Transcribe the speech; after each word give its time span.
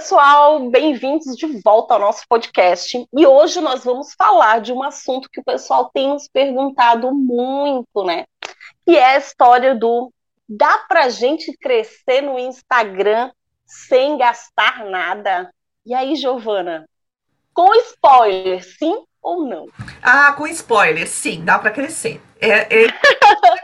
pessoal, 0.00 0.70
bem-vindos 0.70 1.36
de 1.36 1.60
volta 1.62 1.92
ao 1.92 2.00
nosso 2.00 2.22
podcast. 2.26 3.06
E 3.14 3.26
hoje 3.26 3.60
nós 3.60 3.84
vamos 3.84 4.14
falar 4.14 4.62
de 4.62 4.72
um 4.72 4.82
assunto 4.82 5.28
que 5.30 5.40
o 5.40 5.44
pessoal 5.44 5.90
tem 5.92 6.08
nos 6.08 6.26
perguntado 6.26 7.14
muito, 7.14 8.02
né? 8.02 8.24
Que 8.86 8.96
é 8.96 9.16
a 9.16 9.18
história 9.18 9.74
do 9.74 10.10
dá 10.48 10.78
pra 10.88 11.10
gente 11.10 11.54
crescer 11.58 12.22
no 12.22 12.38
Instagram 12.38 13.30
sem 13.66 14.16
gastar 14.16 14.86
nada? 14.86 15.52
E 15.84 15.92
aí, 15.92 16.16
Giovana? 16.16 16.88
Com 17.52 17.74
spoiler, 17.74 18.64
sim 18.64 19.04
ou 19.20 19.44
não? 19.44 19.66
Ah, 20.02 20.32
com 20.32 20.46
spoiler, 20.46 21.06
sim, 21.06 21.44
dá 21.44 21.58
para 21.58 21.72
crescer. 21.72 22.22
É, 22.40 22.84
é, 22.84 22.88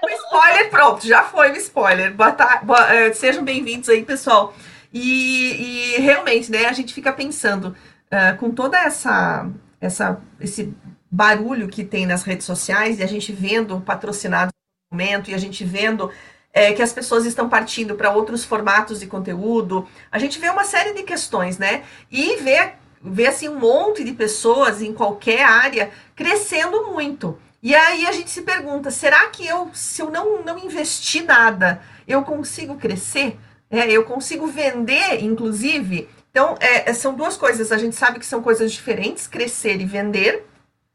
com 0.02 0.10
spoiler, 0.10 0.68
pronto, 0.68 1.06
já 1.06 1.22
foi 1.22 1.52
o 1.52 1.56
spoiler. 1.56 2.12
Boa 2.14 2.36
boa, 2.62 2.92
é, 2.92 3.10
sejam 3.14 3.42
bem-vindos 3.42 3.88
aí, 3.88 4.04
pessoal. 4.04 4.52
E, 4.98 5.96
e, 5.96 6.00
realmente, 6.00 6.50
né, 6.50 6.64
a 6.64 6.72
gente 6.72 6.94
fica 6.94 7.12
pensando, 7.12 7.76
uh, 8.06 8.34
com 8.38 8.50
toda 8.50 8.78
essa, 8.78 9.46
essa, 9.78 10.18
esse 10.40 10.74
barulho 11.10 11.68
que 11.68 11.84
tem 11.84 12.06
nas 12.06 12.22
redes 12.22 12.46
sociais, 12.46 12.98
e 12.98 13.02
a 13.02 13.06
gente 13.06 13.30
vendo 13.30 13.78
patrocinado 13.82 14.50
no 14.90 14.96
momento, 14.96 15.30
e 15.30 15.34
a 15.34 15.38
gente 15.38 15.62
vendo 15.66 16.10
é, 16.50 16.72
que 16.72 16.80
as 16.80 16.94
pessoas 16.94 17.26
estão 17.26 17.46
partindo 17.46 17.94
para 17.94 18.10
outros 18.10 18.42
formatos 18.42 19.00
de 19.00 19.06
conteúdo, 19.06 19.86
a 20.10 20.18
gente 20.18 20.38
vê 20.38 20.48
uma 20.48 20.64
série 20.64 20.94
de 20.94 21.02
questões, 21.02 21.58
né? 21.58 21.84
E 22.10 22.36
vê, 22.36 22.72
vê 23.02 23.26
assim, 23.26 23.50
um 23.50 23.58
monte 23.58 24.02
de 24.02 24.14
pessoas 24.14 24.80
em 24.80 24.94
qualquer 24.94 25.44
área 25.44 25.90
crescendo 26.14 26.86
muito. 26.86 27.38
E 27.62 27.74
aí 27.74 28.06
a 28.06 28.12
gente 28.12 28.30
se 28.30 28.40
pergunta, 28.40 28.90
será 28.90 29.28
que 29.28 29.46
eu, 29.46 29.70
se 29.74 30.00
eu 30.00 30.10
não, 30.10 30.42
não 30.42 30.58
investir 30.58 31.22
nada, 31.22 31.82
eu 32.08 32.22
consigo 32.22 32.76
crescer? 32.76 33.38
É, 33.70 33.90
eu 33.90 34.04
consigo 34.04 34.46
vender, 34.46 35.22
inclusive. 35.22 36.08
Então, 36.30 36.56
é, 36.60 36.90
é, 36.90 36.94
são 36.94 37.14
duas 37.14 37.36
coisas. 37.36 37.72
A 37.72 37.78
gente 37.78 37.96
sabe 37.96 38.18
que 38.18 38.26
são 38.26 38.42
coisas 38.42 38.72
diferentes, 38.72 39.26
crescer 39.26 39.80
e 39.80 39.84
vender, 39.84 40.44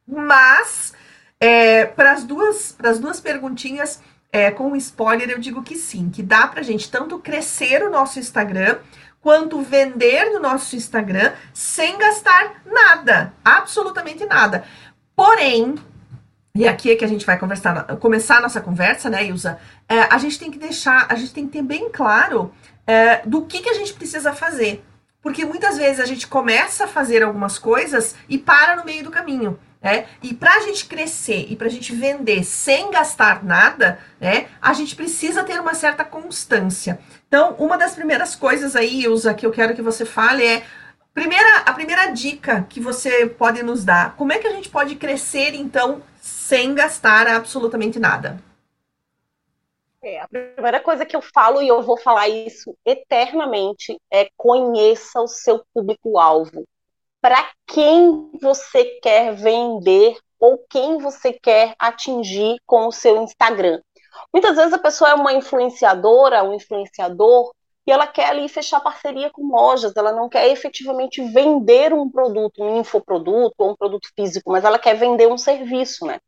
mas 0.08 0.94
é, 1.39 1.86
para 1.86 2.11
as 2.11 2.23
duas, 2.23 2.75
duas 3.00 3.19
perguntinhas, 3.19 4.00
é, 4.31 4.50
com 4.52 4.75
spoiler, 4.75 5.30
eu 5.30 5.39
digo 5.39 5.61
que 5.63 5.75
sim, 5.75 6.09
que 6.09 6.23
dá 6.23 6.47
para 6.47 6.61
a 6.61 6.63
gente 6.63 6.89
tanto 6.89 7.19
crescer 7.19 7.83
o 7.83 7.89
nosso 7.89 8.19
Instagram 8.19 8.78
quanto 9.19 9.61
vender 9.61 10.31
no 10.31 10.39
nosso 10.39 10.75
Instagram 10.75 11.33
sem 11.53 11.97
gastar 11.97 12.61
nada, 12.66 13.33
absolutamente 13.44 14.25
nada. 14.25 14.63
Porém, 15.16 15.75
e 16.53 16.67
aqui 16.67 16.91
é 16.91 16.95
que 16.95 17.05
a 17.05 17.07
gente 17.07 17.25
vai 17.25 17.39
conversar, 17.39 17.95
começar 17.97 18.38
a 18.38 18.41
nossa 18.41 18.59
conversa, 18.59 19.09
né, 19.09 19.25
Ilza? 19.25 19.57
É, 19.88 20.02
a 20.02 20.17
gente 20.17 20.38
tem 20.38 20.52
que 20.52 20.59
deixar, 20.59 21.07
a 21.09 21.16
gente 21.16 21.33
tem 21.33 21.45
que 21.45 21.53
ter 21.53 21.61
bem 21.61 21.89
claro 21.89 22.53
é, 22.85 23.21
do 23.25 23.44
que, 23.44 23.61
que 23.61 23.69
a 23.69 23.73
gente 23.73 23.94
precisa 23.94 24.33
fazer. 24.33 24.83
Porque 25.22 25.45
muitas 25.45 25.77
vezes 25.77 25.99
a 25.99 26.05
gente 26.05 26.27
começa 26.27 26.85
a 26.85 26.88
fazer 26.88 27.23
algumas 27.23 27.57
coisas 27.57 28.16
e 28.27 28.38
para 28.38 28.75
no 28.75 28.83
meio 28.83 29.03
do 29.03 29.11
caminho. 29.11 29.57
Né? 29.81 30.05
E 30.22 30.33
para 30.33 30.55
a 30.55 30.59
gente 30.59 30.85
crescer 30.85 31.47
e 31.49 31.55
para 31.55 31.67
a 31.67 31.69
gente 31.69 31.95
vender 31.95 32.44
sem 32.44 32.91
gastar 32.91 33.44
nada, 33.44 33.99
né, 34.19 34.47
a 34.61 34.73
gente 34.73 34.95
precisa 34.95 35.44
ter 35.44 35.59
uma 35.59 35.73
certa 35.73 36.03
constância. 36.03 36.99
Então, 37.27 37.55
uma 37.57 37.77
das 37.77 37.95
primeiras 37.95 38.35
coisas 38.35 38.75
aí, 38.75 39.03
Ilza, 39.03 39.33
que 39.33 39.45
eu 39.45 39.52
quero 39.52 39.73
que 39.73 39.81
você 39.81 40.05
fale 40.05 40.45
é 40.45 40.63
primeira, 41.13 41.59
a 41.66 41.73
primeira 41.73 42.07
dica 42.07 42.66
que 42.69 42.79
você 42.79 43.25
pode 43.25 43.63
nos 43.63 43.83
dar. 43.83 44.16
Como 44.16 44.31
é 44.31 44.38
que 44.38 44.47
a 44.47 44.53
gente 44.53 44.69
pode 44.69 44.95
crescer, 44.95 45.55
então, 45.55 46.03
sem 46.52 46.75
gastar 46.75 47.27
absolutamente 47.27 47.97
nada. 47.97 48.38
É, 50.03 50.19
a 50.19 50.27
primeira 50.27 50.81
coisa 50.81 51.05
que 51.05 51.16
eu 51.16 51.21
falo, 51.21 51.61
e 51.61 51.69
eu 51.69 51.81
vou 51.81 51.97
falar 51.97 52.27
isso 52.27 52.75
eternamente, 52.85 53.97
é 54.11 54.27
conheça 54.35 55.22
o 55.22 55.29
seu 55.29 55.63
público-alvo. 55.73 56.67
Para 57.22 57.49
quem 57.66 58.29
você 58.41 58.83
quer 59.02 59.33
vender 59.33 60.17
ou 60.38 60.61
quem 60.69 60.97
você 60.97 61.31
quer 61.31 61.73
atingir 61.79 62.57
com 62.66 62.88
o 62.88 62.91
seu 62.91 63.23
Instagram. 63.23 63.79
Muitas 64.34 64.57
vezes 64.57 64.73
a 64.73 64.79
pessoa 64.79 65.11
é 65.11 65.13
uma 65.13 65.31
influenciadora, 65.31 66.44
um 66.44 66.53
influenciador, 66.53 67.53
e 67.88 67.91
ela 67.94 68.07
quer 68.07 68.25
ali 68.25 68.50
fechar 68.50 68.81
parceria 68.81 69.29
com 69.29 69.47
lojas, 69.47 69.95
ela 69.95 70.11
não 70.11 70.28
quer 70.28 70.50
efetivamente 70.50 71.23
vender 71.31 71.94
um 71.94 72.11
produto, 72.11 72.61
um 72.61 72.81
infoproduto 72.81 73.56
ou 73.57 73.72
um 73.72 73.75
produto 73.78 74.09
físico, 74.13 74.51
mas 74.51 74.66
ela 74.66 74.78
quer 74.78 74.95
vender 74.95 75.28
um 75.28 75.38
serviço, 75.38 76.06
né? 76.06 76.19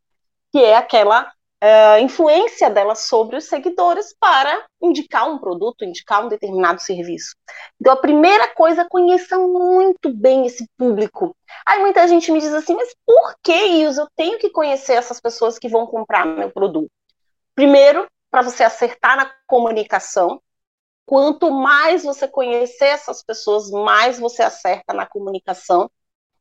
Que 0.54 0.62
é 0.62 0.76
aquela 0.76 1.24
uh, 1.24 1.98
influência 2.00 2.70
dela 2.70 2.94
sobre 2.94 3.36
os 3.36 3.46
seguidores 3.46 4.14
para 4.20 4.64
indicar 4.80 5.28
um 5.28 5.36
produto, 5.36 5.84
indicar 5.84 6.24
um 6.24 6.28
determinado 6.28 6.80
serviço. 6.80 7.34
Então, 7.80 7.92
a 7.92 7.96
primeira 7.96 8.46
coisa, 8.54 8.86
conheça 8.88 9.36
muito 9.36 10.14
bem 10.14 10.46
esse 10.46 10.64
público. 10.78 11.36
Aí 11.66 11.80
muita 11.80 12.06
gente 12.06 12.30
me 12.30 12.38
diz 12.38 12.54
assim, 12.54 12.76
mas 12.76 12.94
por 13.04 13.34
que 13.42 13.52
isso? 13.52 14.02
Eu 14.02 14.06
tenho 14.14 14.38
que 14.38 14.48
conhecer 14.48 14.92
essas 14.92 15.20
pessoas 15.20 15.58
que 15.58 15.68
vão 15.68 15.88
comprar 15.88 16.24
meu 16.24 16.52
produto. 16.52 16.88
Primeiro, 17.52 18.06
para 18.30 18.42
você 18.42 18.62
acertar 18.62 19.16
na 19.16 19.28
comunicação. 19.48 20.40
Quanto 21.04 21.50
mais 21.50 22.04
você 22.04 22.28
conhecer 22.28 22.86
essas 22.86 23.24
pessoas, 23.24 23.72
mais 23.72 24.20
você 24.20 24.44
acerta 24.44 24.94
na 24.94 25.04
comunicação. 25.04 25.90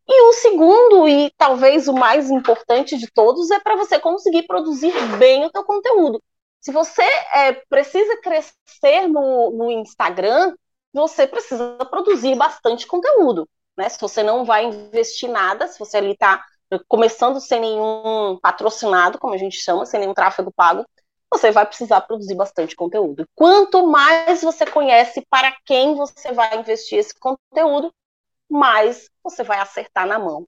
E 0.08 0.22
o 0.24 0.34
segundo, 0.34 1.08
e 1.08 1.32
talvez 1.38 1.88
o 1.88 1.94
mais 1.94 2.30
importante 2.30 2.98
de 2.98 3.10
todos, 3.12 3.50
é 3.52 3.60
para 3.60 3.76
você 3.76 4.00
conseguir 4.00 4.44
produzir 4.44 4.92
bem 5.18 5.46
o 5.46 5.52
teu 5.52 5.64
conteúdo. 5.64 6.22
Se 6.60 6.72
você 6.72 7.04
é, 7.34 7.54
precisa 7.70 8.18
crescer 8.22 9.08
no, 9.08 9.52
no 9.52 9.72
Instagram, 9.72 10.56
você 10.94 11.26
precisa 11.28 11.78
produzir 11.90 12.36
bastante 12.36 12.86
conteúdo. 12.86 13.48
Né? 13.78 13.90
Se 13.90 14.00
você 14.00 14.24
não 14.24 14.46
vai 14.46 14.66
investir 14.66 15.30
nada, 15.30 15.68
se 15.68 15.80
você 15.80 15.98
ali 15.98 16.12
está 16.12 16.44
começando 16.88 17.40
sem 17.40 17.60
nenhum 17.60 18.38
patrocinado, 18.42 19.20
como 19.20 19.34
a 19.34 19.38
gente 19.38 19.58
chama, 19.58 19.86
sem 19.86 20.00
nenhum 20.00 20.14
tráfego 20.14 20.52
pago, 20.56 20.86
você 21.32 21.52
vai 21.52 21.66
precisar 21.66 22.02
produzir 22.02 22.36
bastante 22.36 22.76
conteúdo. 22.76 23.28
Quanto 23.36 23.88
mais 23.88 24.42
você 24.42 24.66
conhece 24.66 25.26
para 25.30 25.56
quem 25.66 25.96
você 25.96 26.32
vai 26.32 26.60
investir 26.60 27.00
esse 27.00 27.14
conteúdo, 27.20 27.92
mais 28.54 29.10
você 29.24 29.44
vai 29.44 29.60
acertar 29.60 30.08
na 30.08 30.20
mão. 30.20 30.48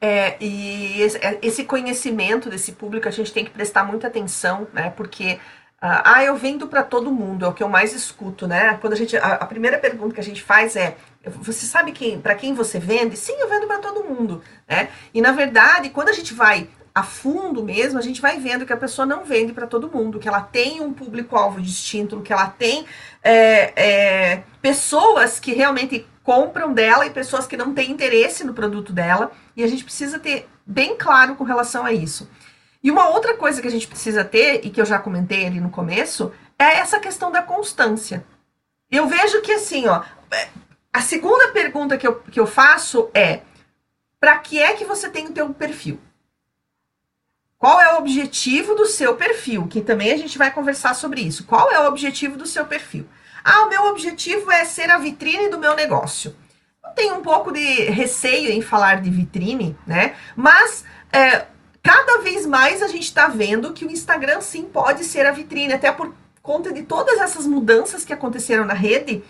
É, 0.00 0.36
e 0.40 1.00
esse 1.40 1.64
conhecimento 1.64 2.50
desse 2.50 2.72
público 2.72 3.06
a 3.06 3.10
gente 3.12 3.32
tem 3.32 3.44
que 3.44 3.52
prestar 3.52 3.84
muita 3.84 4.08
atenção, 4.08 4.66
né? 4.72 4.90
Porque 4.90 5.38
ah, 5.80 6.16
ah 6.16 6.24
eu 6.24 6.34
vendo 6.36 6.66
para 6.66 6.82
todo 6.82 7.12
mundo, 7.12 7.44
é 7.44 7.48
o 7.48 7.52
que 7.52 7.62
eu 7.62 7.68
mais 7.68 7.94
escuto, 7.94 8.48
né? 8.48 8.76
Quando 8.80 8.94
a 8.94 8.96
gente 8.96 9.16
a, 9.16 9.34
a 9.34 9.46
primeira 9.46 9.78
pergunta 9.78 10.14
que 10.14 10.20
a 10.20 10.24
gente 10.24 10.42
faz 10.42 10.74
é: 10.74 10.96
você 11.24 11.66
sabe 11.66 11.92
quem 11.92 12.20
para 12.20 12.34
quem 12.34 12.52
você 12.52 12.80
vende? 12.80 13.16
Sim, 13.16 13.34
eu 13.38 13.48
vendo 13.48 13.68
para 13.68 13.78
todo 13.78 14.02
mundo, 14.02 14.42
né? 14.66 14.88
E 15.14 15.20
na 15.20 15.30
verdade, 15.30 15.90
quando 15.90 16.08
a 16.08 16.12
gente 16.12 16.34
vai 16.34 16.68
a 16.94 17.02
fundo 17.02 17.62
mesmo, 17.62 17.98
a 17.98 18.02
gente 18.02 18.20
vai 18.20 18.38
vendo 18.38 18.66
que 18.66 18.72
a 18.72 18.76
pessoa 18.76 19.06
não 19.06 19.24
vende 19.24 19.52
para 19.52 19.66
todo 19.66 19.90
mundo, 19.90 20.18
que 20.18 20.28
ela 20.28 20.42
tem 20.42 20.80
um 20.80 20.92
público-alvo 20.92 21.60
distinto, 21.60 22.20
que 22.20 22.32
ela 22.32 22.48
tem 22.48 22.84
é, 23.22 23.72
é, 23.76 24.42
pessoas 24.60 25.40
que 25.40 25.54
realmente 25.54 26.06
compram 26.22 26.72
dela 26.72 27.06
e 27.06 27.10
pessoas 27.10 27.46
que 27.46 27.56
não 27.56 27.74
têm 27.74 27.90
interesse 27.90 28.44
no 28.44 28.54
produto 28.54 28.92
dela. 28.92 29.32
E 29.56 29.62
a 29.62 29.66
gente 29.66 29.84
precisa 29.84 30.18
ter 30.18 30.48
bem 30.66 30.96
claro 30.96 31.34
com 31.34 31.44
relação 31.44 31.84
a 31.84 31.92
isso. 31.92 32.28
E 32.82 32.90
uma 32.90 33.08
outra 33.08 33.36
coisa 33.36 33.62
que 33.62 33.68
a 33.68 33.70
gente 33.70 33.86
precisa 33.86 34.24
ter, 34.24 34.64
e 34.64 34.70
que 34.70 34.80
eu 34.80 34.84
já 34.84 34.98
comentei 34.98 35.46
ali 35.46 35.60
no 35.60 35.70
começo, 35.70 36.32
é 36.58 36.78
essa 36.78 36.98
questão 36.98 37.30
da 37.30 37.42
constância. 37.42 38.24
Eu 38.90 39.06
vejo 39.06 39.40
que 39.40 39.52
assim, 39.52 39.86
ó, 39.86 40.02
a 40.92 41.00
segunda 41.00 41.48
pergunta 41.48 41.96
que 41.96 42.06
eu, 42.06 42.16
que 42.16 42.40
eu 42.40 42.46
faço 42.46 43.08
é: 43.14 43.42
para 44.18 44.38
que 44.38 44.60
é 44.60 44.74
que 44.74 44.84
você 44.84 45.08
tem 45.08 45.26
o 45.26 45.32
teu 45.32 45.52
perfil? 45.54 46.00
Qual 47.56 47.80
é 47.80 47.94
o 47.94 47.98
objetivo 47.98 48.74
do 48.74 48.86
seu 48.86 49.14
perfil? 49.14 49.68
Que 49.68 49.80
também 49.80 50.10
a 50.12 50.16
gente 50.16 50.36
vai 50.36 50.50
conversar 50.50 50.94
sobre 50.94 51.20
isso. 51.20 51.44
Qual 51.44 51.70
é 51.70 51.78
o 51.78 51.86
objetivo 51.86 52.36
do 52.36 52.44
seu 52.44 52.66
perfil? 52.66 53.06
Ah, 53.44 53.62
o 53.62 53.68
meu 53.68 53.86
objetivo 53.86 54.50
é 54.50 54.64
ser 54.64 54.90
a 54.90 54.98
vitrine 54.98 55.48
do 55.48 55.58
meu 55.58 55.74
negócio. 55.74 56.36
Eu 56.84 56.90
tenho 56.90 57.14
um 57.16 57.22
pouco 57.22 57.52
de 57.52 57.84
receio 57.84 58.50
em 58.50 58.60
falar 58.60 59.00
de 59.00 59.10
vitrine, 59.10 59.76
né? 59.86 60.14
Mas 60.36 60.84
é, 61.12 61.46
cada 61.82 62.18
vez 62.18 62.46
mais 62.46 62.82
a 62.82 62.88
gente 62.88 63.04
está 63.04 63.28
vendo 63.28 63.72
que 63.72 63.84
o 63.84 63.90
Instagram 63.90 64.40
sim 64.40 64.64
pode 64.64 65.04
ser 65.04 65.26
a 65.26 65.32
vitrine, 65.32 65.72
até 65.72 65.90
por 65.90 66.14
conta 66.42 66.72
de 66.72 66.82
todas 66.82 67.18
essas 67.18 67.46
mudanças 67.46 68.04
que 68.04 68.12
aconteceram 68.12 68.64
na 68.64 68.74
rede. 68.74 69.22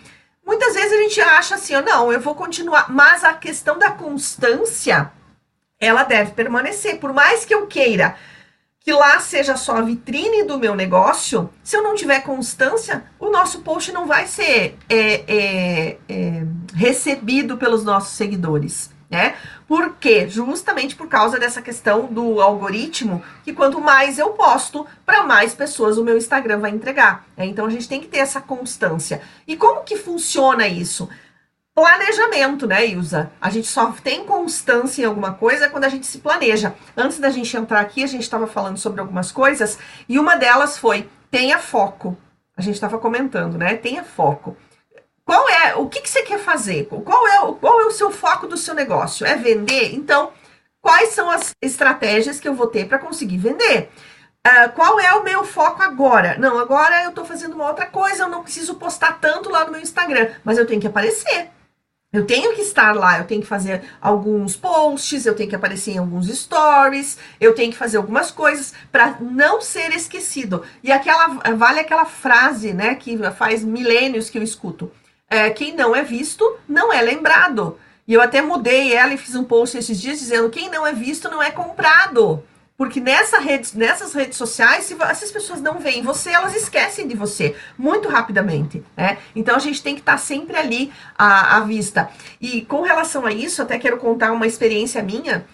Muitas 0.45 0.73
vezes 0.73 0.91
a 0.91 1.01
gente 1.03 1.21
acha 1.21 1.55
assim, 1.55 1.75
oh, 1.75 1.81
não, 1.81 2.11
eu 2.11 2.19
vou 2.19 2.35
continuar, 2.35 2.91
mas 2.91 3.23
a 3.23 3.33
questão 3.33 3.79
da 3.79 3.91
constância, 3.91 5.11
ela 5.79 6.03
deve 6.03 6.31
permanecer. 6.31 6.99
Por 6.99 7.13
mais 7.13 7.45
que 7.45 7.53
eu 7.53 7.67
queira 7.67 8.15
que 8.83 8.91
lá 8.91 9.17
seja 9.19 9.55
só 9.55 9.77
a 9.77 9.81
vitrine 9.81 10.43
do 10.43 10.59
meu 10.59 10.75
negócio, 10.75 11.49
se 11.63 11.77
eu 11.77 11.81
não 11.81 11.95
tiver 11.95 12.19
constância, 12.21 13.05
nosso 13.33 13.59
post 13.61 13.91
não 13.91 14.05
vai 14.05 14.27
ser 14.27 14.77
é, 14.87 15.23
é, 15.27 15.97
é, 16.07 16.43
recebido 16.73 17.57
pelos 17.57 17.83
nossos 17.83 18.13
seguidores. 18.15 18.91
né? 19.09 19.35
Por 19.67 19.95
quê? 19.95 20.27
Justamente 20.29 20.95
por 20.95 21.07
causa 21.07 21.37
dessa 21.37 21.61
questão 21.61 22.05
do 22.05 22.39
algoritmo, 22.39 23.23
que 23.43 23.53
quanto 23.53 23.81
mais 23.81 24.17
eu 24.17 24.29
posto, 24.29 24.87
para 25.05 25.23
mais 25.23 25.53
pessoas 25.53 25.97
o 25.97 26.03
meu 26.03 26.17
Instagram 26.17 26.59
vai 26.59 26.71
entregar. 26.71 27.25
Né? 27.35 27.45
Então 27.45 27.65
a 27.65 27.69
gente 27.69 27.89
tem 27.89 27.99
que 27.99 28.07
ter 28.07 28.19
essa 28.19 28.39
constância. 28.39 29.21
E 29.47 29.57
como 29.57 29.83
que 29.83 29.97
funciona 29.97 30.67
isso? 30.67 31.09
Planejamento, 31.75 32.67
né, 32.67 32.85
Ilza? 32.85 33.31
A 33.41 33.49
gente 33.49 33.67
só 33.67 33.91
tem 34.03 34.25
constância 34.25 35.01
em 35.01 35.05
alguma 35.05 35.33
coisa 35.33 35.69
quando 35.69 35.85
a 35.85 35.89
gente 35.89 36.05
se 36.05 36.19
planeja. 36.19 36.75
Antes 36.95 37.17
da 37.17 37.31
gente 37.31 37.57
entrar 37.57 37.79
aqui, 37.79 38.03
a 38.03 38.07
gente 38.07 38.21
estava 38.21 38.45
falando 38.45 38.77
sobre 38.77 39.01
algumas 39.01 39.31
coisas 39.31 39.79
e 40.07 40.19
uma 40.19 40.35
delas 40.35 40.77
foi 40.77 41.09
tenha 41.31 41.57
foco. 41.57 42.15
A 42.55 42.61
gente 42.61 42.75
estava 42.75 42.97
comentando, 42.99 43.57
né? 43.57 43.75
Tenha 43.75 44.03
foco. 44.03 44.55
Qual 45.25 45.49
é, 45.49 45.75
o 45.75 45.87
que, 45.87 46.01
que 46.01 46.09
você 46.09 46.21
quer 46.23 46.39
fazer? 46.39 46.85
Qual 46.85 47.27
é, 47.27 47.55
qual 47.59 47.81
é 47.81 47.85
o 47.85 47.91
seu 47.91 48.11
foco 48.11 48.47
do 48.47 48.57
seu 48.57 48.73
negócio? 48.73 49.25
É 49.25 49.35
vender? 49.35 49.93
Então, 49.95 50.31
quais 50.81 51.09
são 51.09 51.29
as 51.29 51.55
estratégias 51.61 52.39
que 52.39 52.47
eu 52.47 52.53
vou 52.53 52.67
ter 52.67 52.87
para 52.87 52.99
conseguir 52.99 53.37
vender? 53.37 53.89
Uh, 54.45 54.69
qual 54.75 54.99
é 54.99 55.13
o 55.13 55.23
meu 55.23 55.45
foco 55.45 55.81
agora? 55.81 56.37
Não, 56.37 56.59
agora 56.59 57.03
eu 57.03 57.09
estou 57.09 57.23
fazendo 57.23 57.53
uma 57.53 57.69
outra 57.69 57.85
coisa, 57.85 58.23
eu 58.23 58.29
não 58.29 58.43
preciso 58.43 58.75
postar 58.75 59.19
tanto 59.21 59.49
lá 59.49 59.63
no 59.63 59.71
meu 59.71 59.79
Instagram, 59.79 60.31
mas 60.43 60.57
eu 60.57 60.67
tenho 60.67 60.81
que 60.81 60.87
aparecer. 60.87 61.49
Eu 62.13 62.27
tenho 62.27 62.53
que 62.53 62.61
estar 62.61 62.93
lá, 62.95 63.17
eu 63.17 63.25
tenho 63.25 63.41
que 63.41 63.47
fazer 63.47 63.81
alguns 63.99 64.55
posts, 64.55 65.25
eu 65.25 65.33
tenho 65.33 65.49
que 65.49 65.55
aparecer 65.55 65.93
em 65.93 65.97
alguns 65.97 66.27
stories, 66.27 67.17
eu 67.41 67.55
tenho 67.55 67.71
que 67.71 67.77
fazer 67.77 67.97
algumas 67.97 68.29
coisas 68.29 68.71
para 68.91 69.17
não 69.19 69.59
ser 69.59 69.91
esquecido. 69.95 70.63
E 70.83 70.91
aquela 70.91 71.27
vale 71.55 71.79
aquela 71.79 72.05
frase, 72.05 72.71
né, 72.71 72.93
que 72.93 73.17
faz 73.31 73.63
milênios 73.63 74.29
que 74.29 74.37
eu 74.37 74.43
escuto. 74.43 74.91
É, 75.27 75.49
quem 75.49 75.75
não 75.75 75.95
é 75.95 76.03
visto 76.03 76.47
não 76.69 76.93
é 76.93 77.01
lembrado. 77.01 77.79
E 78.07 78.13
eu 78.13 78.21
até 78.21 78.43
mudei 78.43 78.93
ela 78.93 79.15
e 79.15 79.17
fiz 79.17 79.33
um 79.33 79.43
post 79.43 79.75
esses 79.75 79.99
dias 79.99 80.19
dizendo 80.19 80.51
quem 80.51 80.69
não 80.69 80.85
é 80.85 80.93
visto 80.93 81.31
não 81.31 81.41
é 81.41 81.49
comprado. 81.49 82.43
Porque 82.75 82.99
nessa 82.99 83.39
rede, 83.39 83.77
nessas 83.77 84.13
redes 84.13 84.37
sociais, 84.37 84.85
se, 84.85 84.95
se 84.95 85.25
as 85.25 85.31
pessoas 85.31 85.61
não 85.61 85.79
veem 85.79 86.01
você, 86.01 86.31
elas 86.31 86.55
esquecem 86.55 87.07
de 87.07 87.15
você 87.15 87.55
muito 87.77 88.09
rapidamente. 88.09 88.83
Né? 88.97 89.19
Então 89.35 89.55
a 89.55 89.59
gente 89.59 89.81
tem 89.83 89.93
que 89.93 90.01
estar 90.01 90.13
tá 90.13 90.17
sempre 90.17 90.57
ali 90.57 90.91
à, 91.17 91.57
à 91.57 91.59
vista. 91.61 92.09
E 92.41 92.61
com 92.61 92.81
relação 92.81 93.25
a 93.25 93.31
isso, 93.31 93.61
até 93.61 93.77
quero 93.77 93.97
contar 93.97 94.31
uma 94.31 94.47
experiência 94.47 95.03
minha. 95.03 95.45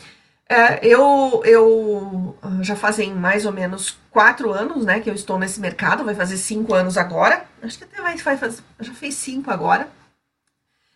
É, 0.47 0.79
eu, 0.83 1.41
eu 1.45 2.37
já 2.61 2.75
fazem 2.75 3.13
mais 3.13 3.45
ou 3.45 3.51
menos 3.51 3.99
quatro 4.09 4.51
anos, 4.51 4.83
né, 4.83 4.99
que 4.99 5.07
eu 5.09 5.13
estou 5.13 5.37
nesse 5.37 5.59
mercado, 5.59 6.03
vai 6.03 6.15
fazer 6.15 6.37
cinco 6.37 6.73
anos 6.73 6.97
agora. 6.97 7.45
Acho 7.61 7.77
que 7.77 7.83
até 7.83 8.01
vai, 8.01 8.15
vai 8.15 8.37
fazer, 8.37 8.63
já 8.79 8.93
fez 8.93 9.13
cinco 9.15 9.51
agora. 9.51 9.87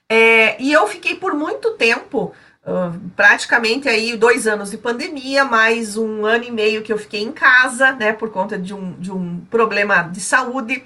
É, 0.10 0.62
e 0.62 0.72
eu 0.72 0.88
fiquei 0.88 1.16
por 1.16 1.34
muito 1.34 1.72
tempo 1.72 2.34
Uh, 2.66 2.98
praticamente 3.14 3.90
aí 3.90 4.16
dois 4.16 4.48
anos 4.48 4.72
de 4.72 4.78
pandemia, 4.78 5.44
mais 5.44 5.98
um 5.98 6.26
ano 6.26 6.46
e 6.46 6.52
meio 6.52 6.82
que 6.82 6.94
eu 6.94 6.98
fiquei 6.98 7.22
em 7.22 7.32
casa, 7.34 7.92
né, 7.92 8.14
por 8.14 8.32
conta 8.32 8.58
de 8.58 8.74
um, 8.74 8.94
de 8.94 9.12
um 9.12 9.42
problema 9.52 10.04
de 10.04 10.22
saúde, 10.22 10.82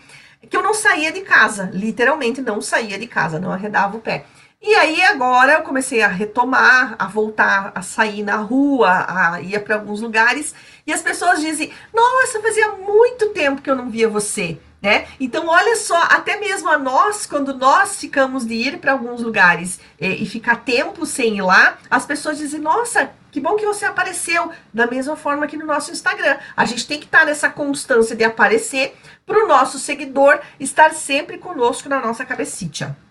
que 0.50 0.58
eu 0.58 0.64
não 0.64 0.74
saía 0.74 1.12
de 1.12 1.22
casa, 1.22 1.70
literalmente 1.72 2.42
não 2.42 2.62
saía 2.62 2.98
de 2.98 3.06
casa, 3.06 3.40
não 3.40 3.52
arredava 3.52 3.96
o 3.96 4.00
pé. 4.00 4.26
E 4.60 4.74
aí 4.74 5.02
agora 5.04 5.54
eu 5.54 5.62
comecei 5.62 6.02
a 6.02 6.08
retomar, 6.08 6.96
a 6.98 7.06
voltar 7.08 7.72
a 7.76 7.82
sair 7.82 8.24
na 8.24 8.38
rua, 8.38 9.06
a 9.08 9.42
ir 9.42 9.64
para 9.64 9.76
alguns 9.76 10.02
lugares, 10.02 10.54
e 10.86 10.92
as 10.92 11.02
pessoas 11.02 11.40
dizem: 11.40 11.72
"Nossa, 11.94 12.42
fazia 12.42 12.72
muito 12.72 13.30
tempo 13.30 13.62
que 13.62 13.70
eu 13.70 13.76
não 13.76 13.90
via 13.90 14.10
você". 14.10 14.58
Né? 14.82 15.08
Então, 15.20 15.48
olha 15.48 15.76
só, 15.76 16.00
até 16.04 16.38
mesmo 16.40 16.70
a 16.70 16.78
nós, 16.78 17.26
quando 17.26 17.56
nós 17.56 18.00
ficamos 18.00 18.46
de 18.46 18.54
ir 18.54 18.78
para 18.78 18.92
alguns 18.92 19.24
lugares 19.24 19.80
e, 20.00 20.24
e, 20.24 20.26
ficar 20.28 20.58
tempo 20.58 21.04
sem 21.04 21.38
ir 21.38 21.42
lá, 21.42 21.78
as 21.90 22.06
pessoas 22.06 22.38
dizem: 22.38 22.60
Nossa, 22.60 23.10
que 23.32 23.40
bom 23.40 23.56
que 23.56 23.66
você 23.66 23.86
apareceu. 23.86 24.52
Da 24.74 24.86
mesma 24.86 25.16
forma 25.16 25.48
que 25.48 25.58
no 25.58 25.66
nosso 25.66 25.92
Instagram. 25.92 26.38
A 26.56 26.66
gente 26.66 26.88
tem 26.88 27.00
que 27.00 27.06
estar 27.06 27.26
nessa 27.26 27.50
constância 27.50 28.16
de 28.16 28.24
aparecer 28.24 28.96
para 29.26 29.44
o 29.44 29.48
nosso 29.48 29.80
seguidor 29.80 30.40
estar 30.60 30.94
sempre 30.94 31.38
conosco 31.38 31.90
na 31.90 32.00
nossa 32.00 32.26
cabecita. 32.26 33.07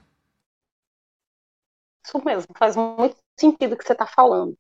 Isso 2.07 2.23
mesmo, 2.25 2.55
faz 2.57 2.77
muito 2.77 3.17
sentido 3.37 3.73
o 3.73 3.77
que 3.77 3.85
você 3.85 3.93
está 3.93 4.07
falando. 4.07 4.57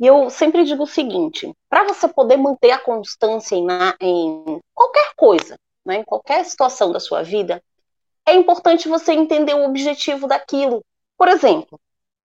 E 0.00 0.06
eu 0.06 0.30
sempre 0.30 0.64
digo 0.64 0.84
o 0.84 0.86
seguinte: 0.86 1.52
para 1.68 1.84
você 1.84 2.08
poder 2.08 2.38
manter 2.38 2.70
a 2.70 2.78
constância 2.78 3.54
em, 3.54 3.66
em 4.00 4.60
qualquer 4.74 5.12
coisa, 5.14 5.58
né, 5.84 5.96
em 5.96 6.04
qualquer 6.04 6.42
situação 6.44 6.90
da 6.92 6.98
sua 6.98 7.22
vida, 7.22 7.62
é 8.26 8.34
importante 8.34 8.88
você 8.88 9.12
entender 9.12 9.54
o 9.54 9.66
objetivo 9.66 10.26
daquilo. 10.26 10.82
Por 11.18 11.28
exemplo, 11.28 11.78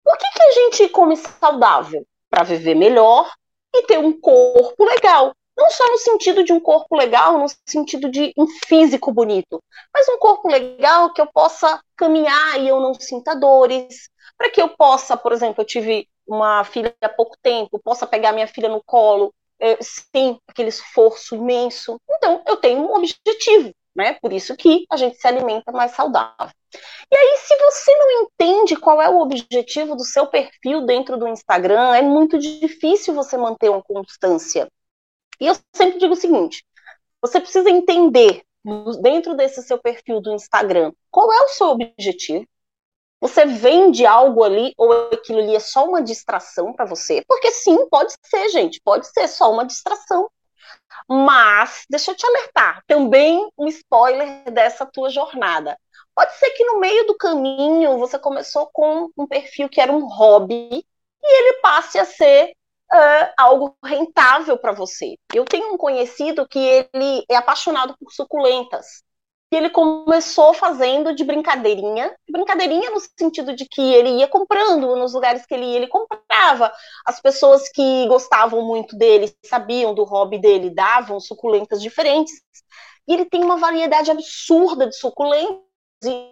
por 0.05 0.17
que, 0.17 0.31
que 0.31 0.43
a 0.43 0.53
gente 0.53 0.89
come 0.91 1.17
saudável? 1.17 2.07
Para 2.31 2.45
viver 2.45 2.77
melhor 2.77 3.29
e 3.75 3.83
ter 3.83 3.99
um 3.99 4.19
corpo 4.21 4.85
legal. 4.85 5.33
Não 5.57 5.69
só 5.71 5.87
no 5.91 5.99
sentido 5.99 6.45
de 6.45 6.53
um 6.53 6.61
corpo 6.61 6.97
legal, 6.97 7.39
no 7.39 7.47
sentido 7.67 8.09
de 8.09 8.33
um 8.39 8.47
físico 8.67 9.13
bonito, 9.13 9.63
mas 9.93 10.09
um 10.09 10.17
corpo 10.17 10.49
legal 10.49 11.13
que 11.13 11.21
eu 11.21 11.27
possa 11.27 11.79
caminhar 11.97 12.59
e 12.59 12.69
eu 12.69 12.81
não 12.81 12.95
sinta 12.95 13.35
dores, 13.35 14.09
para 14.41 14.49
que 14.51 14.63
eu 14.63 14.71
possa, 14.71 15.19
por 15.19 15.33
exemplo, 15.33 15.61
eu 15.61 15.67
tive 15.67 16.09
uma 16.27 16.65
filha 16.65 16.97
há 17.03 17.11
pouco 17.11 17.37
tempo, 17.43 17.79
possa 17.79 18.07
pegar 18.07 18.33
minha 18.33 18.47
filha 18.47 18.71
no 18.71 18.83
colo 18.83 19.35
é, 19.61 19.77
sem 19.83 20.41
aquele 20.49 20.71
esforço 20.71 21.35
imenso. 21.35 22.01
Então, 22.11 22.43
eu 22.47 22.57
tenho 22.57 22.81
um 22.81 22.95
objetivo, 22.95 23.71
né? 23.95 24.15
Por 24.15 24.33
isso 24.33 24.57
que 24.57 24.87
a 24.91 24.97
gente 24.97 25.19
se 25.19 25.29
alimenta 25.29 25.71
mais 25.71 25.91
saudável. 25.91 26.55
E 27.13 27.15
aí, 27.15 27.37
se 27.37 27.55
você 27.55 27.95
não 27.95 28.23
entende 28.23 28.77
qual 28.77 29.03
é 29.03 29.11
o 29.11 29.21
objetivo 29.21 29.95
do 29.95 30.05
seu 30.05 30.27
perfil 30.27 30.87
dentro 30.87 31.19
do 31.19 31.29
Instagram, 31.29 31.95
é 31.95 32.01
muito 32.01 32.39
difícil 32.39 33.13
você 33.13 33.37
manter 33.37 33.69
uma 33.69 33.83
constância. 33.83 34.71
E 35.39 35.49
eu 35.49 35.55
sempre 35.77 35.99
digo 35.99 36.15
o 36.15 36.17
seguinte: 36.17 36.65
você 37.21 37.39
precisa 37.39 37.69
entender 37.69 38.43
dentro 39.03 39.37
desse 39.37 39.63
seu 39.63 39.77
perfil 39.79 40.19
do 40.23 40.33
Instagram 40.33 40.93
qual 41.11 41.31
é 41.31 41.43
o 41.43 41.49
seu 41.49 41.67
objetivo, 41.67 42.47
você 43.21 43.45
vende 43.45 44.07
algo 44.07 44.43
ali 44.43 44.73
ou 44.79 45.11
aquilo 45.13 45.41
ali 45.41 45.55
é 45.55 45.61
só 45.61 45.85
uma 45.85 46.03
distração 46.03 46.73
para 46.73 46.87
você? 46.87 47.23
Porque 47.29 47.51
sim, 47.51 47.87
pode 47.89 48.15
ser, 48.25 48.49
gente, 48.49 48.81
pode 48.83 49.07
ser 49.07 49.29
só 49.29 49.53
uma 49.53 49.67
distração. 49.67 50.31
Mas, 51.09 51.85
deixa 51.91 52.13
eu 52.13 52.17
te 52.17 52.27
alertar, 52.27 52.83
também 52.87 53.49
um 53.59 53.67
spoiler 53.69 54.51
dessa 54.51 54.87
tua 54.87 55.11
jornada. 55.11 55.79
Pode 56.15 56.35
ser 56.37 56.51
que 56.51 56.65
no 56.65 56.79
meio 56.81 57.07
do 57.07 57.17
caminho 57.17 57.99
você 57.99 58.19
começou 58.19 58.71
com 58.73 59.11
um 59.17 59.27
perfil 59.27 59.69
que 59.69 59.81
era 59.81 59.93
um 59.93 60.07
hobby 60.07 60.85
e 61.23 61.39
ele 61.39 61.61
passe 61.61 61.99
a 61.99 62.05
ser 62.05 62.53
uh, 62.93 63.33
algo 63.39 63.77
rentável 63.85 64.57
para 64.59 64.73
você. 64.73 65.17
Eu 65.35 65.45
tenho 65.45 65.73
um 65.73 65.77
conhecido 65.77 66.49
que 66.49 66.59
ele 66.59 67.25
é 67.29 67.37
apaixonado 67.37 67.97
por 67.99 68.13
suculentas 68.13 69.03
que 69.51 69.57
ele 69.57 69.69
começou 69.69 70.55
fazendo 70.55 71.13
de 71.13 71.25
brincadeirinha, 71.25 72.15
brincadeirinha 72.31 72.91
no 72.91 73.01
sentido 73.19 73.55
de 73.55 73.67
que 73.67 73.81
ele 73.81 74.11
ia 74.21 74.29
comprando 74.29 74.95
nos 74.95 75.13
lugares 75.13 75.45
que 75.45 75.53
ele 75.53 75.65
ia, 75.65 75.77
ele 75.79 75.89
comprava. 75.89 76.73
As 77.05 77.21
pessoas 77.21 77.69
que 77.69 78.07
gostavam 78.07 78.65
muito 78.65 78.97
dele, 78.97 79.35
sabiam 79.45 79.93
do 79.93 80.05
hobby 80.05 80.39
dele, 80.39 80.71
davam 80.71 81.19
suculentas 81.19 81.83
diferentes. 81.83 82.41
E 83.09 83.13
ele 83.13 83.25
tem 83.25 83.43
uma 83.43 83.57
variedade 83.57 84.09
absurda 84.13 84.87
de 84.87 84.95
suculentas 84.97 85.61
e 86.05 86.31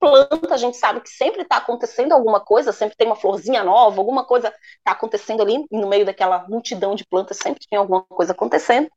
planta, 0.00 0.54
a 0.54 0.56
gente 0.56 0.76
sabe 0.76 1.00
que 1.00 1.10
sempre 1.10 1.42
está 1.42 1.58
acontecendo 1.58 2.12
alguma 2.12 2.40
coisa, 2.40 2.72
sempre 2.72 2.96
tem 2.96 3.06
uma 3.06 3.16
florzinha 3.16 3.62
nova, 3.62 4.00
alguma 4.00 4.24
coisa 4.24 4.48
está 4.78 4.92
acontecendo 4.92 5.42
ali 5.42 5.64
no 5.70 5.88
meio 5.88 6.04
daquela 6.04 6.44
multidão 6.48 6.94
de 6.94 7.04
plantas, 7.06 7.36
sempre 7.36 7.64
tem 7.68 7.78
alguma 7.78 8.02
coisa 8.02 8.32
acontecendo. 8.32 8.88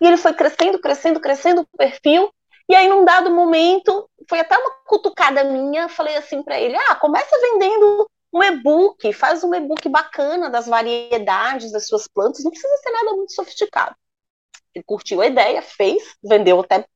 E 0.00 0.06
ele 0.06 0.16
foi 0.16 0.32
crescendo, 0.32 0.80
crescendo, 0.80 1.20
crescendo 1.20 1.60
o 1.62 1.76
perfil, 1.76 2.32
e 2.70 2.74
aí, 2.76 2.86
num 2.86 3.04
dado 3.04 3.32
momento, 3.32 4.08
foi 4.28 4.38
até 4.38 4.56
uma 4.56 4.70
cutucada 4.86 5.42
minha, 5.42 5.88
falei 5.88 6.16
assim 6.16 6.40
para 6.40 6.60
ele: 6.60 6.76
ah, 6.76 6.94
começa 6.94 7.36
vendendo 7.40 8.08
um 8.32 8.40
e-book, 8.44 9.12
faz 9.12 9.42
um 9.42 9.52
e-book 9.52 9.88
bacana 9.88 10.48
das 10.48 10.68
variedades 10.68 11.72
das 11.72 11.88
suas 11.88 12.06
plantas, 12.06 12.44
não 12.44 12.50
precisa 12.52 12.76
ser 12.76 12.92
nada 12.92 13.16
muito 13.16 13.32
sofisticado. 13.32 13.96
Ele 14.72 14.84
curtiu 14.84 15.20
a 15.20 15.26
ideia, 15.26 15.60
fez, 15.60 16.14
vendeu 16.22 16.60
até 16.60 16.86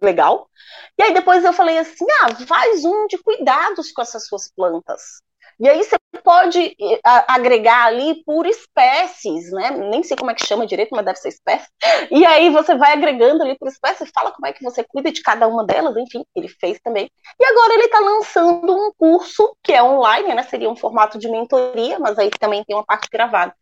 legal. 0.00 0.48
E 0.96 1.02
aí 1.02 1.12
depois 1.12 1.44
eu 1.44 1.52
falei 1.52 1.76
assim: 1.78 2.06
ah, 2.22 2.32
faz 2.46 2.84
um 2.84 3.08
de 3.08 3.18
cuidados 3.18 3.90
com 3.90 4.02
essas 4.02 4.28
suas 4.28 4.48
plantas. 4.48 5.20
E 5.58 5.68
aí 5.68 5.82
você 5.82 5.96
pode 6.22 6.60
eh, 6.60 7.00
agregar 7.28 7.86
ali 7.86 8.22
por 8.24 8.46
espécies, 8.46 9.50
né? 9.52 9.70
Nem 9.70 10.02
sei 10.02 10.16
como 10.16 10.30
é 10.30 10.34
que 10.34 10.46
chama 10.46 10.66
direito, 10.66 10.90
mas 10.92 11.04
deve 11.04 11.18
ser 11.18 11.28
espécie. 11.28 11.66
E 12.10 12.26
aí 12.26 12.50
você 12.50 12.74
vai 12.76 12.92
agregando 12.92 13.42
ali 13.42 13.56
por 13.58 13.68
espécie, 13.68 14.06
fala 14.14 14.32
como 14.32 14.46
é 14.46 14.52
que 14.52 14.62
você 14.62 14.84
cuida 14.84 15.10
de 15.10 15.22
cada 15.22 15.46
uma 15.48 15.64
delas, 15.64 15.96
enfim, 15.96 16.24
ele 16.34 16.48
fez 16.48 16.78
também. 16.80 17.10
E 17.40 17.44
agora 17.44 17.74
ele 17.74 17.84
está 17.84 18.00
lançando 18.00 18.76
um 18.76 18.92
curso 18.98 19.56
que 19.62 19.72
é 19.72 19.82
online, 19.82 20.34
né? 20.34 20.42
Seria 20.42 20.70
um 20.70 20.76
formato 20.76 21.18
de 21.18 21.28
mentoria, 21.28 21.98
mas 21.98 22.18
aí 22.18 22.30
também 22.30 22.62
tem 22.64 22.76
uma 22.76 22.84
parte 22.84 23.08
gravada. 23.10 23.54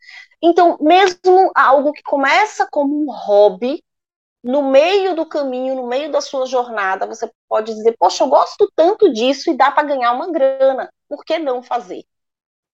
Então, 0.43 0.77
mesmo 0.81 1.51
algo 1.55 1.93
que 1.93 2.03
começa 2.03 2.67
como 2.71 3.05
um 3.05 3.13
hobby, 3.13 3.83
no 4.43 4.71
meio 4.71 5.17
do 5.17 5.25
caminho, 5.25 5.75
no 5.75 5.87
meio 5.87 6.13
da 6.13 6.21
sua 6.21 6.45
jornada, 6.45 7.07
você 7.07 7.31
pode 7.49 7.75
dizer: 7.75 7.97
Poxa, 7.99 8.25
eu 8.25 8.29
gosto 8.29 8.71
tanto 8.77 9.11
disso 9.13 9.51
e 9.51 9.57
dá 9.57 9.71
para 9.71 9.89
ganhar 9.89 10.13
uma 10.13 10.31
grana, 10.31 10.91
por 11.09 11.25
que 11.25 11.39
não 11.39 11.63
fazer? 11.63 12.05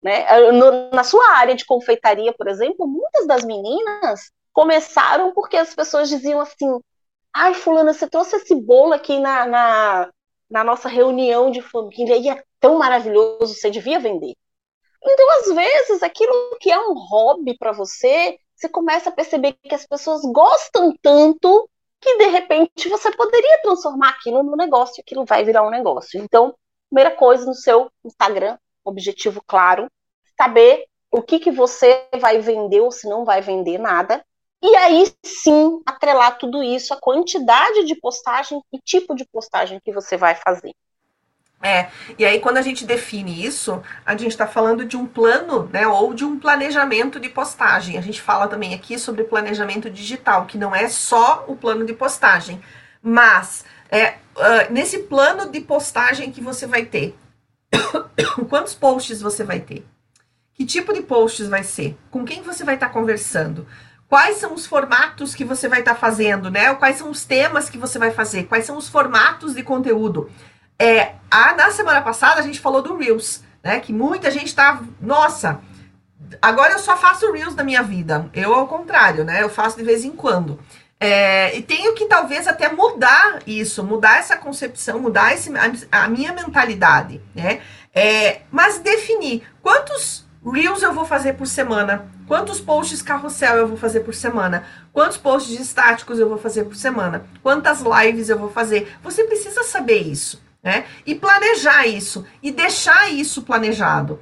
Né? 0.03 0.27
No, 0.53 0.91
na 0.91 1.03
sua 1.03 1.33
área 1.33 1.55
de 1.55 1.65
confeitaria, 1.65 2.33
por 2.33 2.49
exemplo, 2.49 2.87
muitas 2.87 3.27
das 3.27 3.45
meninas 3.45 4.31
começaram 4.53 5.33
porque 5.33 5.57
as 5.57 5.75
pessoas 5.75 6.09
diziam 6.09 6.41
assim: 6.41 6.79
ai, 7.33 7.55
Fulana, 7.55 7.93
você 7.93 8.09
trouxe 8.09 8.37
esse 8.37 8.55
bolo 8.55 8.93
aqui 8.93 9.19
na, 9.19 9.47
na, 9.47 10.11
na 10.51 10.65
nossa 10.65 10.89
reunião 10.89 11.51
de 11.51 11.63
família 11.63 12.17
e 12.17 12.29
é 12.29 12.43
tão 12.61 12.79
maravilhoso, 12.79 13.55
você 13.55 13.71
devia 13.71 13.99
vender. 13.99 14.35
Então, 15.03 15.31
às 15.41 15.55
vezes, 15.55 16.03
aquilo 16.03 16.57
que 16.61 16.71
é 16.71 16.79
um 16.79 16.95
hobby 16.95 17.57
para 17.59 17.73
você, 17.73 18.39
você 18.55 18.69
começa 18.69 19.11
a 19.11 19.13
perceber 19.13 19.53
que 19.53 19.75
as 19.75 19.87
pessoas 19.87 20.23
gostam 20.23 20.95
tanto 21.03 21.69
que, 22.01 22.17
de 22.19 22.27
repente, 22.27 22.89
você 22.89 23.11
poderia 23.11 23.61
transformar 23.63 24.11
aquilo 24.11 24.43
num 24.43 24.57
negócio, 24.57 25.03
aquilo 25.03 25.25
vai 25.25 25.45
virar 25.45 25.67
um 25.67 25.71
negócio. 25.71 26.21
Então, 26.23 26.55
primeira 26.95 27.11
coisa 27.11 27.45
no 27.45 27.55
seu 27.55 27.91
Instagram, 28.05 28.57
objetivo 28.85 29.43
claro, 29.45 29.91
saber 30.39 30.85
o 31.11 31.21
que, 31.21 31.41
que 31.41 31.51
você 31.51 32.07
vai 32.21 32.39
vender 32.39 32.81
ou 32.81 32.93
se 32.93 33.09
não 33.09 33.25
vai 33.25 33.41
vender 33.41 33.79
nada. 33.79 34.25
E 34.63 34.77
aí 34.77 35.13
sim 35.25 35.83
atrelar 35.85 36.39
tudo 36.39 36.63
isso, 36.63 36.95
a 36.95 37.01
quantidade 37.01 37.85
de 37.85 37.97
postagem 37.97 38.63
e 38.73 38.79
tipo 38.79 39.15
de 39.17 39.27
postagem 39.27 39.81
que 39.85 39.93
você 39.93 40.17
vai 40.17 40.37
fazer. 40.37 40.73
É, 41.61 41.89
e 42.17 42.25
aí 42.25 42.39
quando 42.39 42.59
a 42.59 42.63
gente 42.63 42.87
define 42.87 43.45
isso, 43.45 43.83
a 44.07 44.13
gente 44.13 44.29
está 44.29 44.47
falando 44.47 44.85
de 44.85 44.97
um 44.97 45.05
plano, 45.05 45.69
né, 45.73 45.89
ou 45.89 46.15
de 46.15 46.25
um 46.25 46.39
planejamento 46.39 47.19
de 47.19 47.29
postagem. 47.29 47.99
A 47.99 48.01
gente 48.01 48.23
fala 48.23 48.47
também 48.47 48.73
aqui 48.73 49.01
sobre 49.01 49.25
planejamento 49.25 49.91
digital, 49.91 50.47
que 50.47 50.57
não 50.57 50.73
é 50.73 50.89
só 50.89 51.45
o 51.49 51.57
plano 51.57 51.85
de 51.85 51.93
postagem, 51.93 52.63
mas 53.03 53.65
é 53.95 54.19
uh, 54.37 54.73
nesse 54.73 54.99
plano 55.01 55.51
de 55.51 55.61
postagem 55.61 56.33
que 56.33 56.41
você 56.41 56.67
vai 56.67 56.85
ter. 56.85 57.17
Quantos 58.51 58.75
posts 58.75 59.23
você 59.23 59.45
vai 59.45 59.61
ter? 59.61 59.87
Que 60.53 60.67
tipo 60.67 60.93
de 60.93 61.03
posts 61.03 61.49
vai 61.49 61.63
ser? 61.63 61.97
Com 62.11 62.25
quem 62.25 62.43
você 62.43 62.65
vai 62.65 62.75
estar 62.75 62.89
tá 62.89 62.93
conversando? 62.93 63.67
Quais 64.09 64.39
são 64.39 64.53
os 64.53 64.67
formatos 64.67 65.35
que 65.35 65.45
você 65.45 65.69
vai 65.69 65.81
estar 65.81 65.95
tá 65.95 66.01
fazendo, 66.01 66.51
né? 66.51 66.75
Quais 66.75 66.97
são 66.97 67.09
os 67.11 67.25
temas 67.25 67.71
que 67.71 67.79
você 67.79 67.99
vai 67.99 68.11
fazer? 68.11 68.45
Quais 68.45 68.65
são 68.65 68.77
os 68.77 68.89
formatos 68.89 69.55
de 69.55 69.63
conteúdo? 69.63 70.31
É, 70.79 71.15
a, 71.31 71.55
na 71.55 71.71
semana 71.71 72.03
passada 72.03 72.41
a 72.41 72.43
gente 72.43 72.61
falou 72.61 72.83
do 72.83 72.97
Reels, 72.97 73.43
né? 73.63 73.79
Que 73.79 73.93
muita 73.93 74.31
gente 74.31 74.55
tá. 74.55 74.83
Nossa, 75.01 75.61
agora 76.43 76.73
eu 76.73 76.79
só 76.81 76.97
faço 76.97 77.31
Reels 77.33 77.55
da 77.55 77.63
minha 77.63 77.83
vida. 77.83 78.29
Eu, 78.33 78.55
ao 78.55 78.67
contrário, 78.67 79.25
né? 79.25 79.41
Eu 79.43 79.49
faço 79.49 79.77
de 79.77 79.85
vez 79.85 80.05
em 80.05 80.11
quando. 80.13 80.59
É, 81.05 81.57
e 81.57 81.63
tenho 81.63 81.95
que 81.95 82.07
talvez 82.07 82.47
até 82.47 82.73
mudar 82.73 83.41
isso, 83.47 83.85
mudar 83.85 84.19
essa 84.19 84.37
concepção, 84.37 84.99
mudar 84.99 85.35
esse, 85.35 85.53
a, 85.57 86.05
a 86.05 86.09
minha 86.09 86.33
mentalidade, 86.33 87.21
né? 87.35 87.61
É, 87.95 88.43
mas 88.51 88.79
definir 88.79 89.43
quantos 89.63 90.25
Reels 90.45 90.83
eu 90.83 90.93
vou 90.93 91.05
fazer 91.05 91.35
por 91.35 91.47
semana, 91.47 92.07
quantos 92.27 92.61
posts 92.61 93.03
carrossel 93.03 93.57
eu 93.57 93.69
vou 93.69 93.77
fazer 93.77 94.01
por 94.01 94.15
semana, 94.15 94.65
quantos 94.93 95.17
posts 95.17 95.59
estáticos 95.59 96.19
eu 96.19 96.29
vou 96.29 96.39
fazer 96.39 96.65
por 96.65 96.77
semana, 96.77 97.27
quantas 97.43 97.81
lives 97.81 98.29
eu 98.29 98.39
vou 98.39 98.51
fazer. 98.51 98.95
Você 99.03 99.25
precisa 99.25 99.63
saber 99.63 100.03
isso 100.03 100.43
né? 100.65 100.87
E 101.05 101.15
planejar 101.15 101.87
isso 101.87 102.25
e 102.43 102.51
deixar 102.51 103.13
isso 103.13 103.43
planejado. 103.43 104.19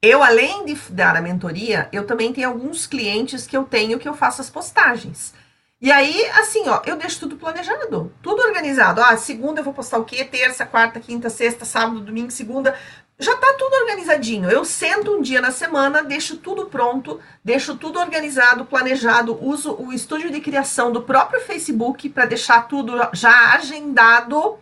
Eu, 0.00 0.22
além 0.22 0.64
de 0.64 0.74
dar 0.90 1.14
a 1.14 1.20
mentoria, 1.20 1.88
eu 1.92 2.06
também 2.06 2.32
tenho 2.32 2.48
alguns 2.48 2.86
clientes 2.86 3.46
que 3.46 3.56
eu 3.56 3.62
tenho 3.62 3.98
que 3.98 4.08
eu 4.08 4.14
faço 4.14 4.40
as 4.40 4.50
postagens. 4.50 5.34
E 5.82 5.90
aí, 5.90 6.24
assim, 6.34 6.68
ó, 6.68 6.80
eu 6.86 6.94
deixo 6.94 7.18
tudo 7.18 7.34
planejado, 7.34 8.12
tudo 8.22 8.40
organizado. 8.40 9.02
Ah, 9.02 9.16
segunda 9.16 9.58
eu 9.58 9.64
vou 9.64 9.74
postar 9.74 9.98
o 9.98 10.04
quê? 10.04 10.24
Terça, 10.24 10.64
quarta, 10.64 11.00
quinta, 11.00 11.28
sexta, 11.28 11.64
sábado, 11.64 11.98
domingo, 11.98 12.30
segunda. 12.30 12.78
Já 13.18 13.36
tá 13.36 13.52
tudo 13.58 13.74
organizadinho. 13.74 14.48
Eu 14.48 14.64
sento 14.64 15.16
um 15.16 15.20
dia 15.20 15.40
na 15.40 15.50
semana, 15.50 16.04
deixo 16.04 16.36
tudo 16.36 16.66
pronto, 16.66 17.18
deixo 17.44 17.76
tudo 17.76 17.98
organizado, 17.98 18.64
planejado, 18.64 19.36
uso 19.44 19.74
o 19.74 19.92
estúdio 19.92 20.30
de 20.30 20.40
criação 20.40 20.92
do 20.92 21.02
próprio 21.02 21.40
Facebook 21.40 22.08
para 22.10 22.26
deixar 22.26 22.68
tudo 22.68 22.92
já 23.12 23.52
agendado 23.54 24.58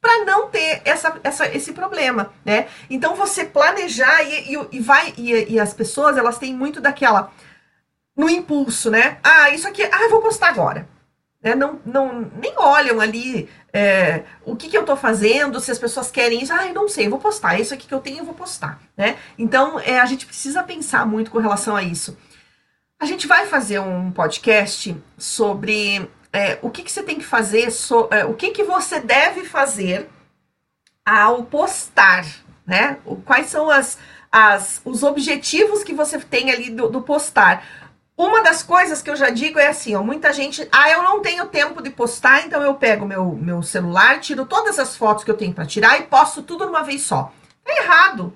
para 0.00 0.24
não 0.24 0.48
ter 0.48 0.80
essa, 0.86 1.20
essa, 1.22 1.54
esse 1.54 1.72
problema, 1.74 2.32
né? 2.44 2.66
Então 2.90 3.14
você 3.14 3.44
planejar 3.44 4.22
e, 4.22 4.54
e, 4.54 4.68
e 4.72 4.80
vai 4.80 5.12
e, 5.16 5.52
e, 5.52 5.60
as 5.60 5.72
pessoas 5.72 6.16
elas 6.16 6.38
têm 6.38 6.52
muito 6.52 6.80
daquela 6.80 7.30
no 8.16 8.28
impulso, 8.28 8.90
né? 8.90 9.18
Ah, 9.22 9.50
isso 9.50 9.66
aqui, 9.66 9.82
ah, 9.82 10.08
vou 10.10 10.20
postar 10.20 10.48
agora. 10.48 10.88
Né? 11.42 11.54
Não, 11.54 11.80
não, 11.84 12.30
nem 12.36 12.54
olham 12.56 13.00
ali 13.00 13.48
é, 13.72 14.22
o 14.44 14.54
que, 14.54 14.68
que 14.68 14.76
eu 14.76 14.84
tô 14.84 14.96
fazendo, 14.96 15.58
se 15.60 15.70
as 15.70 15.78
pessoas 15.78 16.10
querem 16.10 16.42
isso, 16.42 16.52
ah, 16.52 16.66
eu 16.66 16.74
não 16.74 16.88
sei, 16.88 17.06
eu 17.06 17.10
vou 17.10 17.18
postar, 17.18 17.58
isso 17.58 17.74
aqui 17.74 17.86
que 17.86 17.94
eu 17.94 18.00
tenho, 18.00 18.18
eu 18.18 18.24
vou 18.24 18.34
postar, 18.34 18.80
né? 18.96 19.16
Então 19.36 19.80
é, 19.80 19.98
a 19.98 20.06
gente 20.06 20.26
precisa 20.26 20.62
pensar 20.62 21.04
muito 21.06 21.30
com 21.30 21.38
relação 21.38 21.74
a 21.74 21.82
isso. 21.82 22.16
A 23.00 23.06
gente 23.06 23.26
vai 23.26 23.46
fazer 23.46 23.80
um 23.80 24.12
podcast 24.12 24.96
sobre 25.18 26.08
é, 26.32 26.58
o 26.62 26.70
que, 26.70 26.82
que 26.84 26.92
você 26.92 27.02
tem 27.02 27.18
que 27.18 27.24
fazer, 27.24 27.70
so, 27.72 28.08
é, 28.12 28.24
o 28.24 28.34
que, 28.34 28.52
que 28.52 28.62
você 28.62 29.00
deve 29.00 29.44
fazer 29.44 30.08
ao 31.04 31.42
postar, 31.42 32.24
né? 32.64 32.98
Quais 33.24 33.48
são 33.48 33.68
as, 33.68 33.98
as, 34.32 34.80
os 34.84 35.02
objetivos 35.02 35.84
que 35.84 35.92
você 35.92 36.18
tem 36.18 36.50
ali 36.50 36.70
do, 36.70 36.88
do 36.88 37.02
postar. 37.02 37.64
Uma 38.22 38.40
das 38.40 38.62
coisas 38.62 39.02
que 39.02 39.10
eu 39.10 39.16
já 39.16 39.30
digo 39.30 39.58
é 39.58 39.66
assim, 39.66 39.96
ó, 39.96 40.02
muita 40.04 40.32
gente, 40.32 40.68
ah, 40.70 40.88
eu 40.88 41.02
não 41.02 41.20
tenho 41.20 41.44
tempo 41.46 41.82
de 41.82 41.90
postar, 41.90 42.46
então 42.46 42.62
eu 42.62 42.72
pego 42.74 43.04
meu, 43.04 43.32
meu 43.32 43.64
celular, 43.64 44.20
tiro 44.20 44.46
todas 44.46 44.78
as 44.78 44.96
fotos 44.96 45.24
que 45.24 45.30
eu 45.32 45.36
tenho 45.36 45.52
para 45.52 45.66
tirar 45.66 45.98
e 45.98 46.04
posto 46.04 46.40
tudo 46.40 46.64
numa 46.64 46.84
vez 46.84 47.02
só. 47.02 47.32
É 47.66 47.82
errado. 47.82 48.32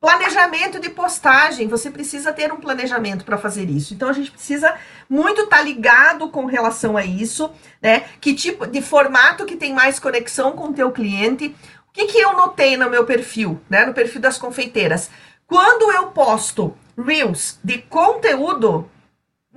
Planejamento 0.00 0.78
de 0.78 0.88
postagem, 0.90 1.66
você 1.66 1.90
precisa 1.90 2.32
ter 2.32 2.52
um 2.52 2.58
planejamento 2.58 3.24
para 3.24 3.36
fazer 3.36 3.68
isso. 3.68 3.92
Então 3.92 4.08
a 4.08 4.12
gente 4.12 4.30
precisa 4.30 4.72
muito 5.10 5.40
estar 5.40 5.56
tá 5.56 5.62
ligado 5.62 6.28
com 6.28 6.46
relação 6.46 6.96
a 6.96 7.04
isso, 7.04 7.50
né? 7.82 8.04
Que 8.20 8.32
tipo 8.32 8.68
de 8.68 8.80
formato 8.80 9.44
que 9.44 9.56
tem 9.56 9.74
mais 9.74 9.98
conexão 9.98 10.52
com 10.52 10.68
o 10.68 10.72
teu 10.72 10.92
cliente? 10.92 11.56
O 11.88 11.92
que, 11.92 12.06
que 12.06 12.18
eu 12.18 12.34
notei 12.34 12.76
no 12.76 12.88
meu 12.88 13.04
perfil, 13.04 13.60
né? 13.68 13.84
No 13.84 13.92
perfil 13.92 14.20
das 14.20 14.38
confeiteiras. 14.38 15.10
Quando 15.44 15.90
eu 15.90 16.06
posto 16.12 16.72
reels 16.96 17.58
de 17.64 17.78
conteúdo, 17.78 18.88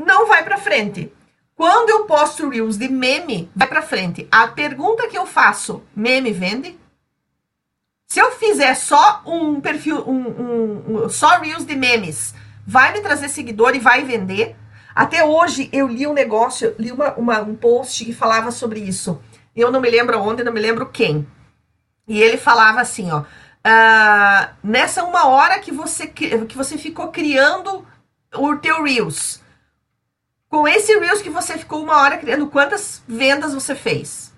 não 0.06 0.28
vai 0.28 0.44
para 0.44 0.58
frente. 0.58 1.12
Quando 1.56 1.90
eu 1.90 2.06
posto 2.06 2.50
reels 2.50 2.78
de 2.78 2.88
meme, 2.88 3.50
vai 3.56 3.68
para 3.68 3.82
frente. 3.82 4.28
A 4.32 4.48
pergunta 4.48 5.08
que 5.08 5.18
eu 5.18 5.26
faço, 5.26 5.84
meme 5.96 6.32
vende? 6.32 6.80
Se 8.08 8.20
eu 8.20 8.32
fizer 8.32 8.74
só 8.74 9.22
um 9.26 9.62
perfil, 9.62 10.04
um, 10.08 10.28
um, 10.28 11.04
um, 11.06 11.10
só 11.10 11.40
reels 11.40 11.66
de 11.66 11.76
memes, 11.76 12.34
vai 12.66 12.92
me 12.92 13.02
trazer 13.02 13.30
seguidor 13.30 13.76
e 13.76 13.80
vai 13.80 14.04
vender? 14.04 14.56
Até 14.94 15.24
hoje 15.24 15.70
eu 15.72 15.88
li 15.88 16.06
um 16.06 16.14
negócio, 16.14 16.76
li 16.78 16.92
uma, 16.92 17.14
uma, 17.14 17.42
um 17.42 17.56
post 17.56 18.04
que 18.04 18.12
falava 18.12 18.52
sobre 18.52 18.80
isso. 18.80 19.22
Eu 19.56 19.72
não 19.72 19.80
me 19.80 19.90
lembro 19.90 20.20
onde, 20.20 20.44
não 20.44 20.52
me 20.52 20.60
lembro 20.60 20.88
quem. 20.88 21.28
E 22.08 22.22
ele 22.22 22.38
falava 22.38 22.82
assim, 22.82 23.10
ó. 23.12 23.22
Uh, 23.22 24.50
nessa 24.64 25.04
uma 25.04 25.28
hora 25.28 25.60
que 25.60 25.72
você, 25.72 26.08
que 26.08 26.58
você 26.58 26.78
ficou 26.78 27.10
criando 27.10 27.86
o 28.36 28.56
teu 28.58 28.84
Reels. 28.84 29.42
Com 30.52 30.68
esse 30.68 30.94
Reels 31.00 31.22
que 31.22 31.30
você 31.30 31.58
ficou 31.58 31.82
uma 31.82 31.96
hora 32.02 32.18
criando, 32.18 32.46
quantas 32.48 33.02
vendas 33.08 33.54
você 33.54 33.74
fez? 33.74 34.34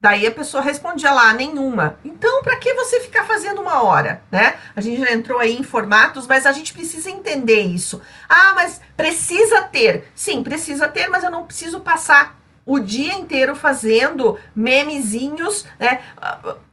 Daí 0.00 0.26
a 0.26 0.32
pessoa 0.32 0.60
respondia 0.60 1.12
lá, 1.12 1.32
nenhuma. 1.32 1.96
Então, 2.04 2.42
para 2.42 2.56
que 2.56 2.74
você 2.74 2.98
ficar 2.98 3.22
fazendo 3.22 3.60
uma 3.60 3.84
hora, 3.84 4.20
né? 4.32 4.56
A 4.74 4.80
gente 4.80 5.00
já 5.00 5.12
entrou 5.12 5.38
aí 5.38 5.56
em 5.56 5.62
formatos, 5.62 6.26
mas 6.26 6.44
a 6.44 6.50
gente 6.50 6.72
precisa 6.72 7.08
entender 7.08 7.60
isso. 7.60 8.02
Ah, 8.28 8.52
mas 8.56 8.80
precisa 8.96 9.62
ter. 9.62 10.10
Sim, 10.12 10.42
precisa 10.42 10.88
ter, 10.88 11.06
mas 11.06 11.22
eu 11.22 11.30
não 11.30 11.46
preciso 11.46 11.78
passar 11.78 12.36
o 12.66 12.80
dia 12.80 13.14
inteiro 13.14 13.54
fazendo 13.54 14.36
memezinhos, 14.56 15.64
né? 15.78 16.02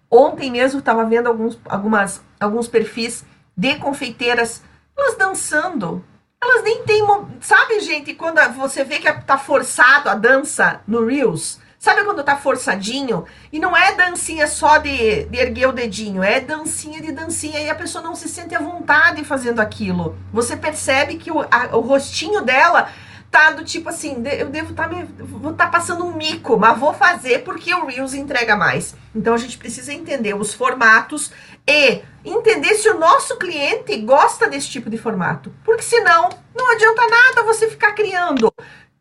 Ontem 0.10 0.50
mesmo 0.50 0.80
estava 0.80 1.06
vendo 1.06 1.28
alguns, 1.28 1.60
algumas, 1.66 2.20
alguns 2.40 2.68
perfis 2.68 3.24
de 3.56 3.76
confeiteiras, 3.76 4.64
elas 4.98 5.16
dançando. 5.16 6.04
Elas 6.42 6.64
nem 6.64 6.84
têm. 6.84 7.06
Sabe, 7.42 7.80
gente, 7.82 8.14
quando 8.14 8.40
você 8.54 8.84
vê 8.84 9.00
que 9.00 9.12
tá 9.24 9.38
forçado 9.38 10.10
a 10.10 10.16
dança 10.16 10.82
no 10.88 11.06
Reels? 11.06 11.60
Sabe 11.78 12.04
quando 12.04 12.24
tá 12.24 12.36
forçadinho? 12.36 13.26
E 13.54 13.60
não 13.60 13.76
é 13.76 13.96
dancinha 13.96 14.48
só 14.48 14.78
de, 14.78 15.26
de 15.26 15.38
erguer 15.38 15.68
o 15.68 15.72
dedinho, 15.72 16.22
é 16.22 16.42
dancinha 16.42 17.02
de 17.02 17.12
dancinha 17.14 17.60
e 17.62 17.70
a 17.70 17.76
pessoa 17.76 18.04
não 18.04 18.16
se 18.16 18.28
sente 18.28 18.54
à 18.54 18.60
vontade 18.60 19.24
fazendo 19.24 19.62
aquilo. 19.62 20.18
Você 20.34 20.58
percebe 20.58 21.16
que 21.16 21.32
o, 21.32 21.40
a, 21.40 21.76
o 21.78 21.80
rostinho 21.80 22.42
dela 22.42 22.90
tá 23.32 23.52
do 23.52 23.64
tipo 23.64 23.90
assim, 23.90 24.22
eu 24.26 24.50
devo 24.50 24.74
tá 24.74 24.88
me 24.88 25.04
vou 25.04 25.52
estar 25.52 25.66
tá 25.66 25.72
passando 25.72 26.04
um 26.04 26.14
mico, 26.14 26.58
mas 26.58 26.78
vou 26.78 26.94
fazer 26.94 27.44
porque 27.44 27.74
o 27.74 27.86
Reels 27.86 28.14
entrega 28.14 28.58
mais. 28.58 28.96
Então 29.16 29.34
a 29.34 29.38
gente 29.38 29.58
precisa 29.58 29.94
entender 29.94 30.36
os 30.36 30.54
formatos 30.54 31.32
e 31.66 32.02
entender 32.24 32.76
se 32.76 32.90
o 32.90 32.98
nosso 32.98 33.38
cliente 33.38 33.96
gosta 33.98 34.48
desse 34.48 34.70
tipo 34.70 34.90
de 34.90 34.98
formato. 34.98 35.54
Porque 35.64 35.84
senão 35.84 36.30
não 36.56 36.72
adianta 36.72 37.08
nada 37.08 37.44
você 37.44 37.70
ficar 37.70 37.94
criando 37.94 38.54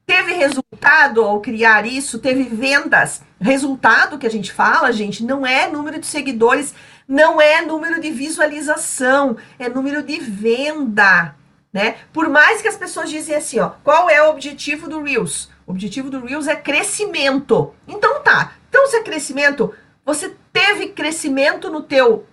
Teve 0.06 0.32
resultado 0.32 1.22
ao 1.22 1.38
criar 1.38 1.86
isso, 1.86 2.18
teve 2.18 2.44
vendas. 2.44 3.20
Resultado 3.38 4.16
que 4.16 4.26
a 4.26 4.30
gente 4.30 4.50
fala, 4.50 4.90
gente, 4.90 5.22
não 5.22 5.46
é 5.46 5.68
número 5.68 6.00
de 6.00 6.06
seguidores 6.06 6.74
não 7.08 7.40
é 7.40 7.62
número 7.62 8.00
de 8.00 8.10
visualização, 8.10 9.38
é 9.58 9.66
número 9.66 10.02
de 10.02 10.20
venda, 10.20 11.34
né? 11.72 11.96
Por 12.12 12.28
mais 12.28 12.60
que 12.60 12.68
as 12.68 12.76
pessoas 12.76 13.08
dizem 13.08 13.34
assim, 13.34 13.58
ó, 13.58 13.70
qual 13.82 14.10
é 14.10 14.22
o 14.22 14.30
objetivo 14.30 14.88
do 14.88 15.02
Reels? 15.02 15.48
O 15.66 15.70
objetivo 15.70 16.10
do 16.10 16.24
Reels 16.24 16.46
é 16.46 16.54
crescimento. 16.54 17.74
Então 17.86 18.22
tá. 18.22 18.52
Então 18.68 18.86
se 18.86 18.96
é 18.96 19.02
crescimento, 19.02 19.74
você 20.04 20.36
teve 20.52 20.88
crescimento 20.88 21.70
no 21.70 21.82
teu 21.82 22.26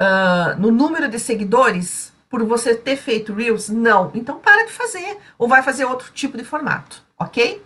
uh, 0.00 0.58
no 0.58 0.70
número 0.70 1.08
de 1.08 1.18
seguidores 1.18 2.12
por 2.28 2.44
você 2.44 2.74
ter 2.74 2.96
feito 2.96 3.32
Reels? 3.32 3.68
Não. 3.68 4.10
Então 4.14 4.38
para 4.38 4.66
de 4.66 4.72
fazer 4.72 5.18
ou 5.38 5.48
vai 5.48 5.62
fazer 5.62 5.84
outro 5.84 6.12
tipo 6.12 6.36
de 6.36 6.44
formato, 6.44 7.02
ok? 7.18 7.62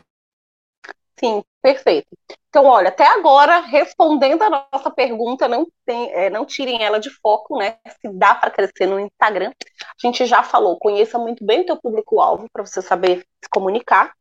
Sim, 1.18 1.44
perfeito. 1.62 2.08
Então, 2.48 2.66
olha, 2.66 2.88
até 2.88 3.06
agora, 3.06 3.60
respondendo 3.60 4.42
a 4.42 4.66
nossa 4.72 4.90
pergunta, 4.90 5.46
não, 5.46 5.66
tem, 5.86 6.12
é, 6.12 6.28
não 6.28 6.44
tirem 6.44 6.82
ela 6.82 6.98
de 6.98 7.10
foco, 7.10 7.56
né? 7.56 7.78
Se 8.00 8.08
dá 8.12 8.34
para 8.34 8.50
crescer 8.50 8.86
no 8.86 8.98
Instagram. 8.98 9.52
A 9.82 10.06
gente 10.06 10.26
já 10.26 10.42
falou, 10.42 10.78
conheça 10.78 11.16
muito 11.18 11.44
bem 11.46 11.60
o 11.60 11.66
teu 11.66 11.80
público-alvo 11.80 12.48
para 12.52 12.66
você 12.66 12.82
saber 12.82 13.24
se 13.40 13.48
comunicar. 13.48 14.12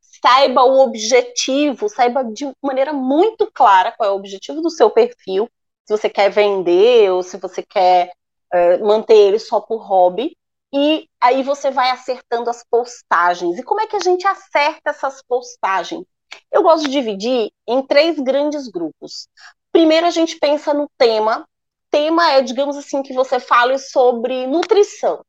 Saiba 0.00 0.64
o 0.64 0.80
objetivo, 0.80 1.88
saiba 1.88 2.24
de 2.24 2.50
maneira 2.62 2.92
muito 2.92 3.50
clara 3.52 3.92
qual 3.92 4.08
é 4.08 4.12
o 4.12 4.16
objetivo 4.16 4.62
do 4.62 4.70
seu 4.70 4.90
perfil. 4.90 5.48
Se 5.90 5.96
você 5.96 6.08
quer 6.08 6.30
vender 6.30 7.10
ou 7.10 7.20
se 7.20 7.36
você 7.36 7.64
quer 7.64 8.12
é, 8.52 8.78
manter 8.78 9.16
ele 9.16 9.40
só 9.40 9.60
por 9.60 9.78
hobby. 9.78 10.36
E 10.72 11.08
aí 11.20 11.42
você 11.42 11.68
vai 11.68 11.90
acertando 11.90 12.48
as 12.48 12.64
postagens. 12.70 13.58
E 13.58 13.62
como 13.64 13.80
é 13.80 13.88
que 13.88 13.96
a 13.96 14.00
gente 14.00 14.24
acerta 14.24 14.90
essas 14.90 15.20
postagens? 15.20 16.04
Eu 16.52 16.62
gosto 16.62 16.84
de 16.84 16.92
dividir 16.92 17.50
em 17.66 17.84
três 17.84 18.20
grandes 18.20 18.68
grupos. 18.68 19.26
Primeiro, 19.72 20.06
a 20.06 20.10
gente 20.10 20.38
pensa 20.38 20.72
no 20.72 20.88
tema. 20.96 21.44
Tema 21.90 22.34
é, 22.34 22.40
digamos 22.40 22.76
assim, 22.76 23.02
que 23.02 23.12
você 23.12 23.40
fale 23.40 23.76
sobre 23.76 24.46
nutrição. 24.46 25.24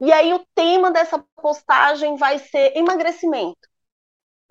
E 0.00 0.10
aí, 0.10 0.32
o 0.32 0.42
tema 0.54 0.90
dessa 0.90 1.22
postagem 1.36 2.16
vai 2.16 2.38
ser 2.38 2.74
emagrecimento. 2.74 3.68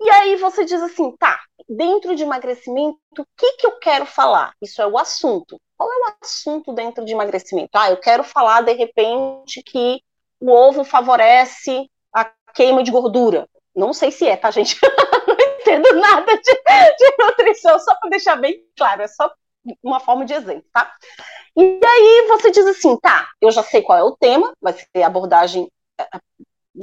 E 0.04 0.10
aí, 0.10 0.36
você 0.36 0.64
diz 0.64 0.82
assim: 0.82 1.16
tá, 1.16 1.40
dentro 1.68 2.14
de 2.14 2.22
emagrecimento, 2.22 2.98
o 3.18 3.26
que, 3.36 3.52
que 3.56 3.66
eu 3.66 3.78
quero 3.78 4.06
falar? 4.06 4.54
Isso 4.60 4.80
é 4.82 4.86
o 4.86 4.98
assunto. 4.98 5.60
Qual 5.76 5.90
é 5.90 5.96
o 5.96 6.14
assunto 6.22 6.72
dentro 6.72 7.04
de 7.04 7.12
emagrecimento? 7.12 7.70
Ah, 7.74 7.90
eu 7.90 7.96
quero 7.96 8.22
falar, 8.24 8.62
de 8.62 8.72
repente, 8.72 9.62
que 9.62 10.00
o 10.40 10.50
ovo 10.50 10.84
favorece 10.84 11.88
a 12.14 12.30
queima 12.54 12.82
de 12.82 12.90
gordura. 12.90 13.48
Não 13.74 13.92
sei 13.92 14.10
se 14.10 14.26
é, 14.26 14.36
tá, 14.36 14.50
gente? 14.50 14.78
entendo 15.62 15.94
nada 15.94 16.36
de, 16.36 16.52
de 16.98 17.16
nutrição, 17.18 17.78
só 17.78 17.94
para 17.96 18.10
deixar 18.10 18.36
bem 18.36 18.64
claro, 18.76 19.02
é 19.02 19.08
só 19.08 19.32
uma 19.82 20.00
forma 20.00 20.24
de 20.24 20.34
exemplo, 20.34 20.64
tá? 20.72 20.92
E 21.56 21.80
aí 21.84 22.26
você 22.28 22.50
diz 22.50 22.66
assim, 22.66 22.96
tá, 22.98 23.28
eu 23.40 23.50
já 23.50 23.62
sei 23.62 23.82
qual 23.82 23.98
é 23.98 24.02
o 24.02 24.16
tema, 24.16 24.52
vai 24.60 24.72
ser 24.72 25.02
a 25.02 25.06
abordagem 25.06 25.70
eh, 25.98 26.08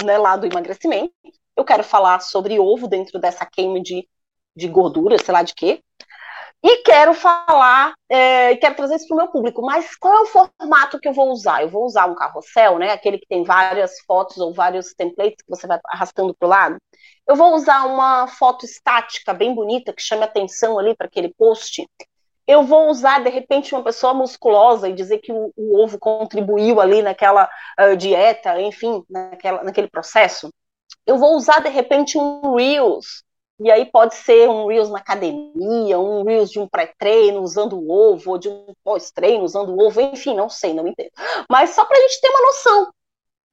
né, 0.04 0.18
lá 0.18 0.38
do 0.38 0.48
emagrecimento, 0.48 1.14
eu 1.60 1.66
quero 1.66 1.84
falar 1.84 2.20
sobre 2.22 2.60
ovo 2.60 2.88
dentro 2.88 3.20
dessa 3.20 3.46
queima 3.46 3.82
de, 3.82 4.08
de 4.56 4.68
gordura, 4.68 5.18
sei 5.18 5.34
lá 5.34 5.44
de 5.44 5.54
quê, 5.54 5.82
e 6.62 6.84
quero 6.84 7.14
falar, 7.14 7.94
é, 8.10 8.56
quero 8.58 8.76
trazer 8.76 8.96
isso 8.96 9.08
para 9.08 9.16
o 9.16 9.18
meu 9.18 9.28
público, 9.30 9.62
mas 9.62 9.96
qual 9.96 10.14
é 10.14 10.22
o 10.22 10.26
formato 10.26 11.00
que 11.00 11.08
eu 11.08 11.14
vou 11.14 11.30
usar? 11.32 11.62
Eu 11.62 11.70
vou 11.70 11.86
usar 11.86 12.06
um 12.06 12.16
carrossel, 12.16 12.78
né? 12.78 12.92
Aquele 12.92 13.18
que 13.18 13.28
tem 13.28 13.44
várias 13.44 14.00
fotos 14.06 14.38
ou 14.38 14.54
vários 14.54 14.94
templates 14.94 15.42
que 15.42 15.50
você 15.50 15.66
vai 15.66 15.80
arrastando 15.86 16.36
para 16.36 16.46
o 16.46 16.50
lado. 16.50 16.78
Eu 17.26 17.36
vou 17.38 17.56
usar 17.56 17.86
uma 17.86 18.28
foto 18.28 18.66
estática 18.66 19.34
bem 19.34 19.56
bonita 19.56 19.94
que 19.94 20.02
chame 20.02 20.24
atenção 20.24 20.78
ali 20.78 20.94
para 20.96 21.08
aquele 21.08 21.34
post. 21.34 21.88
Eu 22.46 22.64
vou 22.64 22.90
usar, 22.90 23.24
de 23.24 23.30
repente, 23.30 23.74
uma 23.74 23.84
pessoa 23.84 24.14
musculosa 24.14 24.90
e 24.90 24.94
dizer 24.94 25.20
que 25.20 25.32
o, 25.32 25.54
o 25.56 25.82
ovo 25.82 25.98
contribuiu 25.98 26.82
ali 26.82 27.02
naquela 27.02 27.50
uh, 27.80 27.96
dieta, 27.96 28.60
enfim, 28.60 29.02
naquela, 29.10 29.64
naquele 29.64 29.88
processo. 29.88 30.50
Eu 31.10 31.18
vou 31.18 31.36
usar, 31.36 31.60
de 31.60 31.70
repente, 31.70 32.20
um 32.20 32.54
Reels 32.56 33.24
e 33.60 33.72
aí 33.72 33.84
pode 33.84 34.14
ser 34.14 34.48
um 34.48 34.68
Reels 34.68 34.92
na 34.92 35.00
academia, 35.00 36.00
um 36.00 36.24
Reels 36.24 36.52
de 36.52 36.60
um 36.60 36.68
pré-treino 36.68 37.42
usando 37.42 37.80
o 37.80 37.92
ovo, 37.92 38.32
ou 38.32 38.38
de 38.38 38.48
um 38.48 38.74
pós-treino 38.84 39.44
usando 39.44 39.70
o 39.70 39.84
ovo, 39.84 40.00
enfim, 40.00 40.36
não 40.36 40.48
sei, 40.48 40.72
não 40.72 40.88
entendo. 40.88 41.10
Mas 41.50 41.72
só 41.72 41.84
para 41.84 41.98
a 41.98 42.02
gente 42.02 42.22
ter 42.22 42.30
uma 42.30 42.42
noção. 42.42 42.94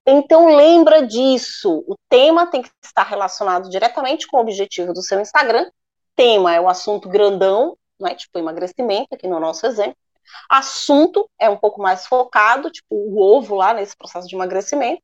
Então 0.06 0.54
lembra 0.54 1.06
disso. 1.06 1.82
O 1.88 1.96
tema 2.10 2.46
tem 2.46 2.60
que 2.60 2.70
estar 2.84 3.04
relacionado 3.04 3.70
diretamente 3.70 4.26
com 4.28 4.36
o 4.36 4.40
objetivo 4.40 4.92
do 4.92 5.00
seu 5.00 5.18
Instagram. 5.18 5.70
Tema 6.14 6.54
é 6.54 6.60
o 6.60 6.68
assunto 6.68 7.08
grandão, 7.08 7.74
né, 7.98 8.14
tipo 8.14 8.38
emagrecimento, 8.38 9.14
aqui 9.14 9.26
no 9.26 9.40
nosso 9.40 9.66
exemplo. 9.66 9.96
Assunto 10.50 11.26
é 11.40 11.48
um 11.48 11.56
pouco 11.56 11.80
mais 11.80 12.06
focado, 12.06 12.70
tipo 12.70 12.86
o 12.90 13.18
ovo 13.18 13.54
lá 13.54 13.72
nesse 13.72 13.96
processo 13.96 14.28
de 14.28 14.36
emagrecimento. 14.36 15.02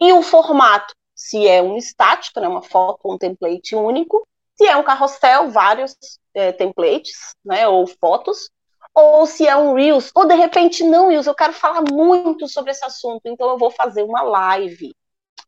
E 0.00 0.12
o 0.12 0.20
formato, 0.20 0.92
se 1.22 1.46
é 1.46 1.62
um 1.62 1.76
estático, 1.76 2.40
né, 2.40 2.48
uma 2.48 2.62
foto, 2.62 2.98
um 3.04 3.16
template 3.16 3.76
único, 3.76 4.26
se 4.56 4.66
é 4.66 4.76
um 4.76 4.82
carrossel, 4.82 5.50
vários 5.50 5.96
é, 6.34 6.50
templates, 6.50 7.36
né, 7.44 7.68
ou 7.68 7.86
fotos, 7.86 8.50
ou 8.92 9.24
se 9.24 9.46
é 9.46 9.56
um 9.56 9.74
Reels, 9.74 10.10
ou 10.16 10.26
de 10.26 10.34
repente 10.34 10.82
não 10.82 11.08
Reels, 11.08 11.28
eu 11.28 11.34
quero 11.34 11.52
falar 11.52 11.82
muito 11.92 12.48
sobre 12.48 12.72
esse 12.72 12.84
assunto, 12.84 13.22
então 13.26 13.48
eu 13.50 13.56
vou 13.56 13.70
fazer 13.70 14.02
uma 14.02 14.20
live. 14.22 14.92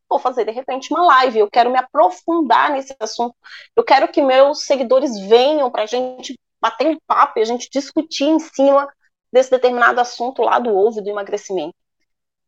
Vou 0.09 0.17
fazer 0.17 0.45
de 0.45 0.51
repente 0.51 0.93
uma 0.93 1.05
live, 1.05 1.39
eu 1.39 1.49
quero 1.51 1.69
me 1.69 1.77
aprofundar 1.77 2.71
nesse 2.71 2.95
assunto, 2.97 3.35
eu 3.75 3.83
quero 3.83 4.07
que 4.07 4.21
meus 4.21 4.63
seguidores 4.63 5.19
venham 5.27 5.69
para 5.69 5.83
a 5.83 5.87
gente 5.87 6.39
bater 6.61 6.87
um 6.87 6.97
papo 7.05 7.37
e 7.37 7.41
a 7.41 7.45
gente 7.45 7.69
discutir 7.69 8.25
em 8.25 8.39
cima 8.39 8.87
desse 9.29 9.51
determinado 9.51 9.99
assunto 9.99 10.41
lá 10.41 10.57
do 10.57 10.73
ovo 10.73 11.01
do 11.01 11.09
emagrecimento. 11.09 11.75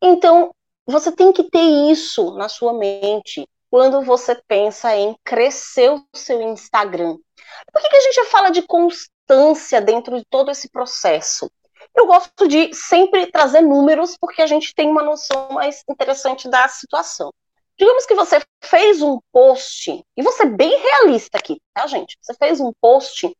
Então, 0.01 0.53
você 0.91 1.11
tem 1.11 1.31
que 1.31 1.43
ter 1.49 1.91
isso 1.91 2.31
na 2.35 2.47
sua 2.47 2.73
mente 2.73 3.47
quando 3.69 4.01
você 4.01 4.35
pensa 4.47 4.95
em 4.95 5.15
crescer 5.23 5.91
o 5.91 6.03
seu 6.15 6.41
Instagram. 6.41 7.17
Por 7.71 7.81
que, 7.81 7.89
que 7.89 7.97
a 7.97 8.01
gente 8.01 8.25
fala 8.25 8.49
de 8.49 8.61
constância 8.61 9.81
dentro 9.81 10.17
de 10.17 10.25
todo 10.29 10.49
esse 10.49 10.69
processo? 10.69 11.51
Eu 11.95 12.05
gosto 12.05 12.47
de 12.47 12.73
sempre 12.73 13.27
trazer 13.27 13.61
números 13.61 14.15
porque 14.19 14.41
a 14.41 14.47
gente 14.47 14.73
tem 14.73 14.89
uma 14.89 15.03
noção 15.03 15.49
mais 15.49 15.83
interessante 15.89 16.49
da 16.49 16.67
situação. 16.67 17.33
Digamos 17.77 18.05
que 18.05 18.15
você 18.15 18.41
fez 18.63 19.01
um 19.01 19.19
post, 19.31 20.03
e 20.15 20.23
você 20.23 20.43
é 20.43 20.47
bem 20.47 20.79
realista 20.79 21.37
aqui, 21.37 21.61
tá, 21.73 21.85
gente? 21.85 22.17
Você 22.21 22.33
fez 22.33 22.59
um 22.59 22.71
post 22.81 23.31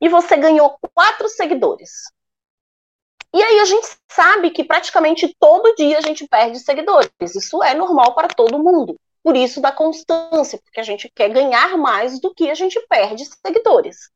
e 0.00 0.08
você 0.08 0.36
ganhou 0.36 0.76
quatro 0.94 1.28
seguidores. 1.28 1.90
E 3.34 3.42
aí 3.42 3.60
a 3.60 3.64
gente 3.64 3.86
sabe 4.10 4.50
que 4.50 4.64
praticamente 4.64 5.34
todo 5.38 5.74
dia 5.74 5.98
a 5.98 6.00
gente 6.00 6.26
perde 6.26 6.58
seguidores. 6.60 7.10
Isso 7.20 7.62
é 7.62 7.74
normal 7.74 8.14
para 8.14 8.28
todo 8.28 8.58
mundo. 8.58 8.96
Por 9.22 9.36
isso 9.36 9.60
da 9.60 9.70
constância, 9.70 10.58
porque 10.64 10.80
a 10.80 10.84
gente 10.84 11.10
quer 11.14 11.28
ganhar 11.28 11.76
mais 11.76 12.20
do 12.20 12.32
que 12.32 12.50
a 12.50 12.54
gente 12.54 12.80
perde 12.88 13.26
seguidores. 13.26 14.10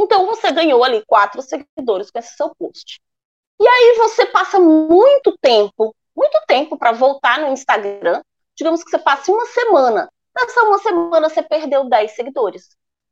Então 0.00 0.26
você 0.26 0.50
ganhou 0.52 0.82
ali 0.82 1.04
quatro 1.06 1.42
seguidores 1.42 2.10
com 2.10 2.18
esse 2.18 2.34
seu 2.36 2.54
post. 2.54 3.00
E 3.60 3.66
aí 3.66 3.96
você 3.98 4.24
passa 4.26 4.58
muito 4.60 5.36
tempo, 5.40 5.94
muito 6.16 6.40
tempo 6.46 6.78
para 6.78 6.92
voltar 6.92 7.40
no 7.40 7.48
Instagram. 7.48 8.22
Digamos 8.56 8.82
que 8.82 8.90
você 8.90 8.98
passe 8.98 9.30
uma 9.30 9.44
semana. 9.46 10.08
Nessa 10.36 10.62
uma 10.62 10.78
semana 10.78 11.28
você 11.28 11.42
perdeu 11.42 11.88
10 11.88 12.12
seguidores. 12.12 12.68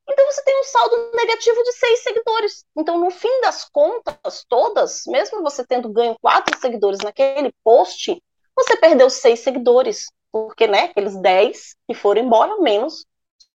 Então 0.08 0.26
você 0.26 0.42
tem 0.44 0.60
um 0.60 0.64
saldo 0.64 1.10
negativo 1.14 1.62
de 1.62 1.72
6 1.72 2.02
seguidores. 2.02 2.64
Então, 2.76 2.98
no 2.98 3.10
fim 3.10 3.40
das 3.40 3.68
contas 3.68 4.44
todas, 4.48 5.02
mesmo 5.06 5.42
você 5.42 5.66
tendo 5.66 5.88
ganho 5.88 6.16
4 6.20 6.58
seguidores 6.60 7.00
naquele 7.00 7.52
post, 7.64 8.22
você 8.54 8.76
perdeu 8.76 9.10
6 9.10 9.40
seguidores 9.40 10.06
porque, 10.30 10.66
né, 10.66 10.84
aqueles 10.84 11.16
10 11.16 11.74
que 11.88 11.94
foram 11.94 12.22
embora, 12.22 12.60
menos 12.60 13.06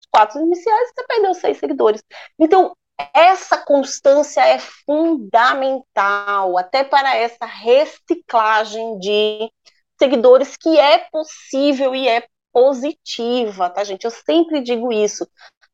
os 0.01 0.09
quatro 0.11 0.41
iniciais, 0.41 0.93
você 0.95 1.07
perdeu 1.07 1.35
seis 1.35 1.59
seguidores. 1.59 2.03
Então, 2.39 2.77
essa 3.15 3.59
constância 3.59 4.41
é 4.41 4.59
fundamental, 4.59 6.57
até 6.59 6.83
para 6.85 7.17
essa 7.17 7.47
reciclagem 7.47 8.99
de 8.99 9.53
seguidores 9.99 10.57
que 10.57 10.79
é 10.79 10.99
possível 11.11 11.95
e 11.95 12.09
é 12.09 12.27
positiva, 12.53 13.71
tá, 13.71 13.85
gente? 13.85 14.05
Eu 14.05 14.11
sempre 14.11 14.61
digo 14.61 14.93
isso. 14.93 15.29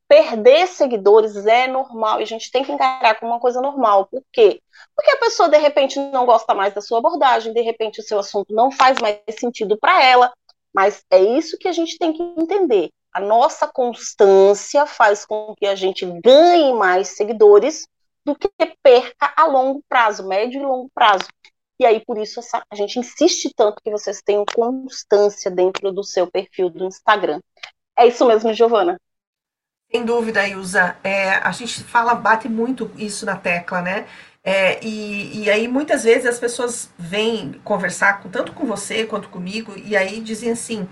Perder 0.07 0.67
seguidores 0.67 1.35
é 1.47 1.67
normal 1.67 2.21
e 2.21 2.23
a 2.23 2.27
gente 2.27 2.51
tem 2.51 2.63
que 2.63 2.71
encarar 2.71 3.19
como 3.19 3.33
uma 3.33 3.41
coisa 3.41 3.61
normal. 3.61 4.07
Por 4.07 4.23
quê? 4.33 4.61
Porque 4.95 5.11
a 5.11 5.19
pessoa 5.19 5.49
de 5.49 5.59
repente 5.59 5.99
não 5.99 6.27
gosta 6.27 6.55
mais 6.55 6.75
da 6.75 6.81
sua 6.81 6.99
abordagem, 6.99 7.53
de 7.53 7.63
repente 7.63 8.01
o 8.01 8.03
seu 8.03 8.19
assunto 8.19 8.55
não 8.55 8.71
faz 8.71 8.99
mais 9.01 9.19
sentido 9.39 9.79
para 9.79 10.03
ela, 10.05 10.33
mas 10.75 11.03
é 11.11 11.21
isso 11.21 11.57
que 11.59 11.69
a 11.69 11.73
gente 11.73 11.97
tem 11.99 12.13
que 12.13 12.23
entender. 12.23 12.91
A 13.13 13.21
nossa 13.21 13.67
constância 13.67 14.87
faz 14.87 15.25
com 15.25 15.55
que 15.57 15.67
a 15.67 15.75
gente 15.75 16.05
ganhe 16.21 16.75
mais 16.75 17.09
seguidores 17.09 17.87
do 18.25 18.35
que 18.35 18.49
perca 18.83 19.33
a 19.37 19.47
longo 19.47 19.83
prazo, 19.89 20.27
médio 20.27 20.61
e 20.61 20.65
longo 20.65 20.91
prazo. 20.93 21.27
E 21.79 21.85
aí, 21.85 22.05
por 22.05 22.19
isso, 22.19 22.41
essa, 22.41 22.63
a 22.71 22.75
gente 22.75 22.99
insiste 22.99 23.53
tanto 23.55 23.83
que 23.83 23.91
vocês 23.91 24.21
tenham 24.23 24.45
constância 24.45 25.51
dentro 25.51 25.93
do 25.93 26.05
seu 26.05 26.31
perfil 26.31 26.71
do 26.71 26.87
Instagram. 26.87 27.41
É 27.97 28.07
isso 28.07 28.25
mesmo, 28.27 28.53
Giovana? 28.53 28.97
Sem 29.95 30.05
dúvida, 30.05 30.45
Ilza. 30.49 30.97
É, 31.05 31.35
a 31.37 31.53
gente 31.53 31.85
fala, 31.85 32.17
bate 32.17 32.49
muito 32.49 32.91
isso 32.97 33.25
na 33.25 33.37
tecla, 33.37 33.81
né? 33.81 34.07
É, 34.43 34.85
e, 34.85 35.45
e 35.45 35.49
aí 35.51 35.69
muitas 35.69 36.03
vezes 36.03 36.27
as 36.27 36.37
pessoas 36.37 36.91
vêm 36.99 37.53
conversar 37.63 38.21
com, 38.21 38.29
tanto 38.29 38.53
com 38.53 38.67
você 38.67 39.05
quanto 39.05 39.29
comigo, 39.29 39.73
e 39.77 39.97
aí 39.97 40.21
dizem 40.21 40.51
assim. 40.51 40.89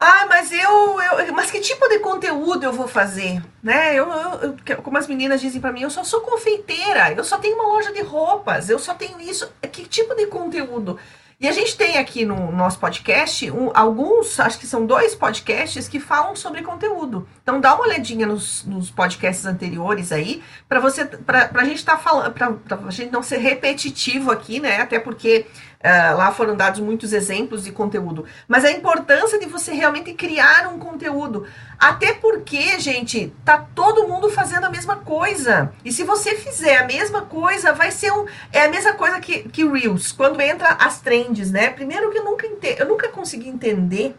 Ah, 0.00 0.26
mas 0.26 0.52
eu, 0.52 1.00
eu, 1.00 1.34
Mas 1.34 1.50
que 1.50 1.60
tipo 1.60 1.86
de 1.88 1.98
conteúdo 1.98 2.64
eu 2.64 2.72
vou 2.72 2.88
fazer? 2.88 3.42
Né? 3.62 3.94
Eu, 3.94 4.08
eu, 4.10 4.56
eu 4.66 4.82
como 4.82 4.96
as 4.96 5.06
meninas 5.06 5.40
dizem 5.40 5.60
para 5.60 5.72
mim, 5.72 5.82
eu 5.82 5.90
só 5.90 6.02
sou 6.04 6.20
confeiteira, 6.22 7.12
eu 7.12 7.24
só 7.24 7.36
tenho 7.36 7.56
uma 7.56 7.68
loja 7.74 7.92
de 7.92 8.00
roupas, 8.00 8.70
eu 8.70 8.78
só 8.78 8.94
tenho 8.94 9.20
isso. 9.20 9.52
Que 9.72 9.86
tipo 9.86 10.14
de 10.14 10.26
conteúdo? 10.28 10.98
E 11.40 11.46
a 11.46 11.52
gente 11.52 11.76
tem 11.76 11.98
aqui 11.98 12.24
no 12.24 12.50
nosso 12.50 12.80
podcast 12.80 13.48
um, 13.48 13.70
alguns, 13.72 14.40
acho 14.40 14.58
que 14.58 14.66
são 14.66 14.84
dois 14.84 15.14
podcasts 15.14 15.86
que 15.86 16.00
falam 16.00 16.34
sobre 16.34 16.62
conteúdo. 16.62 17.28
Então 17.40 17.60
dá 17.60 17.76
uma 17.76 17.84
olhadinha 17.84 18.26
nos, 18.26 18.64
nos 18.64 18.90
podcasts 18.90 19.46
anteriores 19.46 20.10
aí, 20.10 20.42
para 20.68 20.80
você, 20.80 21.04
para 21.04 21.48
a 21.54 21.64
gente 21.64 21.76
estar 21.76 21.92
tá 21.92 21.98
falando, 21.98 22.32
para 22.32 22.56
a 22.84 22.90
gente 22.90 23.12
não 23.12 23.22
ser 23.22 23.38
repetitivo 23.38 24.32
aqui, 24.32 24.58
né? 24.58 24.80
Até 24.80 24.98
porque 24.98 25.46
Uh, 25.78 26.16
lá 26.16 26.32
foram 26.32 26.56
dados 26.56 26.80
muitos 26.80 27.12
exemplos 27.12 27.62
de 27.62 27.70
conteúdo. 27.70 28.24
Mas 28.48 28.64
a 28.64 28.70
importância 28.72 29.38
de 29.38 29.46
você 29.46 29.72
realmente 29.72 30.12
criar 30.12 30.66
um 30.66 30.78
conteúdo. 30.78 31.46
Até 31.78 32.14
porque, 32.14 32.80
gente, 32.80 33.32
tá 33.44 33.64
todo 33.76 34.08
mundo 34.08 34.28
fazendo 34.28 34.64
a 34.64 34.70
mesma 34.70 34.96
coisa. 34.96 35.72
E 35.84 35.92
se 35.92 36.02
você 36.02 36.34
fizer 36.34 36.78
a 36.78 36.86
mesma 36.86 37.22
coisa, 37.22 37.72
vai 37.72 37.92
ser 37.92 38.12
um. 38.12 38.26
É 38.52 38.64
a 38.64 38.68
mesma 38.68 38.94
coisa 38.94 39.20
que, 39.20 39.48
que 39.48 39.64
Reels, 39.64 40.10
quando 40.10 40.40
entra 40.40 40.70
as 40.80 41.00
trends, 41.00 41.52
né? 41.52 41.70
Primeiro 41.70 42.10
que 42.10 42.18
eu 42.18 42.24
nunca 42.24 42.46
eu 42.46 42.88
nunca 42.88 43.08
consegui 43.08 43.48
entender. 43.48 44.16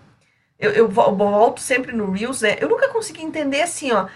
Eu, 0.57 0.71
eu 0.71 0.87
volto 0.87 1.59
sempre 1.59 1.91
no 1.91 2.11
Reels, 2.11 2.41
né? 2.41 2.57
Eu 2.61 2.69
nunca 2.69 2.87
consegui 2.87 3.23
entender 3.23 3.61
assim, 3.61 3.91
ó. 3.91 4.07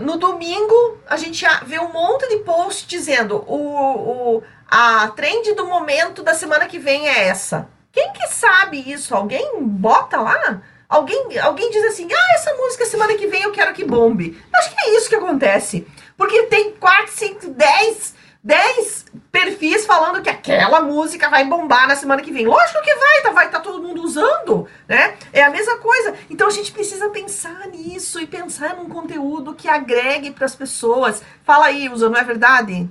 No 0.00 0.18
domingo, 0.18 0.98
a 1.06 1.16
gente 1.16 1.44
vê 1.66 1.78
um 1.78 1.90
monte 1.90 2.28
de 2.28 2.38
posts 2.38 2.86
dizendo 2.86 3.36
o, 3.46 4.36
o 4.36 4.42
a 4.68 5.08
trend 5.08 5.54
do 5.54 5.66
momento 5.66 6.22
da 6.22 6.34
semana 6.34 6.66
que 6.66 6.78
vem 6.78 7.08
é 7.08 7.28
essa. 7.28 7.68
Quem 7.92 8.12
que 8.12 8.26
sabe 8.28 8.78
isso? 8.90 9.14
Alguém 9.14 9.62
bota 9.62 10.20
lá? 10.20 10.60
Alguém, 10.88 11.38
alguém 11.38 11.70
diz 11.70 11.84
assim, 11.84 12.08
ah, 12.12 12.34
essa 12.34 12.54
música 12.54 12.84
semana 12.84 13.14
que 13.14 13.26
vem 13.26 13.42
eu 13.42 13.52
quero 13.52 13.74
que 13.74 13.84
bombe. 13.84 14.40
Acho 14.54 14.70
que 14.70 14.80
é 14.80 14.96
isso 14.96 15.08
que 15.08 15.16
acontece. 15.16 15.86
Porque 16.16 16.44
tem 16.44 16.72
4, 16.72 17.12
5, 17.12 17.48
10, 17.48 18.14
10 18.42 19.06
perfis 19.32 19.84
falando 19.84 20.22
que 20.22 20.30
aquela 20.30 20.80
música 20.80 21.28
vai 21.28 21.44
bombar 21.44 21.88
na 21.88 21.96
semana 21.96 22.22
que 22.22 22.30
vem. 22.30 22.46
Lógico 22.46 22.82
que 22.82 22.94
vai, 22.94 23.22
tá, 23.22 23.30
vai 23.30 23.46
estar 23.46 23.58
tá 23.58 23.64
todo 23.64 23.82
mundo 23.82 24.02
usando, 24.02 24.68
né? 24.86 25.16
É 25.32 25.42
a 25.42 25.50
mesma 25.50 25.78
coisa. 25.78 26.14
Então 26.30 26.46
a 26.46 26.52
gente 26.52 26.70
precisa 26.70 27.08
pensar 27.08 27.66
nisso 27.66 28.20
e 28.20 28.26
pensar 28.26 28.76
num 28.76 28.88
conteúdo 28.88 29.54
que 29.54 29.68
agregue 29.68 30.30
para 30.30 30.44
as 30.44 30.54
pessoas. 30.54 31.22
Fala 31.42 31.66
aí, 31.66 31.88
Usa, 31.88 32.08
não 32.08 32.18
é 32.18 32.22
verdade? 32.22 32.88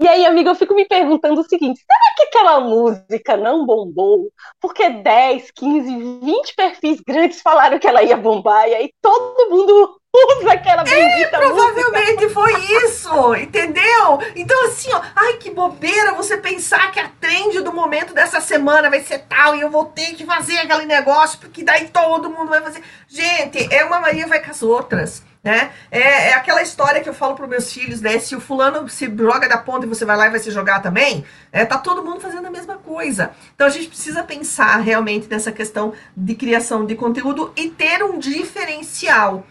E 0.00 0.08
aí, 0.08 0.26
amiga, 0.26 0.50
eu 0.50 0.54
fico 0.54 0.74
me 0.74 0.86
perguntando 0.86 1.40
o 1.40 1.48
seguinte: 1.48 1.80
será 1.80 2.14
que 2.16 2.22
aquela 2.24 2.60
música 2.60 3.36
não 3.36 3.64
bombou 3.64 4.30
porque 4.60 4.88
10, 4.88 5.50
15, 5.50 6.20
20 6.20 6.54
perfis 6.54 7.00
grandes 7.06 7.40
falaram 7.40 7.78
que 7.78 7.86
ela 7.86 8.02
ia 8.02 8.16
bombar 8.16 8.68
e 8.68 8.74
aí 8.74 8.90
todo 9.00 9.50
mundo 9.50 10.00
usa 10.38 10.52
aquela 10.52 10.82
é, 10.82 10.84
bendita 10.84 11.36
é, 11.36 11.40
provavelmente 11.40 12.24
música. 12.24 12.30
foi 12.30 12.52
isso, 12.84 13.34
entendeu? 13.34 14.18
Então 14.36 14.66
assim, 14.66 14.92
ó, 14.92 15.00
ai 15.14 15.34
que 15.38 15.50
bobeira 15.50 16.14
você 16.14 16.36
pensar 16.36 16.90
que 16.92 17.00
a 17.00 17.08
trend 17.20 17.60
do 17.60 17.72
momento 17.72 18.14
dessa 18.14 18.40
semana 18.40 18.90
vai 18.90 19.00
ser 19.00 19.20
tal 19.20 19.56
e 19.56 19.60
eu 19.60 19.70
vou 19.70 19.86
ter 19.86 20.14
que 20.14 20.24
fazer 20.24 20.58
aquele 20.58 20.86
negócio 20.86 21.38
porque 21.38 21.64
daí 21.64 21.88
todo 21.88 22.30
mundo 22.30 22.48
vai 22.48 22.60
fazer. 22.60 22.82
Gente, 23.08 23.72
é 23.74 23.84
uma 23.84 24.00
Maria 24.00 24.26
vai 24.26 24.42
com 24.42 24.50
as 24.50 24.62
outras. 24.62 25.22
Né? 25.44 25.72
É, 25.90 26.30
é 26.30 26.34
aquela 26.34 26.62
história 26.62 27.02
que 27.02 27.08
eu 27.08 27.12
falo 27.12 27.34
para 27.34 27.46
meus 27.46 27.70
filhos, 27.70 28.00
né? 28.00 28.18
Se 28.18 28.34
o 28.34 28.40
fulano 28.40 28.88
se 28.88 29.14
joga 29.14 29.46
da 29.46 29.58
ponta 29.58 29.84
e 29.84 29.88
você 29.88 30.02
vai 30.02 30.16
lá 30.16 30.26
e 30.26 30.30
vai 30.30 30.40
se 30.40 30.50
jogar 30.50 30.80
também, 30.80 31.22
é, 31.52 31.66
tá 31.66 31.76
todo 31.76 32.02
mundo 32.02 32.18
fazendo 32.18 32.46
a 32.46 32.50
mesma 32.50 32.78
coisa. 32.78 33.32
Então 33.54 33.66
a 33.66 33.70
gente 33.70 33.88
precisa 33.88 34.22
pensar 34.22 34.78
realmente 34.78 35.28
nessa 35.28 35.52
questão 35.52 35.92
de 36.16 36.34
criação 36.34 36.86
de 36.86 36.94
conteúdo 36.94 37.52
e 37.56 37.68
ter 37.68 38.02
um 38.02 38.18
diferencial. 38.18 39.46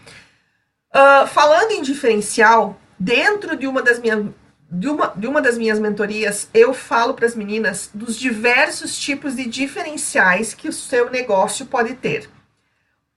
Uh, 0.92 1.26
falando 1.28 1.70
em 1.70 1.82
diferencial, 1.82 2.76
dentro 2.98 3.56
de 3.56 3.68
uma 3.68 3.80
das 3.80 4.00
minhas 4.00 4.26
de 4.70 4.88
uma, 4.88 5.12
de 5.14 5.26
uma 5.28 5.40
das 5.40 5.56
minhas 5.56 5.78
mentorias, 5.78 6.48
eu 6.52 6.74
falo 6.74 7.14
para 7.14 7.26
as 7.26 7.36
meninas 7.36 7.90
dos 7.94 8.18
diversos 8.18 8.98
tipos 8.98 9.36
de 9.36 9.46
diferenciais 9.46 10.52
que 10.52 10.68
o 10.68 10.72
seu 10.72 11.08
negócio 11.10 11.66
pode 11.66 11.94
ter. 11.94 12.28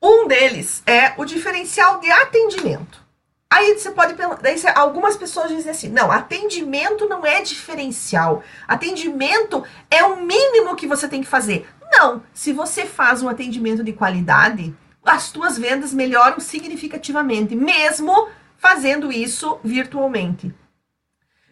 Um 0.01 0.27
deles 0.27 0.83
é 0.85 1.13
o 1.17 1.25
diferencial 1.25 1.99
de 1.99 2.09
atendimento. 2.11 3.05
Aí 3.49 3.77
você 3.77 3.91
pode 3.91 4.13
daí 4.41 4.57
você, 4.57 4.67
algumas 4.67 5.15
pessoas 5.15 5.49
dizem 5.49 5.71
assim: 5.71 5.89
não, 5.89 6.11
atendimento 6.11 7.07
não 7.07 7.25
é 7.25 7.41
diferencial. 7.41 8.43
Atendimento 8.67 9.63
é 9.89 10.03
o 10.03 10.17
mínimo 10.17 10.75
que 10.75 10.87
você 10.87 11.07
tem 11.07 11.21
que 11.21 11.29
fazer. 11.29 11.67
Não, 11.91 12.21
se 12.33 12.51
você 12.51 12.85
faz 12.85 13.21
um 13.21 13.29
atendimento 13.29 13.83
de 13.83 13.93
qualidade, 13.93 14.75
as 15.03 15.23
suas 15.23 15.57
vendas 15.57 15.93
melhoram 15.93 16.39
significativamente, 16.39 17.55
mesmo 17.55 18.29
fazendo 18.57 19.11
isso 19.11 19.59
virtualmente. 19.63 20.53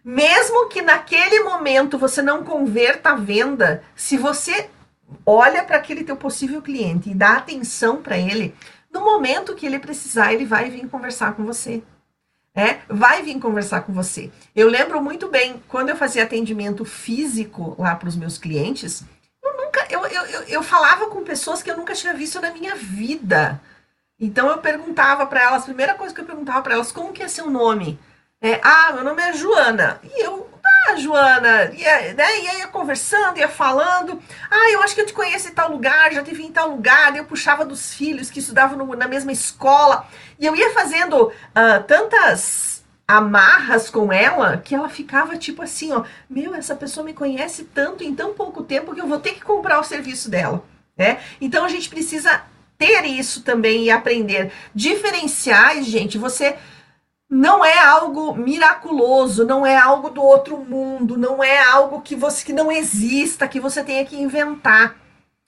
Mesmo 0.03 0.67
que 0.67 0.81
naquele 0.81 1.39
momento 1.39 1.97
você 1.97 2.21
não 2.21 2.43
converta 2.43 3.11
a 3.11 3.15
venda, 3.15 3.83
se 3.95 4.17
você 4.17 4.69
olha 5.25 5.63
para 5.63 5.77
aquele 5.77 6.03
teu 6.03 6.15
possível 6.15 6.61
cliente 6.61 7.09
e 7.09 7.15
dá 7.15 7.37
atenção 7.37 8.01
para 8.01 8.17
ele, 8.17 8.55
no 8.91 9.01
momento 9.01 9.55
que 9.55 9.65
ele 9.65 9.79
precisar, 9.79 10.33
ele 10.33 10.45
vai 10.45 10.69
vir 10.69 10.87
conversar 10.87 11.33
com 11.33 11.43
você. 11.43 11.83
É, 12.57 12.79
vai 12.87 13.21
vir 13.21 13.37
conversar 13.37 13.81
com 13.81 13.91
você. 13.91 14.31
Eu 14.55 14.69
lembro 14.69 15.01
muito 15.01 15.27
bem, 15.27 15.61
quando 15.67 15.89
eu 15.89 15.95
fazia 15.97 16.23
atendimento 16.23 16.85
físico 16.85 17.75
lá 17.77 17.93
para 17.95 18.07
os 18.07 18.15
meus 18.15 18.37
clientes, 18.37 19.03
eu 19.43 19.57
nunca, 19.57 19.85
eu, 19.89 20.05
eu, 20.05 20.25
eu, 20.25 20.41
eu 20.43 20.63
falava 20.63 21.07
com 21.07 21.21
pessoas 21.21 21.61
que 21.61 21.69
eu 21.69 21.75
nunca 21.75 21.93
tinha 21.93 22.13
visto 22.13 22.39
na 22.39 22.51
minha 22.51 22.73
vida. 22.73 23.61
Então 24.17 24.47
eu 24.47 24.59
perguntava 24.59 25.25
para 25.25 25.43
elas, 25.43 25.63
a 25.63 25.65
primeira 25.65 25.95
coisa 25.95 26.15
que 26.15 26.21
eu 26.21 26.25
perguntava 26.25 26.61
para 26.61 26.75
elas, 26.75 26.93
como 26.93 27.11
que 27.11 27.21
é 27.21 27.27
seu 27.27 27.49
nome? 27.49 27.99
É, 28.39 28.61
ah, 28.63 28.93
meu 28.93 29.03
nome 29.03 29.21
é 29.21 29.33
Joana. 29.33 29.99
E 30.03 30.25
eu 30.25 30.49
ah, 30.87 30.95
Joana, 30.95 31.71
ia, 31.73 32.13
né, 32.13 32.39
ia, 32.39 32.67
conversando, 32.67 33.37
ia 33.37 33.47
falando. 33.47 34.21
Ah, 34.49 34.71
eu 34.71 34.81
acho 34.81 34.95
que 34.95 35.01
eu 35.01 35.05
te 35.05 35.13
conheço 35.13 35.47
em 35.47 35.53
tal 35.53 35.71
lugar, 35.71 36.11
já 36.11 36.23
te 36.23 36.33
vi 36.33 36.45
em 36.45 36.51
tal 36.51 36.69
lugar. 36.69 37.15
Eu 37.15 37.25
puxava 37.25 37.65
dos 37.65 37.93
filhos 37.93 38.29
que 38.29 38.39
estudavam 38.39 38.77
no, 38.77 38.95
na 38.95 39.07
mesma 39.07 39.31
escola. 39.31 40.07
E 40.39 40.45
eu 40.45 40.55
ia 40.55 40.73
fazendo 40.73 41.27
uh, 41.27 41.83
tantas 41.87 42.83
amarras 43.07 43.89
com 43.89 44.11
ela 44.11 44.57
que 44.57 44.73
ela 44.73 44.89
ficava 44.89 45.37
tipo 45.37 45.61
assim, 45.61 45.91
ó, 45.91 46.03
meu, 46.29 46.55
essa 46.55 46.75
pessoa 46.75 47.05
me 47.05 47.13
conhece 47.13 47.65
tanto 47.65 48.03
em 48.03 48.15
tão 48.15 48.33
pouco 48.33 48.63
tempo 48.63 48.93
que 48.95 49.01
eu 49.01 49.07
vou 49.07 49.19
ter 49.19 49.33
que 49.33 49.41
comprar 49.41 49.79
o 49.79 49.83
serviço 49.83 50.29
dela, 50.29 50.63
né? 50.97 51.19
Então 51.39 51.63
a 51.63 51.69
gente 51.69 51.87
precisa 51.87 52.43
ter 52.77 53.05
isso 53.05 53.43
também 53.43 53.83
e 53.85 53.91
aprender 53.91 54.51
diferenciais, 54.73 55.85
gente. 55.85 56.17
Você 56.17 56.57
não 57.29 57.65
é 57.65 57.77
algo 57.79 58.35
miraculoso, 58.35 59.45
não 59.45 59.65
é 59.65 59.75
algo 59.75 60.09
do 60.09 60.21
outro 60.21 60.57
mundo, 60.57 61.17
não 61.17 61.43
é 61.43 61.59
algo 61.59 62.01
que 62.01 62.15
você 62.15 62.45
que 62.45 62.53
não 62.53 62.71
exista, 62.71 63.47
que 63.47 63.59
você 63.59 63.83
tenha 63.83 64.05
que 64.05 64.15
inventar. 64.15 64.95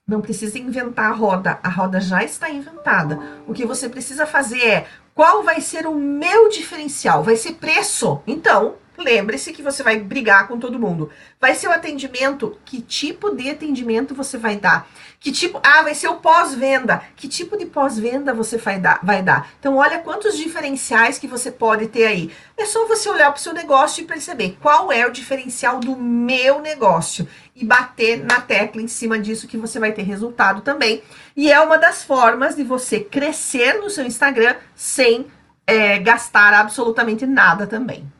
Não 0.06 0.20
precisa 0.20 0.58
inventar 0.58 1.10
a 1.10 1.14
roda, 1.14 1.58
a 1.62 1.68
roda 1.68 2.00
já 2.00 2.24
está 2.24 2.50
inventada. 2.50 3.18
O 3.46 3.52
que 3.52 3.66
você 3.66 3.88
precisa 3.88 4.26
fazer 4.26 4.66
é 4.66 4.86
qual 5.14 5.42
vai 5.42 5.60
ser 5.60 5.86
o 5.86 5.94
meu 5.94 6.48
diferencial? 6.48 7.22
Vai 7.22 7.36
ser 7.36 7.54
preço. 7.54 8.22
Então, 8.26 8.76
lembre-se 8.98 9.52
que 9.52 9.62
você 9.62 9.82
vai 9.82 9.98
brigar 9.98 10.48
com 10.48 10.58
todo 10.58 10.78
mundo. 10.78 11.10
Vai 11.40 11.54
ser 11.54 11.68
o 11.68 11.72
atendimento? 11.72 12.58
Que 12.64 12.80
tipo 12.80 13.30
de 13.34 13.48
atendimento 13.48 14.14
você 14.14 14.36
vai 14.36 14.56
dar? 14.56 14.88
Que 15.20 15.32
tipo? 15.32 15.60
Ah, 15.62 15.82
vai 15.82 15.94
ser 15.94 16.08
o 16.08 16.16
pós-venda. 16.16 17.02
Que 17.16 17.28
tipo 17.28 17.56
de 17.56 17.66
pós-venda 17.66 18.34
você 18.34 18.56
vai 18.56 18.78
dar, 18.78 19.00
vai 19.02 19.22
dar? 19.22 19.50
Então, 19.58 19.76
olha 19.76 19.98
quantos 19.98 20.36
diferenciais 20.36 21.18
que 21.18 21.26
você 21.26 21.50
pode 21.50 21.88
ter 21.88 22.06
aí. 22.06 22.30
É 22.56 22.64
só 22.64 22.86
você 22.86 23.08
olhar 23.08 23.30
para 23.30 23.38
o 23.38 23.42
seu 23.42 23.52
negócio 23.52 24.02
e 24.02 24.06
perceber 24.06 24.56
qual 24.60 24.92
é 24.92 25.06
o 25.06 25.12
diferencial 25.12 25.80
do 25.80 25.96
meu 25.96 26.60
negócio 26.60 27.26
e 27.54 27.64
bater 27.64 28.24
na 28.24 28.40
tecla 28.40 28.80
em 28.80 28.88
cima 28.88 29.18
disso 29.18 29.48
que 29.48 29.56
você 29.56 29.80
vai 29.80 29.92
ter 29.92 30.02
resultado 30.02 30.60
também. 30.60 31.02
E 31.36 31.50
é 31.50 31.60
uma 31.60 31.78
das 31.78 32.04
formas 32.04 32.54
de 32.54 32.62
você 32.62 33.00
crescer 33.00 33.74
no 33.74 33.90
seu 33.90 34.04
Instagram 34.04 34.56
sem 34.74 35.26
é, 35.66 35.98
gastar 35.98 36.54
absolutamente 36.54 37.26
nada 37.26 37.66
também. 37.66 38.10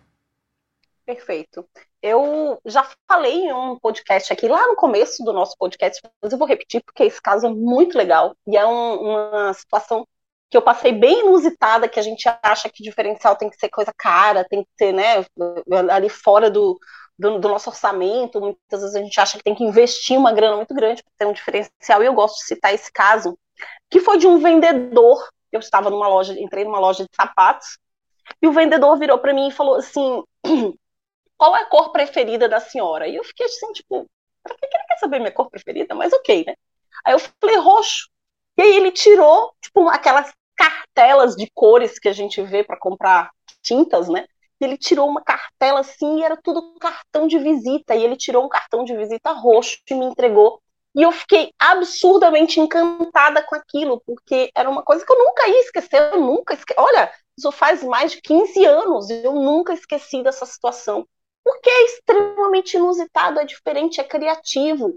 Perfeito. 1.09 1.67
Eu 2.03 2.61
já 2.67 2.87
falei 3.11 3.47
em 3.47 3.51
um 3.51 3.79
podcast 3.79 4.31
aqui, 4.31 4.47
lá 4.47 4.67
no 4.67 4.77
começo 4.77 5.25
do 5.25 5.33
nosso 5.33 5.57
podcast, 5.59 6.03
mas 6.21 6.31
eu 6.31 6.39
vou 6.39 6.47
repetir 6.47 6.83
porque 6.85 7.03
esse 7.05 7.19
caso 7.19 7.47
é 7.47 7.49
muito 7.49 7.97
legal 7.97 8.37
e 8.47 8.59
é 8.59 8.67
um, 8.67 8.95
uma 9.01 9.55
situação 9.55 10.07
que 10.51 10.57
eu 10.59 10.61
passei 10.61 10.93
bem 10.93 11.21
inusitada, 11.21 11.89
que 11.89 11.99
a 11.99 12.03
gente 12.03 12.29
acha 12.43 12.69
que 12.69 12.83
diferencial 12.83 13.37
tem 13.37 13.49
que 13.49 13.57
ser 13.57 13.71
coisa 13.71 13.91
cara, 13.97 14.45
tem 14.45 14.63
que 14.63 14.69
ser, 14.77 14.93
né, 14.93 15.25
ali 15.91 16.11
fora 16.11 16.51
do, 16.51 16.79
do, 17.19 17.39
do 17.39 17.49
nosso 17.49 17.71
orçamento, 17.71 18.39
muitas 18.39 18.83
vezes 18.83 18.95
a 18.95 19.01
gente 19.01 19.19
acha 19.19 19.39
que 19.39 19.45
tem 19.45 19.55
que 19.55 19.65
investir 19.65 20.19
uma 20.19 20.35
grana 20.35 20.57
muito 20.57 20.75
grande 20.75 21.03
para 21.03 21.13
ter 21.17 21.27
um 21.27 21.33
diferencial, 21.33 22.03
e 22.03 22.07
eu 22.07 22.13
gosto 22.13 22.37
de 22.37 22.45
citar 22.45 22.75
esse 22.75 22.93
caso, 22.93 23.39
que 23.89 24.01
foi 24.01 24.19
de 24.19 24.27
um 24.27 24.41
vendedor, 24.41 25.27
eu 25.51 25.61
estava 25.61 25.89
numa 25.89 26.07
loja, 26.07 26.39
entrei 26.39 26.65
numa 26.65 26.79
loja 26.79 27.05
de 27.05 27.17
sapatos, 27.17 27.79
e 28.43 28.47
o 28.47 28.53
vendedor 28.53 28.99
virou 28.99 29.19
para 29.19 29.33
mim 29.33 29.49
e 29.49 29.53
falou 29.53 29.77
assim, 29.77 30.23
qual 31.39 31.57
é 31.57 31.63
a 31.63 31.67
cor 31.67 31.91
preferida 31.93 32.49
da 32.49 32.61
senhora? 32.61 33.09
E 33.09 33.17
eu 33.17 33.25
fiquei 33.25 33.47
assim, 33.47 33.73
tipo, 33.73 34.07
pra 34.43 34.55
que 34.57 34.67
ele 34.67 34.85
quer 34.89 34.99
saber 34.99 35.21
minha 35.21 35.33
cor 35.33 35.49
preferida? 35.49 35.95
Mas 35.95 36.13
ok, 36.13 36.45
né? 36.47 36.55
Aí 37.05 37.15
eu 37.15 37.19
falei, 37.19 37.57
roxo. 37.57 38.09
E 38.59 38.63
aí 38.63 38.77
ele 38.77 38.91
tirou, 38.91 39.55
tipo, 39.63 39.89
aquelas 39.89 40.33
cartelas 40.57 41.37
de 41.37 41.49
cores 41.55 41.99
que 41.99 42.09
a 42.09 42.13
gente 42.13 42.43
vê 42.43 42.65
para 42.65 42.79
comprar 42.79 43.31
tintas, 43.63 44.09
né? 44.09 44.27
E 44.61 44.65
ele 44.65 44.77
tirou 44.77 45.09
uma 45.09 45.23
cartela 45.23 45.81
assim 45.81 46.19
e 46.19 46.25
era 46.25 46.37
tudo 46.37 46.77
cartão 46.81 47.29
de 47.29 47.39
visita. 47.39 47.95
E 47.95 48.03
ele 48.03 48.17
tirou 48.17 48.45
um 48.45 48.49
cartão 48.49 48.85
de 48.85 48.97
visita 48.97 49.31
roxo 49.33 49.79
e 49.89 49.95
me 49.95 50.07
entregou. 50.07 50.61
E 50.97 51.03
eu 51.03 51.13
fiquei 51.13 51.53
absurdamente 51.57 52.59
encantada 52.59 53.43
com 53.45 53.55
aquilo, 53.55 54.03
porque 54.05 54.51
era 54.53 54.69
uma 54.69 54.83
coisa 54.83 55.07
que 55.07 55.13
eu 55.13 55.19
nunca 55.19 55.47
ia 55.47 55.61
esquecer. 55.61 56.13
Eu 56.13 56.21
nunca 56.21 56.55
esque... 56.55 56.75
Olha, 56.77 57.13
isso 57.39 57.53
faz 57.53 57.85
mais 57.85 58.11
de 58.11 58.21
15 58.21 58.65
anos 58.65 59.09
e 59.09 59.25
eu 59.25 59.35
nunca 59.35 59.73
esqueci 59.73 60.25
dessa 60.25 60.45
situação. 60.45 61.07
Porque 61.49 61.71
é 61.71 61.85
extremamente 61.87 62.77
inusitado, 62.77 63.41
é 63.41 63.45
diferente, 63.47 64.03
é 64.03 64.05
criativo. 64.05 64.95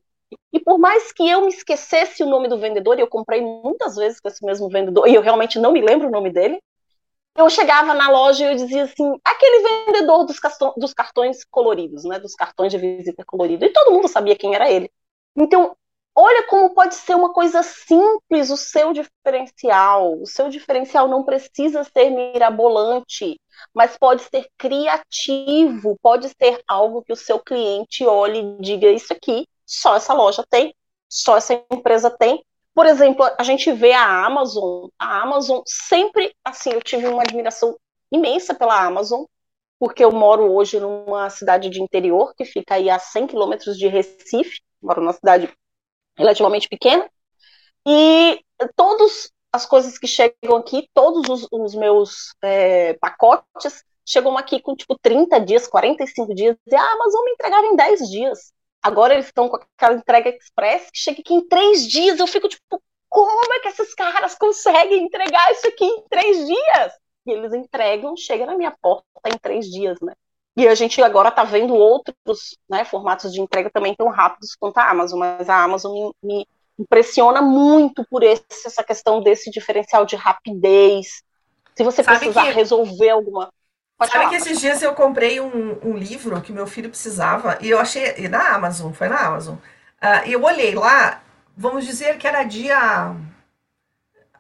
E 0.52 0.60
por 0.60 0.78
mais 0.78 1.14
que 1.14 1.26
eu 1.26 1.40
me 1.40 1.48
esquecesse 1.48 2.22
o 2.22 2.26
nome 2.26 2.50
do 2.50 2.60
vendedor, 2.60 3.00
e 3.00 3.02
eu 3.02 3.08
comprei 3.08 3.40
muitas 3.42 3.96
vezes 3.96 4.20
com 4.20 4.28
esse 4.28 4.46
mesmo 4.46 4.68
vendedor, 4.68 5.08
e 5.08 5.16
eu 5.16 5.22
realmente 5.22 5.58
não 5.58 5.72
me 5.72 5.80
lembro 5.80 6.10
o 6.10 6.12
nome 6.12 6.30
dele, 6.30 6.62
eu 7.38 7.50
chegava 7.50 7.94
na 7.94 8.10
loja 8.10 8.44
e 8.44 8.52
eu 8.52 8.56
dizia 8.58 8.84
assim, 8.84 9.18
aquele 9.24 9.86
vendedor 9.86 10.26
dos, 10.26 10.38
dos 10.76 10.94
cartões 10.94 11.46
coloridos, 11.46 12.04
né, 12.04 12.20
dos 12.20 12.36
cartões 12.36 12.70
de 12.70 12.78
visita 12.78 13.24
colorido, 13.24 13.64
e 13.64 13.72
todo 13.72 13.94
mundo 13.94 14.10
sabia 14.10 14.36
quem 14.36 14.54
era 14.54 14.70
ele. 14.70 14.92
Então, 15.38 15.74
olha 16.16 16.48
como 16.48 16.74
pode 16.74 16.96
ser 16.96 17.16
uma 17.16 17.34
coisa 17.34 17.64
simples 17.64 18.50
o 18.50 18.58
seu 18.58 18.94
diferencial. 18.94 20.20
O 20.22 20.26
seu 20.26 20.50
diferencial 20.50 21.08
não 21.08 21.24
precisa 21.24 21.84
ser 21.84 22.10
mirabolante, 22.10 23.40
mas 23.74 23.98
pode 23.98 24.24
ser 24.24 24.48
criativo, 24.58 25.98
pode 26.02 26.30
ser 26.30 26.62
algo 26.68 27.04
que 27.04 27.14
o 27.14 27.18
seu 27.18 27.40
cliente 27.40 28.06
olhe 28.06 28.40
e 28.40 28.62
diga 28.62 28.90
isso 28.90 29.14
aqui, 29.14 29.48
só 29.66 29.96
essa 29.96 30.14
loja 30.14 30.44
tem, 30.50 30.76
só 31.10 31.38
essa 31.38 31.54
empresa 31.72 32.10
tem, 32.10 32.44
por 32.74 32.86
exemplo, 32.86 33.26
a 33.38 33.44
gente 33.44 33.72
vê 33.72 33.92
a 33.92 34.26
Amazon, 34.26 34.88
a 34.98 35.22
Amazon 35.22 35.62
sempre, 35.66 36.34
assim, 36.44 36.72
eu 36.72 36.82
tive 36.82 37.08
uma 37.08 37.22
admiração 37.22 37.78
imensa 38.12 38.54
pela 38.56 38.82
Amazon, 38.86 39.24
porque 39.78 40.04
eu 40.04 40.12
moro 40.12 40.52
hoje 40.54 40.80
numa 40.80 41.30
cidade 41.30 41.70
de 41.70 41.82
interior, 41.82 42.34
que 42.36 42.46
fica 42.46 42.76
aí 42.76 42.90
a 42.90 42.98
100 42.98 43.28
quilômetros 43.28 43.78
de 43.78 43.88
Recife, 43.88 44.62
moro 44.82 45.02
numa 45.02 45.14
cidade 45.14 45.52
relativamente 46.18 46.68
pequena, 46.68 47.10
e 47.86 48.44
todas 48.76 49.32
as 49.52 49.66
coisas 49.66 49.98
que 49.98 50.08
chegam 50.08 50.56
aqui, 50.58 50.90
todos 50.94 51.28
os, 51.28 51.48
os 51.52 51.76
meus 51.76 52.34
é, 52.42 52.94
pacotes 52.94 53.84
chegam 54.06 54.38
aqui 54.38 54.62
com, 54.62 54.76
tipo, 54.76 54.98
30 55.00 55.40
dias, 55.42 55.68
45 55.68 56.34
dias, 56.34 56.58
e 56.68 56.76
a 56.76 56.92
Amazon 56.94 57.26
me 57.26 57.32
entregava 57.32 57.66
em 57.68 57.76
10 57.76 58.10
dias. 58.10 58.54
Agora 58.82 59.14
eles 59.14 59.28
estão 59.28 59.48
com 59.48 59.58
aquela 59.58 59.96
entrega 59.96 60.30
express 60.30 60.90
que 60.92 60.98
chega 60.98 61.22
aqui 61.22 61.34
em 61.34 61.48
três 61.48 61.88
dias. 61.88 62.20
Eu 62.20 62.26
fico 62.26 62.48
tipo, 62.48 62.82
como 63.08 63.54
é 63.54 63.60
que 63.60 63.68
esses 63.68 63.94
caras 63.94 64.36
conseguem 64.36 65.04
entregar 65.04 65.52
isso 65.52 65.68
aqui 65.68 65.86
em 65.86 66.04
três 66.10 66.48
dias? 66.48 66.94
E 67.28 67.32
eles 67.32 67.54
entregam, 67.54 68.18
chega 68.18 68.46
na 68.46 68.58
minha 68.58 68.76
porta 68.82 69.06
em 69.28 69.38
três 69.38 69.70
dias, 69.70 70.00
né? 70.02 70.14
E 70.62 70.68
a 70.68 70.76
gente 70.76 71.02
agora 71.02 71.30
está 71.30 71.44
vendo 71.44 71.74
outros 71.74 72.56
né, 72.70 72.86
formatos 72.86 73.34
de 73.34 73.42
entrega 73.42 73.68
também 73.72 73.96
tão 73.96 74.10
rápidos 74.10 74.56
quanto 74.56 74.78
a 74.78 74.92
Amazon, 74.92 75.18
mas 75.18 75.50
a 75.50 75.64
Amazon 75.64 75.92
me, 75.92 76.14
me 76.22 76.48
impressiona 76.78 77.42
muito 77.42 78.06
por 78.08 78.22
esse, 78.22 78.44
essa 78.68 78.84
questão 78.84 79.24
desse 79.24 79.50
diferencial 79.50 80.06
de 80.06 80.16
rapidez. 80.16 81.24
Se 81.76 81.84
você 81.84 82.04
Sabe 82.04 82.20
precisar 82.20 82.44
que... 82.44 82.52
resolver 82.52 83.10
alguma 83.10 83.50
Pode 83.98 84.12
Sabe 84.12 84.26
falar, 84.26 84.30
que 84.30 84.36
esses 84.36 84.60
dias 84.60 84.84
eu 84.84 84.94
comprei 84.94 85.42
um, 85.42 85.80
um, 85.84 85.98
livro 85.98 86.40
que 86.42 86.52
meu 86.52 86.68
filho 86.68 86.90
precisava 86.90 87.58
e 87.60 87.70
eu 87.70 87.80
achei. 87.80 88.16
E 88.18 88.28
na 88.28 88.54
Amazon, 88.54 88.92
foi 88.92 89.10
na 89.10 89.20
Amazon. 89.20 89.56
Uh, 89.56 90.28
e 90.28 90.34
eu 90.34 90.44
olhei 90.44 90.76
lá, 90.76 91.24
vamos 91.58 91.86
dizer 91.86 92.20
que 92.20 92.28
era 92.28 92.44
dia. 92.44 93.16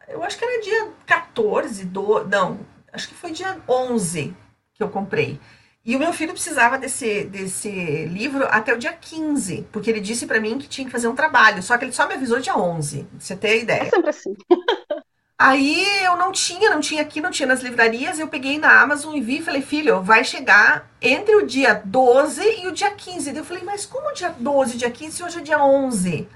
Eu 0.07 0.23
acho 0.23 0.37
que 0.37 0.45
era 0.45 0.61
dia 0.61 0.91
14, 1.07 1.85
do, 1.85 2.23
não, 2.25 2.59
acho 2.93 3.07
que 3.07 3.15
foi 3.15 3.31
dia 3.31 3.59
11 3.67 4.35
que 4.73 4.83
eu 4.83 4.89
comprei. 4.89 5.39
E 5.83 5.95
o 5.95 5.99
meu 5.99 6.13
filho 6.13 6.33
precisava 6.33 6.77
desse, 6.77 7.23
desse 7.23 8.05
livro 8.05 8.45
até 8.51 8.73
o 8.73 8.77
dia 8.77 8.93
15, 8.93 9.67
porque 9.71 9.89
ele 9.89 9.99
disse 9.99 10.27
para 10.27 10.39
mim 10.39 10.59
que 10.59 10.67
tinha 10.67 10.85
que 10.85 10.91
fazer 10.91 11.07
um 11.07 11.15
trabalho, 11.15 11.63
só 11.63 11.75
que 11.75 11.85
ele 11.85 11.91
só 11.91 12.07
me 12.07 12.13
avisou 12.13 12.39
dia 12.39 12.55
11, 12.55 13.03
pra 13.03 13.19
você 13.19 13.35
ter 13.35 13.63
ideia. 13.63 13.81
É 13.81 13.89
sempre 13.89 14.09
assim. 14.09 14.35
Aí 15.41 16.03
eu 16.03 16.15
não 16.17 16.31
tinha, 16.31 16.69
não 16.69 16.79
tinha 16.79 17.01
aqui, 17.01 17.19
não 17.19 17.31
tinha 17.31 17.47
nas 17.47 17.61
livrarias. 17.61 18.19
Eu 18.19 18.27
peguei 18.27 18.59
na 18.59 18.79
Amazon 18.79 19.15
e 19.15 19.21
vi 19.21 19.39
e 19.39 19.41
falei, 19.41 19.63
filho, 19.63 19.99
vai 20.03 20.23
chegar 20.23 20.87
entre 21.01 21.35
o 21.35 21.47
dia 21.47 21.81
12 21.83 22.61
e 22.61 22.67
o 22.67 22.71
dia 22.71 22.91
15. 22.91 23.35
Eu 23.35 23.43
falei, 23.43 23.63
mas 23.63 23.83
como 23.83 24.13
dia 24.13 24.29
12, 24.37 24.77
dia 24.77 24.91
15 24.91 25.15
se 25.17 25.23
hoje 25.23 25.39
é 25.39 25.41
dia 25.41 25.63
11? 25.63 26.29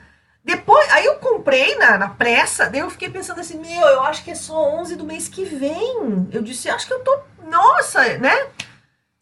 Depois, 0.43 0.91
aí 0.91 1.05
eu 1.05 1.17
comprei 1.17 1.75
na, 1.75 1.99
na 1.99 2.09
pressa, 2.09 2.67
daí 2.67 2.79
eu 2.81 2.89
fiquei 2.89 3.07
pensando 3.07 3.41
assim, 3.41 3.59
meu, 3.59 3.87
eu 3.87 4.01
acho 4.01 4.23
que 4.23 4.31
é 4.31 4.35
só 4.35 4.55
11 4.79 4.95
do 4.95 5.03
mês 5.03 5.27
que 5.27 5.45
vem. 5.45 6.27
Eu 6.31 6.41
disse, 6.41 6.67
acho 6.67 6.87
que 6.87 6.93
eu 6.93 7.01
tô, 7.01 7.19
nossa, 7.47 8.17
né? 8.17 8.47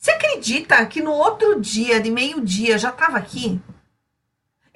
Você 0.04 0.12
acredita 0.12 0.86
que 0.86 1.02
no 1.02 1.14
outro 1.14 1.62
dia, 1.62 1.98
de 1.98 2.12
meio-dia, 2.12 2.78
já 2.78 2.92
tava 2.92 3.18
aqui? 3.18 3.58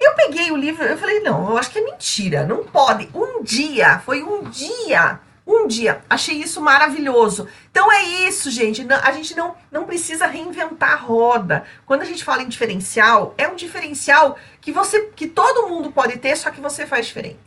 Eu 0.00 0.14
peguei 0.14 0.50
o 0.50 0.56
livro, 0.56 0.82
eu 0.82 0.96
falei, 0.96 1.20
não, 1.20 1.50
eu 1.50 1.58
acho 1.58 1.70
que 1.70 1.78
é 1.78 1.84
mentira, 1.84 2.46
não 2.46 2.64
pode. 2.64 3.10
Um 3.14 3.42
dia, 3.42 3.98
foi 3.98 4.22
um 4.22 4.44
dia, 4.44 5.20
um 5.46 5.66
dia. 5.66 6.02
Achei 6.08 6.36
isso 6.36 6.62
maravilhoso. 6.62 7.46
Então 7.70 7.92
é 7.92 8.04
isso, 8.04 8.50
gente. 8.50 8.86
A 8.90 9.12
gente 9.12 9.36
não, 9.36 9.54
não 9.70 9.84
precisa 9.84 10.26
reinventar 10.26 10.92
a 10.92 10.96
roda. 10.96 11.62
Quando 11.84 12.00
a 12.00 12.06
gente 12.06 12.24
fala 12.24 12.42
em 12.42 12.48
diferencial, 12.48 13.34
é 13.36 13.46
um 13.46 13.54
diferencial 13.54 14.38
que 14.62 14.72
você, 14.72 15.10
que 15.14 15.26
todo 15.26 15.68
mundo 15.68 15.92
pode 15.92 16.16
ter, 16.16 16.36
só 16.36 16.50
que 16.50 16.62
você 16.62 16.86
faz 16.86 17.06
diferente. 17.06 17.38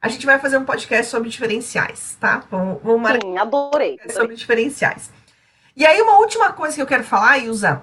A 0.00 0.08
gente 0.08 0.24
vai 0.24 0.38
fazer 0.38 0.56
um 0.56 0.64
podcast 0.64 1.10
sobre 1.10 1.28
diferenciais, 1.28 2.16
tá? 2.18 2.42
Vamos, 2.50 2.80
vamos 2.82 3.10
Sim, 3.10 3.36
adorei, 3.36 3.98
adorei. 4.00 4.00
Sobre 4.08 4.34
diferenciais. 4.34 5.10
E 5.80 5.86
aí, 5.86 5.98
uma 6.02 6.18
última 6.18 6.52
coisa 6.52 6.74
que 6.74 6.82
eu 6.82 6.86
quero 6.86 7.04
falar, 7.04 7.38
Ilza, 7.38 7.82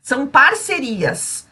são 0.00 0.24
parcerias. 0.24 1.48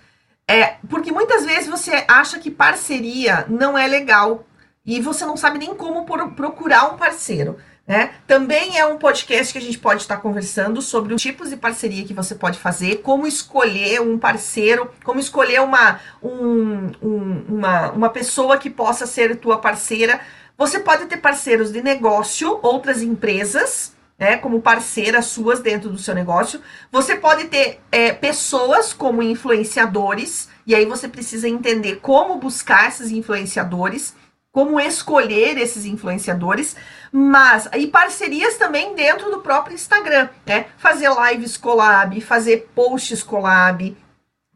É, 0.47 0.77
porque 0.89 1.11
muitas 1.11 1.45
vezes 1.45 1.67
você 1.67 2.05
acha 2.07 2.39
que 2.39 2.53
parceria 2.53 3.45
não 3.49 3.77
é 3.77 3.85
legal 3.89 4.47
e 4.87 5.01
você 5.01 5.27
não 5.27 5.37
sabe 5.37 5.59
nem 5.59 5.75
como 5.75 6.07
procurar 6.37 6.85
um 6.85 6.97
parceiro. 6.97 7.59
Né? 7.85 8.13
Também 8.29 8.79
é 8.79 8.87
um 8.87 8.97
podcast 8.97 9.53
que 9.53 9.59
a 9.59 9.63
gente 9.63 9.77
pode 9.77 10.03
estar 10.03 10.19
conversando 10.19 10.81
sobre 10.81 11.15
os 11.15 11.21
tipos 11.21 11.51
de 11.51 11.57
parceria 11.57 12.05
que 12.05 12.15
você 12.15 12.37
pode 12.37 12.61
fazer, 12.61 13.03
como 13.03 13.27
escolher 13.27 14.01
um 14.01 14.17
parceiro, 14.17 14.89
como 15.03 15.19
escolher 15.19 15.63
uma, 15.63 15.99
um, 16.23 16.93
um, 17.03 17.45
uma, 17.49 17.91
uma 17.91 18.09
pessoa 18.09 18.57
que 18.57 18.71
possa 18.71 19.05
ser 19.05 19.35
tua 19.35 19.59
parceira. 19.59 20.21
Você 20.57 20.79
pode 20.79 21.07
ter 21.07 21.17
parceiros 21.17 21.73
de 21.73 21.83
negócio, 21.83 22.61
outras 22.63 23.03
empresas, 23.03 23.97
né, 24.23 24.37
como 24.37 24.63
parceiras 24.63 25.27
suas 25.27 25.59
dentro 25.59 25.91
do 25.91 25.99
seu 25.99 26.15
negócio. 26.15 26.61
Você 26.93 27.17
pode 27.17 27.49
ter 27.49 27.81
é, 27.91 28.13
pessoas 28.13 28.93
como 28.93 29.21
influenciadores, 29.21 30.49
e 30.65 30.77
aí 30.77 30.87
você 30.87 31.09
precisa 31.09 31.49
entender 31.49 31.97
como 31.97 32.37
buscar 32.37 32.87
esses 32.87 33.11
influenciadores, 33.11 34.15
como 34.53 34.79
escolher 34.79 35.59
esses 35.59 35.85
influenciadores, 35.85 36.77
mas 37.11 37.69
e 37.77 37.89
parcerias 37.89 38.57
também 38.57 38.95
dentro 38.95 39.29
do 39.29 39.41
próprio 39.41 39.75
Instagram, 39.75 40.29
né? 40.47 40.67
Fazer 40.79 41.09
lives 41.11 41.57
collab, 41.57 42.21
fazer 42.21 42.71
posts 42.77 43.25
collab, 43.25 43.97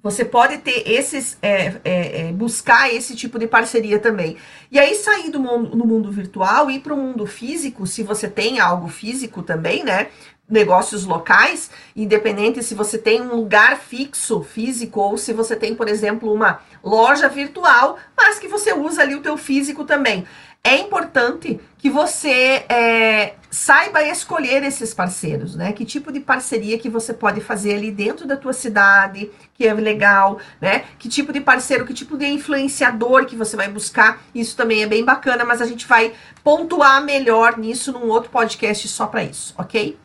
você 0.06 0.24
pode 0.24 0.58
ter 0.58 0.88
esses, 0.88 1.36
é, 1.42 1.74
é, 1.84 2.28
é, 2.28 2.32
buscar 2.32 2.94
esse 2.94 3.16
tipo 3.16 3.40
de 3.40 3.48
parceria 3.48 3.98
também. 3.98 4.36
E 4.70 4.78
aí 4.78 4.94
sair 4.94 5.30
do 5.30 5.40
mundo, 5.40 5.76
no 5.76 5.84
mundo 5.84 6.12
virtual 6.12 6.70
e 6.70 6.76
ir 6.76 6.80
para 6.80 6.94
o 6.94 6.96
mundo 6.96 7.26
físico, 7.26 7.84
se 7.88 8.04
você 8.04 8.28
tem 8.28 8.60
algo 8.60 8.86
físico 8.86 9.42
também, 9.42 9.82
né? 9.82 10.06
Negócios 10.48 11.04
locais, 11.04 11.72
independente 11.96 12.62
se 12.62 12.72
você 12.72 12.96
tem 12.96 13.20
um 13.20 13.34
lugar 13.34 13.80
fixo 13.80 14.44
físico 14.44 15.00
ou 15.00 15.18
se 15.18 15.32
você 15.32 15.56
tem, 15.56 15.74
por 15.74 15.88
exemplo, 15.88 16.32
uma 16.32 16.60
loja 16.84 17.28
virtual, 17.28 17.98
mas 18.16 18.38
que 18.38 18.46
você 18.46 18.72
usa 18.72 19.02
ali 19.02 19.16
o 19.16 19.22
teu 19.22 19.36
físico 19.36 19.84
também 19.84 20.24
é 20.66 20.78
importante 20.78 21.60
que 21.78 21.88
você 21.88 22.64
é, 22.68 23.34
saiba 23.48 24.02
escolher 24.02 24.64
esses 24.64 24.92
parceiros, 24.92 25.54
né? 25.54 25.72
Que 25.72 25.84
tipo 25.84 26.10
de 26.10 26.18
parceria 26.18 26.78
que 26.78 26.88
você 26.88 27.14
pode 27.14 27.40
fazer 27.40 27.74
ali 27.74 27.92
dentro 27.92 28.26
da 28.26 28.36
tua 28.36 28.52
cidade, 28.52 29.30
que 29.54 29.66
é 29.66 29.72
legal, 29.72 30.40
né? 30.60 30.84
Que 30.98 31.08
tipo 31.08 31.32
de 31.32 31.40
parceiro, 31.40 31.86
que 31.86 31.94
tipo 31.94 32.18
de 32.18 32.26
influenciador 32.26 33.26
que 33.26 33.36
você 33.36 33.56
vai 33.56 33.68
buscar, 33.68 34.20
isso 34.34 34.56
também 34.56 34.82
é 34.82 34.86
bem 34.86 35.04
bacana, 35.04 35.44
mas 35.44 35.62
a 35.62 35.66
gente 35.66 35.86
vai 35.86 36.12
pontuar 36.42 37.04
melhor 37.04 37.56
nisso 37.56 37.92
num 37.92 38.08
outro 38.08 38.30
podcast 38.30 38.88
só 38.88 39.06
para 39.06 39.22
isso, 39.22 39.54
ok? 39.56 39.96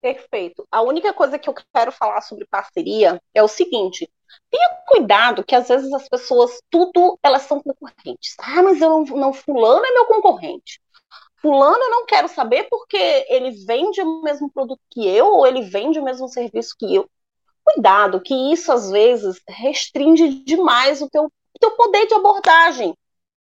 Perfeito. 0.00 0.66
A 0.70 0.80
única 0.82 1.12
coisa 1.12 1.38
que 1.38 1.48
eu 1.48 1.54
quero 1.74 1.92
falar 1.92 2.20
sobre 2.22 2.46
parceria 2.46 3.20
é 3.34 3.42
o 3.42 3.48
seguinte: 3.48 4.08
Tenha 4.50 4.68
cuidado 4.86 5.44
que 5.44 5.54
às 5.54 5.68
vezes 5.68 5.92
as 5.92 6.08
pessoas, 6.08 6.60
tudo, 6.70 7.18
elas 7.22 7.42
são 7.42 7.60
concorrentes. 7.60 8.34
Ah, 8.38 8.62
mas 8.62 8.80
eu 8.80 8.88
não, 8.88 9.04
não 9.04 9.32
fulano 9.32 9.84
é 9.84 9.92
meu 9.92 10.06
concorrente. 10.06 10.80
Fulano 11.40 11.82
eu 11.82 11.90
não 11.90 12.06
quero 12.06 12.28
saber 12.28 12.68
porque 12.70 12.96
ele 13.28 13.50
vende 13.64 14.00
o 14.02 14.22
mesmo 14.22 14.50
produto 14.50 14.80
que 14.90 15.06
eu 15.06 15.26
ou 15.26 15.46
ele 15.46 15.62
vende 15.62 15.98
o 15.98 16.04
mesmo 16.04 16.28
serviço 16.28 16.74
que 16.78 16.94
eu. 16.94 17.08
Cuidado, 17.64 18.20
que 18.20 18.34
isso 18.52 18.72
às 18.72 18.90
vezes 18.90 19.40
restringe 19.48 20.28
demais 20.44 21.00
o 21.00 21.08
teu, 21.08 21.24
o 21.24 21.58
teu 21.58 21.70
poder 21.72 22.06
de 22.06 22.14
abordagem. 22.14 22.94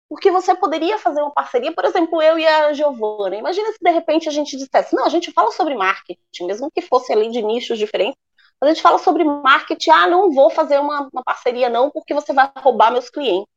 Porque 0.09 0.31
você 0.31 0.55
poderia 0.55 0.97
fazer 0.97 1.21
uma 1.21 1.31
parceria, 1.31 1.71
por 1.73 1.85
exemplo, 1.85 2.21
eu 2.21 2.39
e 2.39 2.45
a 2.47 2.73
Giovana. 2.73 3.35
Imagina 3.35 3.71
se 3.71 3.77
de 3.79 3.91
repente 3.91 4.27
a 4.27 4.31
gente 4.31 4.57
dissesse, 4.57 4.95
não, 4.95 5.05
a 5.05 5.09
gente 5.09 5.31
fala 5.31 5.51
sobre 5.51 5.75
marketing, 5.75 6.45
mesmo 6.45 6.71
que 6.71 6.81
fosse 6.81 7.13
ali 7.13 7.29
de 7.29 7.41
nichos 7.43 7.77
diferentes, 7.77 8.19
a 8.61 8.67
gente 8.67 8.81
fala 8.81 8.97
sobre 8.97 9.23
marketing, 9.23 9.91
ah, 9.91 10.07
não 10.07 10.31
vou 10.31 10.49
fazer 10.49 10.79
uma, 10.79 11.07
uma 11.13 11.23
parceria 11.23 11.69
não, 11.69 11.89
porque 11.91 12.13
você 12.13 12.33
vai 12.33 12.51
roubar 12.57 12.91
meus 12.91 13.09
clientes. 13.09 13.47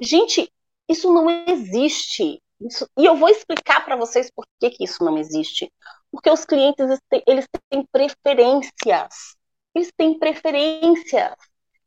Gente, 0.00 0.52
isso 0.88 1.12
não 1.12 1.28
existe. 1.48 2.40
Isso, 2.60 2.88
e 2.98 3.04
eu 3.04 3.16
vou 3.16 3.28
explicar 3.28 3.84
para 3.84 3.96
vocês 3.96 4.30
por 4.30 4.44
que, 4.60 4.70
que 4.70 4.84
isso 4.84 5.04
não 5.04 5.18
existe. 5.18 5.72
Porque 6.10 6.30
os 6.30 6.44
clientes, 6.44 6.86
eles 7.26 7.46
têm 7.70 7.84
preferências. 7.90 9.36
Eles 9.74 9.92
têm 9.96 10.18
preferências. 10.18 11.34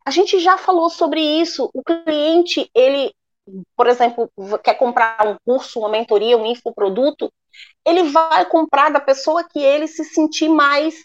A 0.06 0.12
gente 0.12 0.40
já 0.40 0.58
falou 0.58 0.90
sobre 0.90 1.22
isso. 1.22 1.70
O 1.74 1.84
cliente, 1.84 2.70
ele 2.74 3.14
por 3.76 3.88
exemplo, 3.88 4.32
quer 4.64 4.76
comprar 4.76 5.28
um 5.28 5.36
curso, 5.46 5.80
uma 5.80 5.90
mentoria, 5.90 6.38
um 6.38 6.46
infoproduto, 6.46 7.32
ele 7.86 8.04
vai 8.04 8.46
comprar 8.46 8.90
da 8.90 9.00
pessoa 9.00 9.44
que 9.44 9.60
ele 9.60 9.88
se 9.88 10.04
sentir 10.06 10.50
mais 10.50 10.96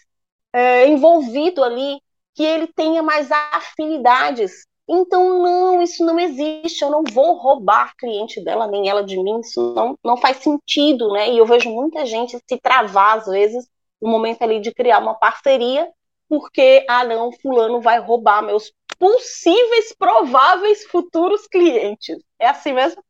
é, 0.53 0.87
envolvido 0.87 1.63
ali, 1.63 1.99
que 2.35 2.43
ele 2.43 2.67
tenha 2.67 3.01
mais 3.03 3.29
afinidades. 3.31 4.65
Então, 4.87 5.41
não, 5.43 5.81
isso 5.81 6.05
não 6.05 6.19
existe. 6.19 6.81
Eu 6.83 6.89
não 6.89 7.03
vou 7.03 7.35
roubar 7.35 7.95
cliente 7.97 8.41
dela, 8.43 8.67
nem 8.67 8.87
ela 8.89 9.03
de 9.03 9.21
mim. 9.21 9.39
Isso 9.41 9.73
não, 9.75 9.97
não 10.03 10.17
faz 10.17 10.37
sentido, 10.37 11.11
né? 11.11 11.29
E 11.31 11.37
eu 11.37 11.45
vejo 11.45 11.69
muita 11.69 12.05
gente 12.05 12.39
se 12.47 12.57
travar, 12.61 13.17
às 13.17 13.25
vezes, 13.25 13.67
no 14.01 14.09
momento 14.09 14.41
ali 14.43 14.59
de 14.61 14.73
criar 14.73 14.99
uma 14.99 15.15
parceria, 15.15 15.89
porque, 16.29 16.85
ah, 16.89 17.03
não, 17.03 17.31
fulano 17.31 17.81
vai 17.81 17.99
roubar 17.99 18.41
meus 18.43 18.73
possíveis, 18.99 19.93
prováveis 19.97 20.85
futuros 20.85 21.47
clientes. 21.47 22.17
É 22.39 22.47
assim 22.47 22.73
mesmo? 22.73 23.03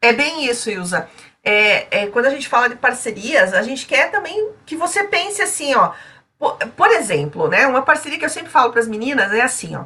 É 0.00 0.12
bem 0.12 0.44
isso, 0.46 0.70
Ilza. 0.70 1.08
É, 1.42 2.02
é, 2.02 2.06
quando 2.08 2.26
a 2.26 2.30
gente 2.30 2.48
fala 2.48 2.68
de 2.68 2.76
parcerias, 2.76 3.52
a 3.54 3.62
gente 3.62 3.86
quer 3.86 4.10
também 4.10 4.52
que 4.64 4.76
você 4.76 5.04
pense 5.04 5.40
assim, 5.42 5.74
ó. 5.74 5.92
Por, 6.38 6.56
por 6.76 6.90
exemplo, 6.90 7.48
né? 7.48 7.66
Uma 7.66 7.82
parceria 7.82 8.18
que 8.18 8.24
eu 8.24 8.28
sempre 8.30 8.50
falo 8.50 8.70
para 8.72 8.80
as 8.80 8.88
meninas 8.88 9.32
é 9.32 9.40
assim, 9.42 9.76
ó. 9.76 9.84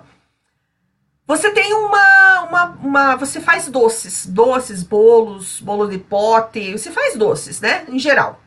Você 1.26 1.50
tem 1.52 1.72
uma, 1.74 2.42
uma, 2.42 2.64
uma, 2.82 3.16
Você 3.16 3.40
faz 3.40 3.68
doces, 3.68 4.26
doces, 4.26 4.82
bolos, 4.82 5.60
bolo 5.60 5.86
de 5.86 5.98
pote, 5.98 6.72
você 6.72 6.90
faz 6.90 7.16
doces, 7.16 7.60
né? 7.60 7.84
Em 7.88 7.98
geral. 7.98 8.40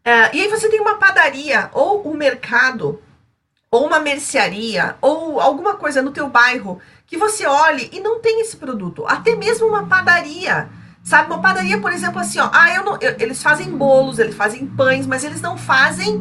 Uh, 0.00 0.34
e 0.34 0.40
aí 0.40 0.48
você 0.48 0.68
tem 0.68 0.80
uma 0.80 0.96
padaria 0.96 1.68
ou 1.72 2.08
um 2.08 2.14
mercado 2.14 3.02
ou 3.70 3.86
uma 3.86 4.00
mercearia 4.00 4.96
ou 5.00 5.40
alguma 5.40 5.74
coisa 5.74 6.02
no 6.02 6.10
teu 6.10 6.28
bairro 6.28 6.80
que 7.06 7.16
você 7.16 7.46
olhe 7.46 7.88
e 7.92 8.00
não 8.00 8.20
tem 8.20 8.40
esse 8.40 8.56
produto. 8.56 9.04
Até 9.06 9.36
mesmo 9.36 9.66
uma 9.66 9.86
padaria. 9.86 10.68
Sabe, 11.02 11.32
uma 11.32 11.40
padaria, 11.40 11.80
por 11.80 11.92
exemplo, 11.92 12.18
assim, 12.18 12.38
ó, 12.38 12.50
ah, 12.52 12.74
eu 12.74 12.84
não, 12.84 12.98
eu, 13.00 13.16
eles 13.18 13.42
fazem 13.42 13.70
bolos, 13.70 14.18
eles 14.18 14.34
fazem 14.34 14.66
pães, 14.66 15.06
mas 15.06 15.24
eles 15.24 15.40
não 15.40 15.56
fazem 15.56 16.20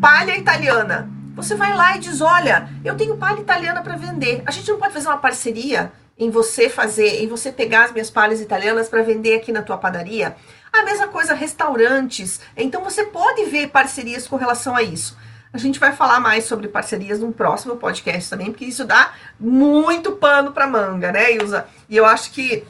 palha 0.00 0.36
italiana. 0.36 1.10
Você 1.34 1.54
vai 1.54 1.74
lá 1.74 1.96
e 1.96 2.00
diz, 2.00 2.20
olha, 2.20 2.68
eu 2.84 2.96
tenho 2.96 3.16
palha 3.16 3.40
italiana 3.40 3.82
para 3.82 3.96
vender. 3.96 4.42
A 4.44 4.50
gente 4.50 4.70
não 4.70 4.78
pode 4.78 4.92
fazer 4.92 5.08
uma 5.08 5.16
parceria 5.18 5.90
em 6.20 6.28
você 6.28 6.68
fazer, 6.68 7.22
em 7.22 7.26
você 7.26 7.50
pegar 7.50 7.84
as 7.84 7.92
minhas 7.92 8.10
palhas 8.10 8.42
italianas 8.42 8.90
para 8.90 9.02
vender 9.02 9.36
aqui 9.36 9.50
na 9.50 9.62
tua 9.62 9.78
padaria? 9.78 10.36
A 10.70 10.84
mesma 10.84 11.08
coisa, 11.08 11.32
restaurantes. 11.32 12.40
Então 12.54 12.84
você 12.84 13.04
pode 13.06 13.46
ver 13.46 13.70
parcerias 13.70 14.28
com 14.28 14.36
relação 14.36 14.76
a 14.76 14.82
isso. 14.82 15.16
A 15.52 15.58
gente 15.58 15.80
vai 15.80 15.92
falar 15.92 16.20
mais 16.20 16.44
sobre 16.44 16.68
parcerias 16.68 17.18
num 17.18 17.32
próximo 17.32 17.76
podcast 17.76 18.28
também, 18.28 18.52
porque 18.52 18.66
isso 18.66 18.84
dá 18.84 19.14
muito 19.38 20.12
pano 20.12 20.52
para 20.52 20.66
manga, 20.66 21.10
né, 21.10 21.32
Ilza? 21.32 21.66
E 21.88 21.96
eu 21.96 22.04
acho 22.04 22.30
que 22.30 22.64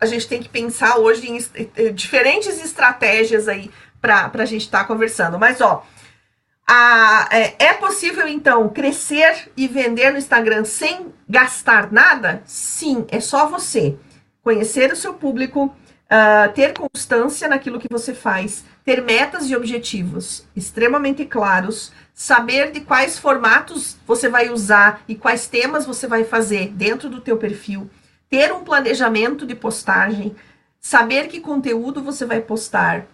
a 0.00 0.06
gente 0.06 0.28
tem 0.28 0.40
que 0.40 0.48
pensar 0.48 0.96
hoje 0.96 1.28
em 1.28 1.92
diferentes 1.92 2.62
estratégias 2.64 3.48
aí 3.48 3.70
para 4.00 4.30
a 4.32 4.44
gente 4.44 4.62
estar 4.62 4.80
tá 4.80 4.84
conversando. 4.84 5.38
Mas, 5.38 5.60
ó, 5.60 5.84
a, 6.66 7.28
é, 7.30 7.54
é 7.58 7.72
possível 7.74 8.26
então 8.26 8.68
crescer 8.68 9.50
e 9.56 9.68
vender 9.68 10.10
no 10.10 10.18
Instagram 10.18 10.64
sem 10.64 11.12
gastar 11.28 11.92
nada? 11.92 12.42
Sim, 12.44 13.06
é 13.08 13.20
só 13.20 13.48
você 13.48 13.96
conhecer 14.42 14.92
o 14.92 14.96
seu 14.96 15.14
público 15.14 15.74
uh, 16.06 16.52
ter 16.52 16.72
constância 16.74 17.48
naquilo 17.48 17.78
que 17.78 17.88
você 17.90 18.14
faz, 18.14 18.64
ter 18.84 19.02
metas 19.02 19.50
e 19.50 19.56
objetivos 19.56 20.44
extremamente 20.54 21.24
claros, 21.24 21.92
saber 22.14 22.70
de 22.70 22.80
quais 22.80 23.18
formatos 23.18 23.96
você 24.06 24.28
vai 24.28 24.50
usar 24.50 25.02
e 25.06 25.14
quais 25.14 25.46
temas 25.46 25.84
você 25.84 26.06
vai 26.06 26.24
fazer 26.24 26.68
dentro 26.68 27.08
do 27.08 27.20
teu 27.20 27.36
perfil, 27.36 27.90
ter 28.28 28.52
um 28.52 28.64
planejamento 28.64 29.46
de 29.46 29.54
postagem, 29.54 30.34
saber 30.80 31.28
que 31.28 31.40
conteúdo 31.40 32.02
você 32.02 32.24
vai 32.24 32.40
postar, 32.40 33.06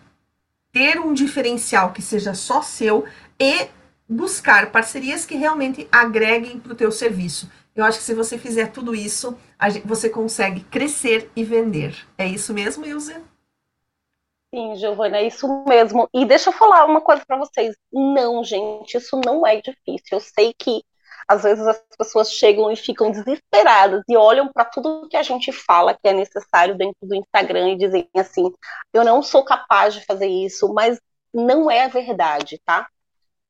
ter 0.73 0.99
um 0.99 1.13
diferencial 1.13 1.93
que 1.93 2.01
seja 2.01 2.33
só 2.33 2.63
seu 2.63 3.05
e 3.43 3.69
buscar 4.09 4.71
parcerias 4.71 5.27
que 5.27 5.35
realmente 5.35 5.89
agreguem 5.91 6.61
para 6.61 6.73
o 6.73 6.77
teu 6.77 6.93
serviço. 6.93 7.51
Eu 7.75 7.85
acho 7.85 7.99
que 7.99 8.05
se 8.05 8.15
você 8.15 8.39
fizer 8.39 8.71
tudo 8.71 8.95
isso, 8.95 9.37
você 9.85 10.09
consegue 10.09 10.63
crescer 10.65 11.29
e 11.35 11.43
vender. 11.43 12.07
É 12.17 12.25
isso 12.25 12.55
mesmo, 12.55 12.87
Ilse? 12.87 13.17
Sim, 14.55 14.77
Giovana, 14.77 15.17
é 15.17 15.27
isso 15.27 15.49
mesmo. 15.67 16.09
E 16.15 16.25
deixa 16.25 16.51
eu 16.51 16.53
falar 16.53 16.85
uma 16.85 17.01
coisa 17.01 17.25
para 17.27 17.39
vocês. 17.39 17.75
Não, 17.93 18.45
gente, 18.45 18.97
isso 18.97 19.21
não 19.25 19.45
é 19.45 19.57
difícil. 19.57 20.09
Eu 20.13 20.21
sei 20.21 20.55
que 20.57 20.85
às 21.27 21.43
vezes 21.43 21.67
as 21.67 21.83
pessoas 21.99 22.31
chegam 22.31 22.71
e 22.71 22.77
ficam 22.77 23.11
desesperadas 23.11 24.03
e 24.09 24.17
olham 24.17 24.53
para 24.53 24.67
tudo 24.67 25.09
que 25.09 25.17
a 25.17 25.23
gente 25.23 25.51
fala 25.51 25.95
que 25.95 26.07
é 26.07 26.13
necessário 26.13 26.77
dentro 26.77 27.09
do 27.09 27.15
Instagram 27.15 27.71
e 27.71 27.79
dizem 27.79 28.09
assim: 28.15 28.53
eu 28.93 29.03
não 29.05 29.23
sou 29.23 29.45
capaz 29.45 29.95
de 29.95 30.05
fazer 30.05 30.29
isso, 30.29 30.73
mas 30.73 31.01
não 31.33 31.71
é 31.71 31.85
a 31.85 31.89
verdade, 31.89 32.61
tá? 32.65 32.87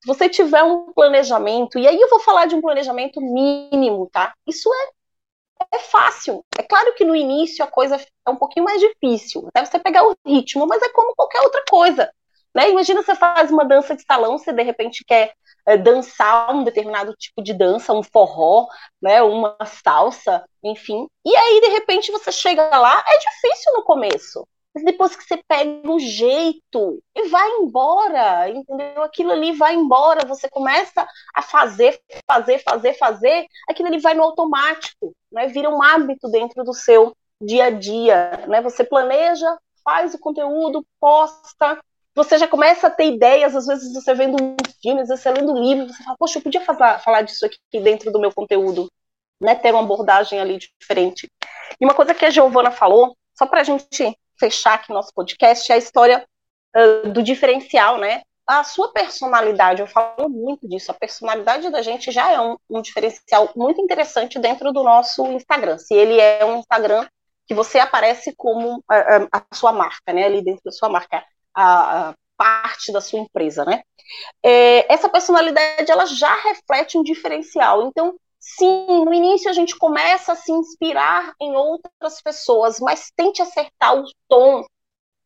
Você 0.06 0.28
tiver 0.28 0.62
um 0.62 0.92
planejamento, 0.92 1.78
e 1.78 1.86
aí 1.86 2.00
eu 2.00 2.08
vou 2.08 2.20
falar 2.20 2.46
de 2.46 2.54
um 2.54 2.60
planejamento 2.60 3.20
mínimo, 3.20 4.08
tá? 4.12 4.34
Isso 4.46 4.68
é, 4.72 5.76
é 5.76 5.78
fácil. 5.78 6.44
É 6.58 6.62
claro 6.62 6.94
que 6.94 7.04
no 7.04 7.14
início 7.14 7.64
a 7.64 7.68
coisa 7.68 7.96
é 7.96 8.30
um 8.30 8.36
pouquinho 8.36 8.64
mais 8.64 8.80
difícil, 8.80 9.46
até 9.48 9.64
você 9.64 9.78
pegar 9.78 10.04
o 10.06 10.16
ritmo, 10.26 10.66
mas 10.66 10.82
é 10.82 10.88
como 10.90 11.14
qualquer 11.14 11.40
outra 11.42 11.62
coisa. 11.68 12.12
Né? 12.54 12.70
Imagina 12.70 13.02
você 13.02 13.14
faz 13.14 13.50
uma 13.50 13.64
dança 13.64 13.96
de 13.96 14.02
salão, 14.02 14.36
você 14.36 14.52
de 14.52 14.62
repente 14.62 15.04
quer 15.06 15.32
é, 15.66 15.76
dançar 15.76 16.54
um 16.54 16.64
determinado 16.64 17.14
tipo 17.16 17.42
de 17.42 17.54
dança, 17.54 17.92
um 17.92 18.02
forró, 18.02 18.66
né, 19.00 19.22
uma 19.22 19.56
salsa, 19.64 20.44
enfim. 20.62 21.06
E 21.24 21.34
aí, 21.34 21.60
de 21.60 21.68
repente, 21.68 22.12
você 22.12 22.30
chega 22.30 22.76
lá, 22.76 23.02
é 23.06 23.18
difícil 23.18 23.72
no 23.74 23.84
começo. 23.84 24.46
Mas 24.74 24.84
depois 24.84 25.14
que 25.14 25.24
você 25.24 25.38
pega 25.46 25.90
o 25.90 25.98
jeito 25.98 27.02
e 27.14 27.28
vai 27.28 27.48
embora, 27.58 28.48
entendeu? 28.48 29.02
Aquilo 29.02 29.32
ali 29.32 29.52
vai 29.52 29.74
embora, 29.74 30.26
você 30.26 30.48
começa 30.48 31.06
a 31.34 31.42
fazer, 31.42 32.00
fazer, 32.26 32.58
fazer, 32.60 32.94
fazer, 32.94 33.46
aquilo 33.68 33.88
ali 33.88 33.98
vai 33.98 34.14
no 34.14 34.22
automático, 34.22 35.12
né? 35.30 35.46
Vira 35.48 35.68
um 35.68 35.82
hábito 35.82 36.30
dentro 36.30 36.64
do 36.64 36.72
seu 36.72 37.14
dia 37.40 37.66
a 37.66 37.70
dia, 37.70 38.44
né? 38.48 38.62
Você 38.62 38.82
planeja, 38.82 39.58
faz 39.84 40.14
o 40.14 40.18
conteúdo, 40.18 40.86
posta, 40.98 41.78
você 42.14 42.38
já 42.38 42.48
começa 42.48 42.86
a 42.86 42.90
ter 42.90 43.06
ideias, 43.06 43.54
às 43.54 43.66
vezes 43.66 43.92
você 43.92 44.14
vendo 44.14 44.42
um 44.42 44.56
filme, 44.80 45.00
às 45.02 45.08
vezes 45.08 45.22
você 45.22 45.30
lendo 45.30 45.52
um 45.52 45.62
livro, 45.62 45.92
você 45.92 46.02
fala, 46.02 46.16
poxa, 46.18 46.38
eu 46.38 46.42
podia 46.42 46.60
falar, 46.60 46.98
falar 46.98 47.22
disso 47.22 47.44
aqui 47.44 47.58
dentro 47.80 48.10
do 48.10 48.20
meu 48.20 48.32
conteúdo, 48.32 48.86
né? 49.40 49.54
Ter 49.54 49.72
uma 49.72 49.82
abordagem 49.82 50.40
ali 50.40 50.58
diferente. 50.80 51.28
E 51.80 51.84
uma 51.84 51.94
coisa 51.94 52.14
que 52.14 52.24
a 52.24 52.30
Giovana 52.30 52.70
falou, 52.70 53.14
só 53.36 53.46
para 53.46 53.64
gente 53.64 54.16
fechar 54.38 54.74
aqui 54.74 54.92
nosso 54.92 55.12
podcast, 55.14 55.70
é 55.70 55.74
a 55.74 55.78
história 55.78 56.26
uh, 56.76 57.10
do 57.10 57.22
diferencial, 57.22 57.98
né? 57.98 58.22
A 58.46 58.64
sua 58.64 58.92
personalidade, 58.92 59.80
eu 59.80 59.86
falo 59.86 60.28
muito 60.28 60.68
disso, 60.68 60.90
a 60.90 60.94
personalidade 60.94 61.70
da 61.70 61.80
gente 61.80 62.10
já 62.10 62.32
é 62.32 62.40
um, 62.40 62.56
um 62.68 62.82
diferencial 62.82 63.50
muito 63.54 63.80
interessante 63.80 64.38
dentro 64.38 64.72
do 64.72 64.82
nosso 64.82 65.24
Instagram. 65.28 65.78
Se 65.78 65.94
ele 65.94 66.20
é 66.20 66.44
um 66.44 66.58
Instagram 66.58 67.06
que 67.46 67.54
você 67.54 67.78
aparece 67.78 68.34
como 68.36 68.82
a, 68.88 69.28
a, 69.32 69.54
sua 69.54 69.72
marca, 69.72 70.12
né? 70.12 70.24
Ali 70.24 70.42
dentro 70.42 70.62
da 70.64 70.72
sua 70.72 70.88
marca, 70.88 71.24
a, 71.54 72.10
a 72.10 72.14
parte 72.36 72.92
da 72.92 73.00
sua 73.00 73.20
empresa, 73.20 73.64
né? 73.64 73.82
É, 74.42 74.92
essa 74.92 75.08
personalidade 75.08 75.90
ela 75.90 76.06
já 76.06 76.34
reflete 76.42 76.98
um 76.98 77.02
diferencial. 77.02 77.86
Então, 77.86 78.16
Sim, 78.44 79.04
no 79.04 79.14
início 79.14 79.48
a 79.48 79.52
gente 79.52 79.76
começa 79.78 80.32
a 80.32 80.36
se 80.36 80.50
inspirar 80.52 81.32
em 81.40 81.54
outras 81.56 82.20
pessoas, 82.20 82.80
mas 82.80 83.10
tente 83.16 83.40
acertar 83.40 83.96
o 83.96 84.04
tom 84.28 84.64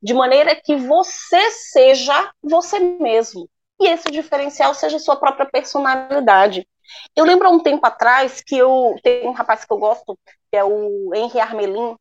de 0.02 0.14
maneira 0.14 0.56
que 0.56 0.76
você 0.76 1.50
seja 1.52 2.32
você 2.42 2.78
mesmo. 2.80 3.48
E 3.80 3.88
esse 3.88 4.10
diferencial 4.10 4.74
seja 4.74 4.98
sua 4.98 5.16
própria 5.16 5.46
personalidade. 5.50 6.68
Eu 7.16 7.24
lembro 7.24 7.48
há 7.48 7.50
um 7.50 7.60
tempo 7.62 7.86
atrás 7.86 8.42
que 8.42 8.56
eu 8.58 8.94
tem 9.02 9.28
um 9.28 9.32
rapaz 9.32 9.64
que 9.64 9.72
eu 9.72 9.78
gosto, 9.78 10.18
que 10.50 10.56
é 10.58 10.64
o 10.64 11.12
Henry 11.14 11.40
Armelin, 11.40 11.96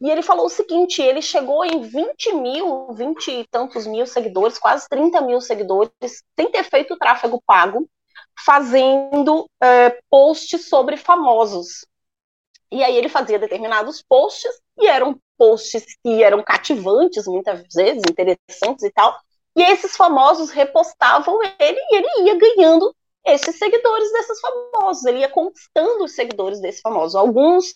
E 0.00 0.10
ele 0.10 0.22
falou 0.22 0.46
o 0.46 0.50
seguinte: 0.50 1.02
ele 1.02 1.22
chegou 1.22 1.64
em 1.64 1.80
20 1.82 2.32
mil, 2.34 2.92
20 2.92 3.30
e 3.30 3.46
tantos 3.48 3.86
mil 3.86 4.06
seguidores, 4.06 4.58
quase 4.58 4.88
30 4.88 5.20
mil 5.20 5.40
seguidores, 5.40 5.92
sem 6.38 6.50
ter 6.50 6.64
feito 6.64 6.96
tráfego 6.98 7.42
pago, 7.46 7.88
fazendo 8.44 9.48
é, 9.62 9.98
posts 10.10 10.68
sobre 10.68 10.96
famosos. 10.96 11.86
E 12.70 12.82
aí 12.84 12.96
ele 12.96 13.08
fazia 13.08 13.38
determinados 13.38 14.02
posts, 14.02 14.52
e 14.78 14.86
eram 14.86 15.18
posts 15.36 15.84
que 16.02 16.22
eram 16.22 16.42
cativantes, 16.42 17.26
muitas 17.26 17.62
vezes, 17.74 18.02
interessantes 18.08 18.84
e 18.84 18.90
tal. 18.90 19.18
E 19.56 19.62
esses 19.62 19.96
famosos 19.96 20.50
repostavam 20.50 21.42
ele 21.58 21.78
e 21.90 21.96
ele 21.96 22.28
ia 22.28 22.38
ganhando 22.38 22.94
esses 23.26 23.58
seguidores 23.58 24.10
desses 24.12 24.40
famosos, 24.40 25.04
ele 25.04 25.18
ia 25.18 25.28
conquistando 25.28 26.04
os 26.04 26.14
seguidores 26.14 26.60
desses 26.60 26.80
famosos. 26.80 27.14
Alguns 27.14 27.74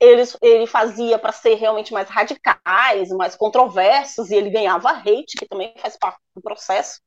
eles, 0.00 0.36
ele 0.40 0.66
fazia 0.66 1.18
para 1.18 1.32
ser 1.32 1.54
realmente 1.54 1.92
mais 1.92 2.08
radicais, 2.08 3.08
mais 3.10 3.36
controversos, 3.36 4.30
e 4.30 4.36
ele 4.36 4.50
ganhava 4.50 4.90
hate, 4.90 5.36
que 5.38 5.46
também 5.46 5.74
faz 5.78 5.96
parte 5.98 6.18
do 6.34 6.40
processo. 6.40 7.00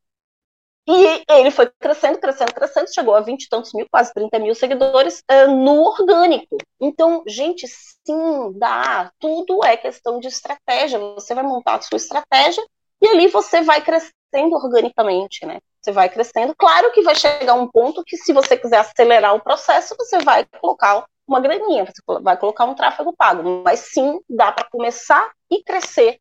E 0.92 1.24
ele 1.30 1.52
foi 1.52 1.70
crescendo, 1.80 2.20
crescendo, 2.20 2.52
crescendo, 2.52 2.92
chegou 2.92 3.14
a 3.14 3.22
20 3.22 3.44
e 3.44 3.48
tantos 3.48 3.72
mil, 3.76 3.86
quase 3.92 4.12
30 4.12 4.40
mil 4.40 4.56
seguidores 4.56 5.22
uh, 5.32 5.48
no 5.48 5.84
orgânico. 5.84 6.58
Então, 6.82 7.24
gente, 7.28 7.68
sim, 7.68 8.52
dá. 8.58 9.12
Tudo 9.20 9.64
é 9.64 9.78
questão 9.78 10.20
de 10.20 10.28
estratégia. 10.28 10.98
Você 10.98 11.36
vai 11.36 11.44
montar 11.44 11.76
a 11.76 11.82
sua 11.82 11.98
estratégia 11.98 12.66
e 13.00 13.08
ali 13.08 13.28
você 13.28 13.62
vai 13.62 13.82
crescendo 13.82 14.56
organicamente, 14.56 15.46
né? 15.46 15.60
Você 15.80 15.92
vai 15.92 16.10
crescendo. 16.10 16.56
Claro 16.58 16.92
que 16.92 17.04
vai 17.04 17.14
chegar 17.14 17.54
um 17.54 17.68
ponto 17.68 18.04
que, 18.04 18.18
se 18.18 18.34
você 18.34 18.58
quiser 18.58 18.80
acelerar 18.80 19.36
o 19.36 19.42
processo, 19.42 19.96
você 19.96 20.18
vai 20.18 20.44
colocar 20.60 21.06
uma 21.28 21.40
graninha, 21.40 21.86
você 21.86 22.02
vai 22.20 22.36
colocar 22.36 22.66
um 22.66 22.74
tráfego 22.74 23.16
pago. 23.16 23.62
Mas 23.64 23.92
sim, 23.92 24.20
dá 24.28 24.52
para 24.52 24.68
começar 24.72 25.30
e 25.52 25.64
crescer 25.64 26.20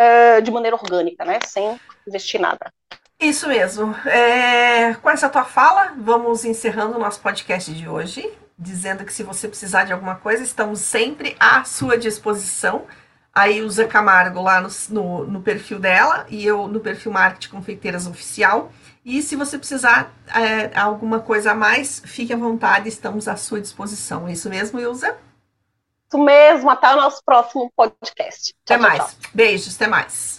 uh, 0.00 0.40
de 0.40 0.52
maneira 0.52 0.76
orgânica, 0.76 1.24
né? 1.24 1.40
Sem 1.44 1.76
investir 2.06 2.40
nada. 2.40 2.72
Isso 3.18 3.48
mesmo. 3.48 3.94
É, 4.06 4.94
com 4.94 5.08
essa 5.08 5.28
tua 5.28 5.44
fala, 5.44 5.94
vamos 5.98 6.44
encerrando 6.44 6.96
o 6.96 7.00
nosso 7.00 7.20
podcast 7.20 7.72
de 7.72 7.88
hoje, 7.88 8.30
dizendo 8.58 9.04
que 9.04 9.12
se 9.12 9.22
você 9.22 9.48
precisar 9.48 9.84
de 9.84 9.92
alguma 9.92 10.16
coisa, 10.16 10.42
estamos 10.42 10.80
sempre 10.80 11.34
à 11.40 11.64
sua 11.64 11.96
disposição. 11.96 12.84
Aí 13.34 13.62
usa 13.62 13.86
Camargo 13.86 14.40
lá 14.40 14.60
no, 14.60 14.68
no, 14.90 15.26
no 15.26 15.40
perfil 15.42 15.78
dela 15.78 16.26
e 16.28 16.44
eu 16.44 16.66
no 16.68 16.80
perfil 16.80 17.12
Marketing 17.12 17.50
Confeiteiras 17.50 18.06
Oficial. 18.06 18.72
E 19.04 19.22
se 19.22 19.36
você 19.36 19.58
precisar 19.58 20.12
é, 20.34 20.78
alguma 20.78 21.20
coisa 21.20 21.52
a 21.52 21.54
mais, 21.54 22.02
fique 22.04 22.32
à 22.32 22.36
vontade, 22.36 22.88
estamos 22.88 23.28
à 23.28 23.36
sua 23.36 23.60
disposição. 23.60 24.26
É 24.26 24.32
isso 24.32 24.48
mesmo, 24.50 24.80
Ilza? 24.80 25.16
Isso 26.08 26.18
mesmo, 26.18 26.70
até 26.70 26.92
o 26.92 26.96
nosso 26.96 27.22
próximo 27.24 27.70
podcast. 27.76 28.54
Tchau, 28.64 28.76
até 28.76 28.78
mais. 28.78 29.02
Tchau. 29.02 29.30
Beijos, 29.34 29.76
até 29.76 29.86
mais. 29.86 30.34